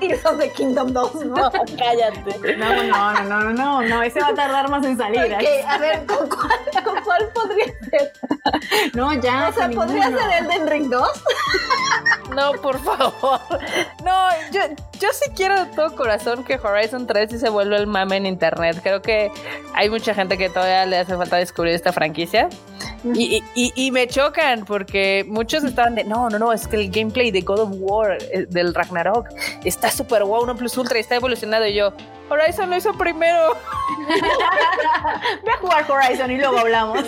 [0.00, 1.50] Tears of the Kingdom 2, ¿no?
[1.78, 2.56] cállate.
[2.56, 5.34] No, no, no, no, no, no, ese va a tardar más en salir.
[5.34, 8.12] Okay, a ver, ¿con cuál, ¿con cuál podría ser?
[8.94, 9.48] No, ya.
[9.48, 11.08] O sea, ¿podría ser el de Ring 2?
[12.34, 13.40] No, por favor.
[14.04, 14.60] No, yo,
[15.00, 18.26] yo sí quiero de todo corazón que Horizon 3 sí se vuelva el mame en
[18.26, 18.78] internet.
[18.82, 19.30] Creo que
[19.74, 22.48] hay mucha gente que todavía le hace falta descubrir esta franquicia.
[23.02, 26.90] Y, y, y, me chocan porque muchos estaban de no, no, no, es que el
[26.90, 29.26] gameplay de God of War, eh, del Ragnarok,
[29.64, 31.66] está súper wow, no plus ultra, está evolucionado.
[31.66, 31.92] Y yo,
[32.28, 33.56] Horizon lo hizo primero.
[35.42, 37.04] Voy a jugar Horizon y luego hablamos.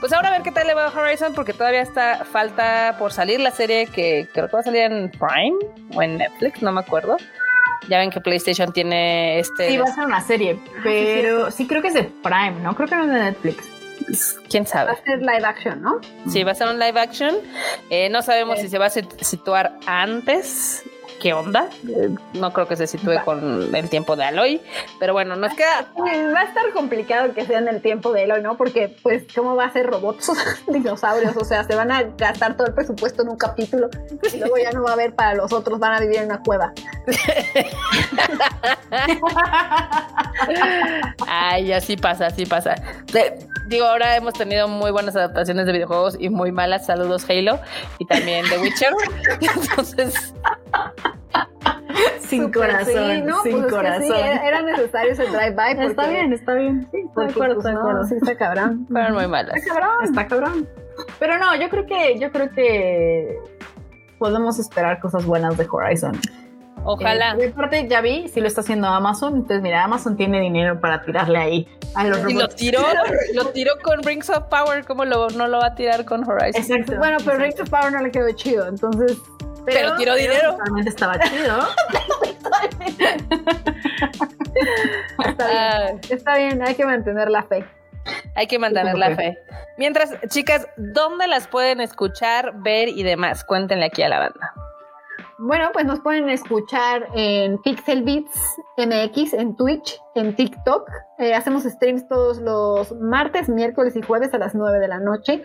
[0.00, 3.10] Pues ahora a ver qué tal le va a Horizon, porque todavía está falta por
[3.12, 5.56] salir la serie que creo que va a salir en Prime
[5.94, 7.16] o en Netflix, no me acuerdo.
[7.88, 9.68] Ya ven que PlayStation tiene este.
[9.68, 12.74] Sí, va a ser una serie, pero sí, creo que es de Prime, ¿no?
[12.74, 13.73] Creo que no es de Netflix.
[14.48, 14.92] Quién sabe.
[14.92, 16.00] Va a ser live action, ¿no?
[16.28, 17.36] Sí, va a ser un live action.
[17.90, 20.82] Eh, no sabemos si se va a situar antes
[21.24, 21.68] qué onda.
[21.88, 24.60] Eh, no creo que se sitúe con el tiempo de Aloy,
[25.00, 25.86] pero bueno, nos queda.
[25.96, 28.58] Va a estar complicado que sea en el tiempo de Aloy, ¿no?
[28.58, 30.30] Porque, pues, ¿cómo va a ser robots
[30.68, 31.34] dinosaurios?
[31.38, 33.88] O sea, se van a gastar todo el presupuesto en un capítulo
[34.34, 36.42] y luego ya no va a haber para los otros, van a vivir en una
[36.42, 36.74] cueva.
[41.26, 42.74] Ay, así pasa, así pasa.
[43.68, 46.84] digo, ahora hemos tenido muy buenas adaptaciones de videojuegos y muy malas.
[46.84, 47.60] Saludos, Halo,
[47.98, 48.92] y también The Witcher.
[49.40, 50.34] Entonces.
[52.20, 53.42] Sin corazón, ¿no?
[53.42, 54.06] sin pues corazón.
[54.06, 55.86] Sí, era necesario ese drive-by.
[55.86, 56.88] Está bien, está bien.
[56.90, 58.86] Sí, está de acuerdo, pues, no, sí está cabrón.
[58.90, 59.56] Fueron muy malas.
[59.56, 60.04] Está cabrón.
[60.04, 60.68] Está cabrón.
[61.18, 63.38] Pero no, yo creo que, yo creo que
[64.18, 66.18] podemos esperar cosas buenas de Horizon.
[66.84, 67.32] Ojalá.
[67.32, 69.34] Eh, de parte ya vi si lo está haciendo Amazon.
[69.34, 72.34] Entonces, mira, Amazon tiene dinero para tirarle ahí a los Y robots.
[72.36, 72.80] lo tiró,
[73.34, 76.62] lo tiró con Rings of Power, ¿cómo lo, no lo va a tirar con Horizon?
[76.62, 76.96] Exacto.
[76.98, 77.42] Bueno, pero exacto.
[77.42, 79.18] Rings of Power no le quedó chido, entonces.
[79.66, 80.56] Pero tiró dinero.
[80.58, 81.58] Realmente estaba chido.
[85.18, 87.64] Está bien, Ah, está bien, hay que mantener la fe.
[88.34, 89.38] hay que mantener la fe.
[89.78, 93.44] Mientras, chicas, ¿dónde las pueden escuchar, ver y demás?
[93.44, 94.54] Cuéntenle aquí a la banda.
[95.38, 100.88] Bueno, pues nos pueden escuchar en Pixel Beats MX, en Twitch, en TikTok.
[101.18, 105.42] Eh, hacemos streams todos los martes, miércoles y jueves a las 9 de la noche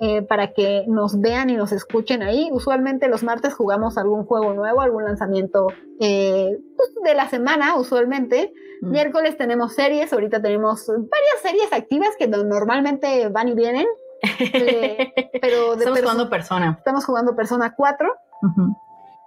[0.00, 2.50] eh, para que nos vean y nos escuchen ahí.
[2.52, 5.66] Usualmente los martes jugamos algún juego nuevo, algún lanzamiento
[6.00, 8.52] eh, pues, de la semana, usualmente.
[8.80, 8.90] Mm.
[8.90, 13.86] Miércoles tenemos series, ahorita tenemos varias series activas que no- normalmente van y vienen.
[14.38, 16.74] eh, pero de Estamos perso- jugando persona.
[16.78, 18.08] estamos jugando Persona 4.
[18.42, 18.76] Ujú.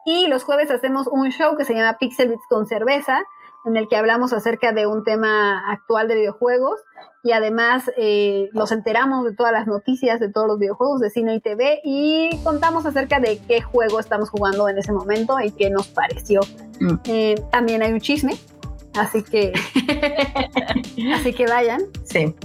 [0.05, 3.23] Y los jueves hacemos un show que se llama Pixel Beats con cerveza,
[3.65, 6.79] en el que hablamos acerca de un tema actual de videojuegos
[7.23, 11.33] y además eh, nos enteramos de todas las noticias de todos los videojuegos de cine
[11.33, 15.71] y TV y contamos acerca de qué juego estamos jugando en ese momento y qué
[15.71, 16.41] nos pareció.
[16.79, 16.93] Mm.
[17.05, 18.35] Eh, también hay un chisme,
[18.93, 19.51] así que
[21.15, 21.81] así que vayan.
[22.03, 22.35] Sí.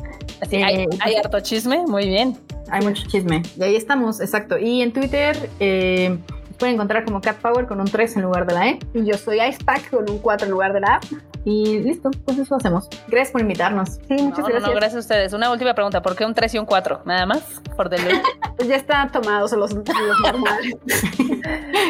[0.41, 2.39] Así, Eh, hay, hay harto chisme, muy bien.
[2.71, 3.43] Hay mucho chisme.
[3.59, 4.57] Y ahí estamos, exacto.
[4.57, 6.17] Y en Twitter eh,
[6.61, 8.79] pueden encontrar como Cat Power con un 3 en lugar de la E.
[8.95, 11.01] Y yo soy Icepack con un 4 en lugar de la A.
[11.45, 12.87] Y listo, pues eso hacemos.
[13.09, 13.93] Gracias por invitarnos.
[14.07, 14.63] Sí, No, muchas no, gracias.
[14.63, 15.33] no, gracias a ustedes.
[15.33, 17.01] Una última pregunta, ¿por qué un 3 y un 4?
[17.07, 17.41] Nada más,
[17.77, 18.23] por look.
[18.61, 19.87] Pues ya están tomados los, los
[20.23, 20.77] normales.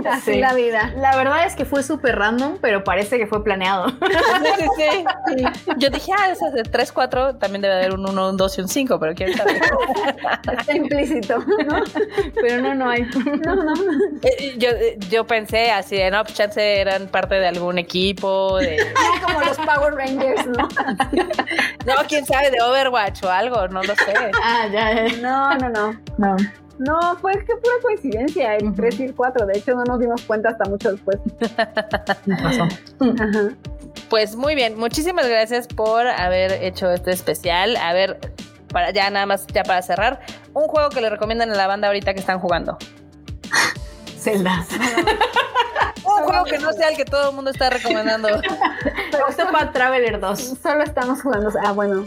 [0.09, 0.39] Así Sí.
[0.39, 0.93] la vida.
[0.97, 3.87] La verdad es que fue súper random, pero parece que fue planeado.
[4.01, 5.05] Sí, sí,
[5.37, 5.45] sí.
[5.79, 8.61] Yo dije, ah, esas de 3, 4, también debe haber un 1, un 2 y
[8.63, 9.61] un 5, pero quién sabe.
[10.59, 11.83] Está implícito, ¿no?
[12.41, 13.03] pero no, no hay.
[13.45, 13.73] No, no.
[14.23, 14.69] Eh, yo,
[15.09, 18.78] yo pensé así de, no, pues chance eran parte de algún equipo, de,
[19.24, 20.69] como los Power Rangers, ¿no?
[21.87, 24.15] no, quién sabe, de Overwatch o algo, no lo sé.
[24.43, 25.16] Ah, ya, ya.
[25.16, 26.01] No, no, no.
[26.19, 26.37] No.
[26.78, 28.77] No, fue que pura coincidencia, el Ujú.
[28.77, 29.47] 3 y el 4.
[29.47, 31.19] De hecho, no nos dimos cuenta hasta mucho después.
[32.27, 32.62] no pasó.
[33.23, 33.51] Ajá.
[34.09, 37.77] Pues muy bien, muchísimas gracias por haber hecho este especial.
[37.77, 38.19] A ver,
[38.73, 40.20] para ya nada más, ya para cerrar,
[40.55, 42.78] un juego que le recomiendan a la banda ahorita que están jugando.
[44.21, 44.69] Celdas.
[46.05, 48.29] Un juego que no sea el que todo el mundo está recomendando.
[49.11, 50.55] Pero Octopath Traveler 2.
[50.63, 51.51] solo estamos jugando.
[51.65, 52.05] Ah, bueno.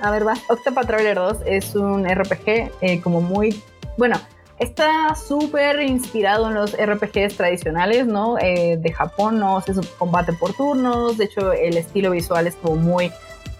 [0.00, 0.34] A ver, va.
[0.48, 3.62] Octopath Traveler 2 es un RPG eh, como muy,
[3.96, 4.20] bueno,
[4.58, 8.38] está súper inspirado en los RPGs tradicionales, ¿no?
[8.38, 9.58] Eh, de Japón, ¿no?
[9.58, 13.12] Es un combate por turnos, de hecho el estilo visual es como muy,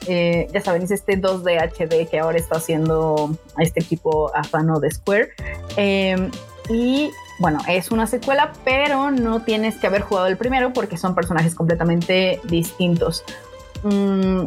[0.06, 4.90] eh, ya saben, es este 2D HD que ahora está haciendo este equipo afano de
[4.90, 5.30] Square.
[5.76, 6.30] Eh,
[6.68, 11.14] y bueno, es una secuela, pero no tienes que haber jugado el primero porque son
[11.14, 13.24] personajes completamente distintos.
[13.82, 14.46] Mm,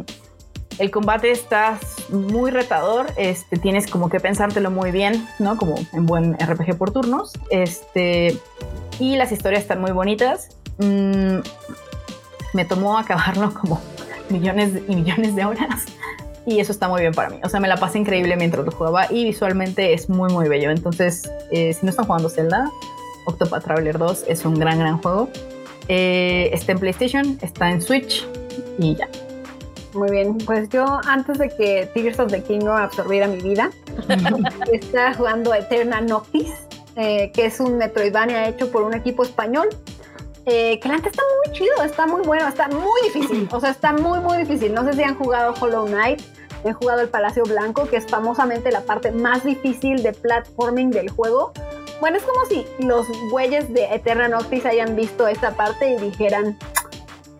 [0.78, 1.78] el combate está
[2.10, 5.56] muy retador, este, tienes como que pensártelo muy bien, ¿no?
[5.56, 7.32] Como en buen RPG por turnos.
[7.50, 8.38] Este,
[8.98, 10.48] y las historias están muy bonitas.
[10.78, 11.38] Mm,
[12.54, 13.80] me tomó acabarlo como
[14.30, 15.86] millones y millones de horas.
[16.46, 17.38] Y eso está muy bien para mí.
[17.44, 20.70] O sea, me la pasé increíble mientras lo jugaba y visualmente es muy, muy bello.
[20.70, 22.70] Entonces, eh, si no están jugando Zelda,
[23.26, 25.28] Octopath Traveler 2 es un gran, gran juego.
[25.88, 28.26] Eh, está en PlayStation, está en Switch
[28.78, 29.08] y ya.
[29.94, 30.38] Muy bien.
[30.38, 33.70] Pues yo, antes de que Tears of the Kingdom absorbiera mi vida,
[34.72, 36.52] está jugando Eterna Noctis,
[36.96, 39.68] eh, que es un Metroidvania hecho por un equipo español.
[40.46, 43.48] Eh, que la neta está muy chido, está muy bueno, está muy difícil.
[43.52, 44.72] O sea, está muy, muy difícil.
[44.72, 46.20] No sé si han jugado Hollow Knight,
[46.64, 51.10] han jugado el Palacio Blanco, que es famosamente la parte más difícil de platforming del
[51.10, 51.52] juego.
[52.00, 56.56] Bueno, es como si los güeyes de Eterna Noctis hayan visto esta parte y dijeran,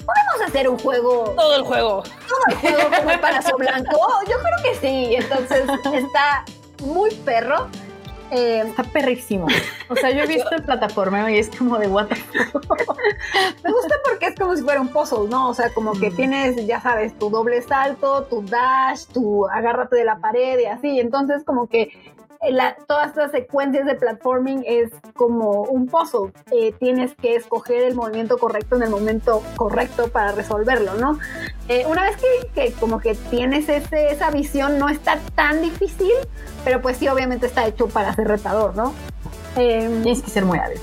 [0.08, 2.02] podemos hacer un juego Todo el juego.
[2.48, 3.90] el juego como el Palacio Blanco?
[4.28, 5.14] Yo creo que sí.
[5.14, 5.64] Entonces
[5.94, 6.44] está
[6.82, 7.68] muy perro.
[8.30, 9.46] Eh, Está perrísimo.
[9.88, 12.62] O sea, yo he visto el plataformeo y es como de what the fuck.
[13.64, 15.48] me gusta porque es como si fuera un puzzle, ¿no?
[15.48, 16.16] O sea, como que Mm.
[16.16, 21.00] tienes, ya sabes, tu doble salto, tu dash, tu agárrate de la pared y así.
[21.00, 21.90] Entonces, como que
[22.51, 26.32] la- todas estas secuencias de platforming es como un puzzle.
[26.52, 31.19] Eh, tienes que escoger el movimiento correcto en el momento correcto para resolverlo, ¿no?
[31.69, 36.12] Eh, una vez que, que como que tienes ese- esa visión, no está tan difícil,
[36.65, 38.93] pero pues sí, obviamente está hecho para ser retador, ¿no?
[39.56, 40.78] Eh, Tienes que ser muy hábil.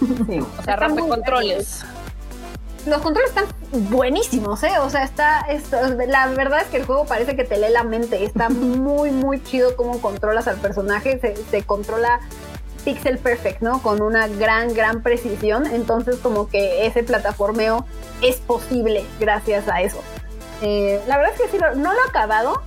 [0.28, 0.40] sí.
[0.40, 1.84] O sea, rompe controles.
[2.88, 3.46] Los controles están
[3.90, 4.78] buenísimos, ¿eh?
[4.80, 5.70] O sea, está, es-
[6.08, 8.24] la verdad es que el juego parece que te lee la mente.
[8.24, 11.18] Está muy, muy chido cómo controlas al personaje.
[11.20, 12.20] Se, se controla,
[12.84, 13.82] pixel perfect, ¿no?
[13.82, 15.66] Con una gran, gran precisión.
[15.66, 17.84] Entonces como que ese plataformeo
[18.22, 20.02] es posible gracias a eso.
[20.62, 22.62] Eh, la verdad es que sí, no lo he acabado.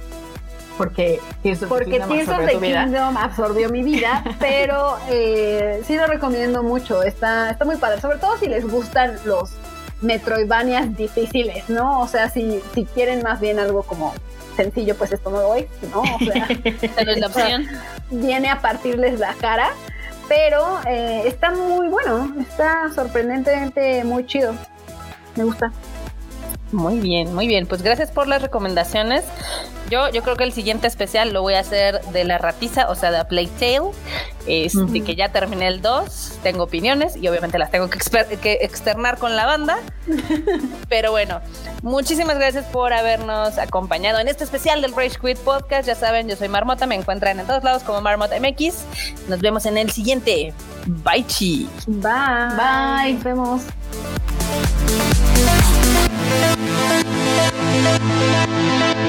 [0.78, 7.04] Porque Tears of porque the Kingdom absorbió mi vida, pero eh, sí lo recomiendo mucho.
[7.04, 9.52] Está, está muy padre, sobre todo si les gustan los
[10.02, 12.02] Metroidvanias difíciles, ¿no?
[12.02, 14.14] O sea, si, si quieren más bien algo como
[14.56, 16.02] sencillo, pues esto no es, ¿no?
[16.02, 17.68] O sea, es la opción.
[18.10, 19.70] viene a partirles la cara,
[20.28, 24.54] pero eh, está muy bueno, está sorprendentemente muy chido.
[25.36, 25.72] Me gusta.
[26.72, 27.68] Muy bien, muy bien.
[27.68, 29.24] Pues gracias por las recomendaciones.
[29.90, 32.96] Yo, yo creo que el siguiente especial lo voy a hacer de la ratiza, o
[32.96, 33.92] sea, de Plague Tale.
[34.48, 38.00] Este, que ya terminé el 2, tengo opiniones y obviamente las tengo que,
[38.42, 39.78] que externar con la banda.
[40.90, 41.42] Pero bueno,
[41.84, 45.88] muchísimas gracias por habernos acompañado en este especial del Rage Quit Podcast.
[45.88, 48.86] Ya saben, yo soy Marmota, me encuentran en todos lados como Marmota MX.
[49.28, 50.54] Nos vemos en el siguiente.
[50.88, 51.70] Bye, chi.
[51.88, 52.04] Bye.
[52.56, 53.14] Bye.
[53.14, 53.62] Nos vemos.
[57.84, 59.01] Thank you.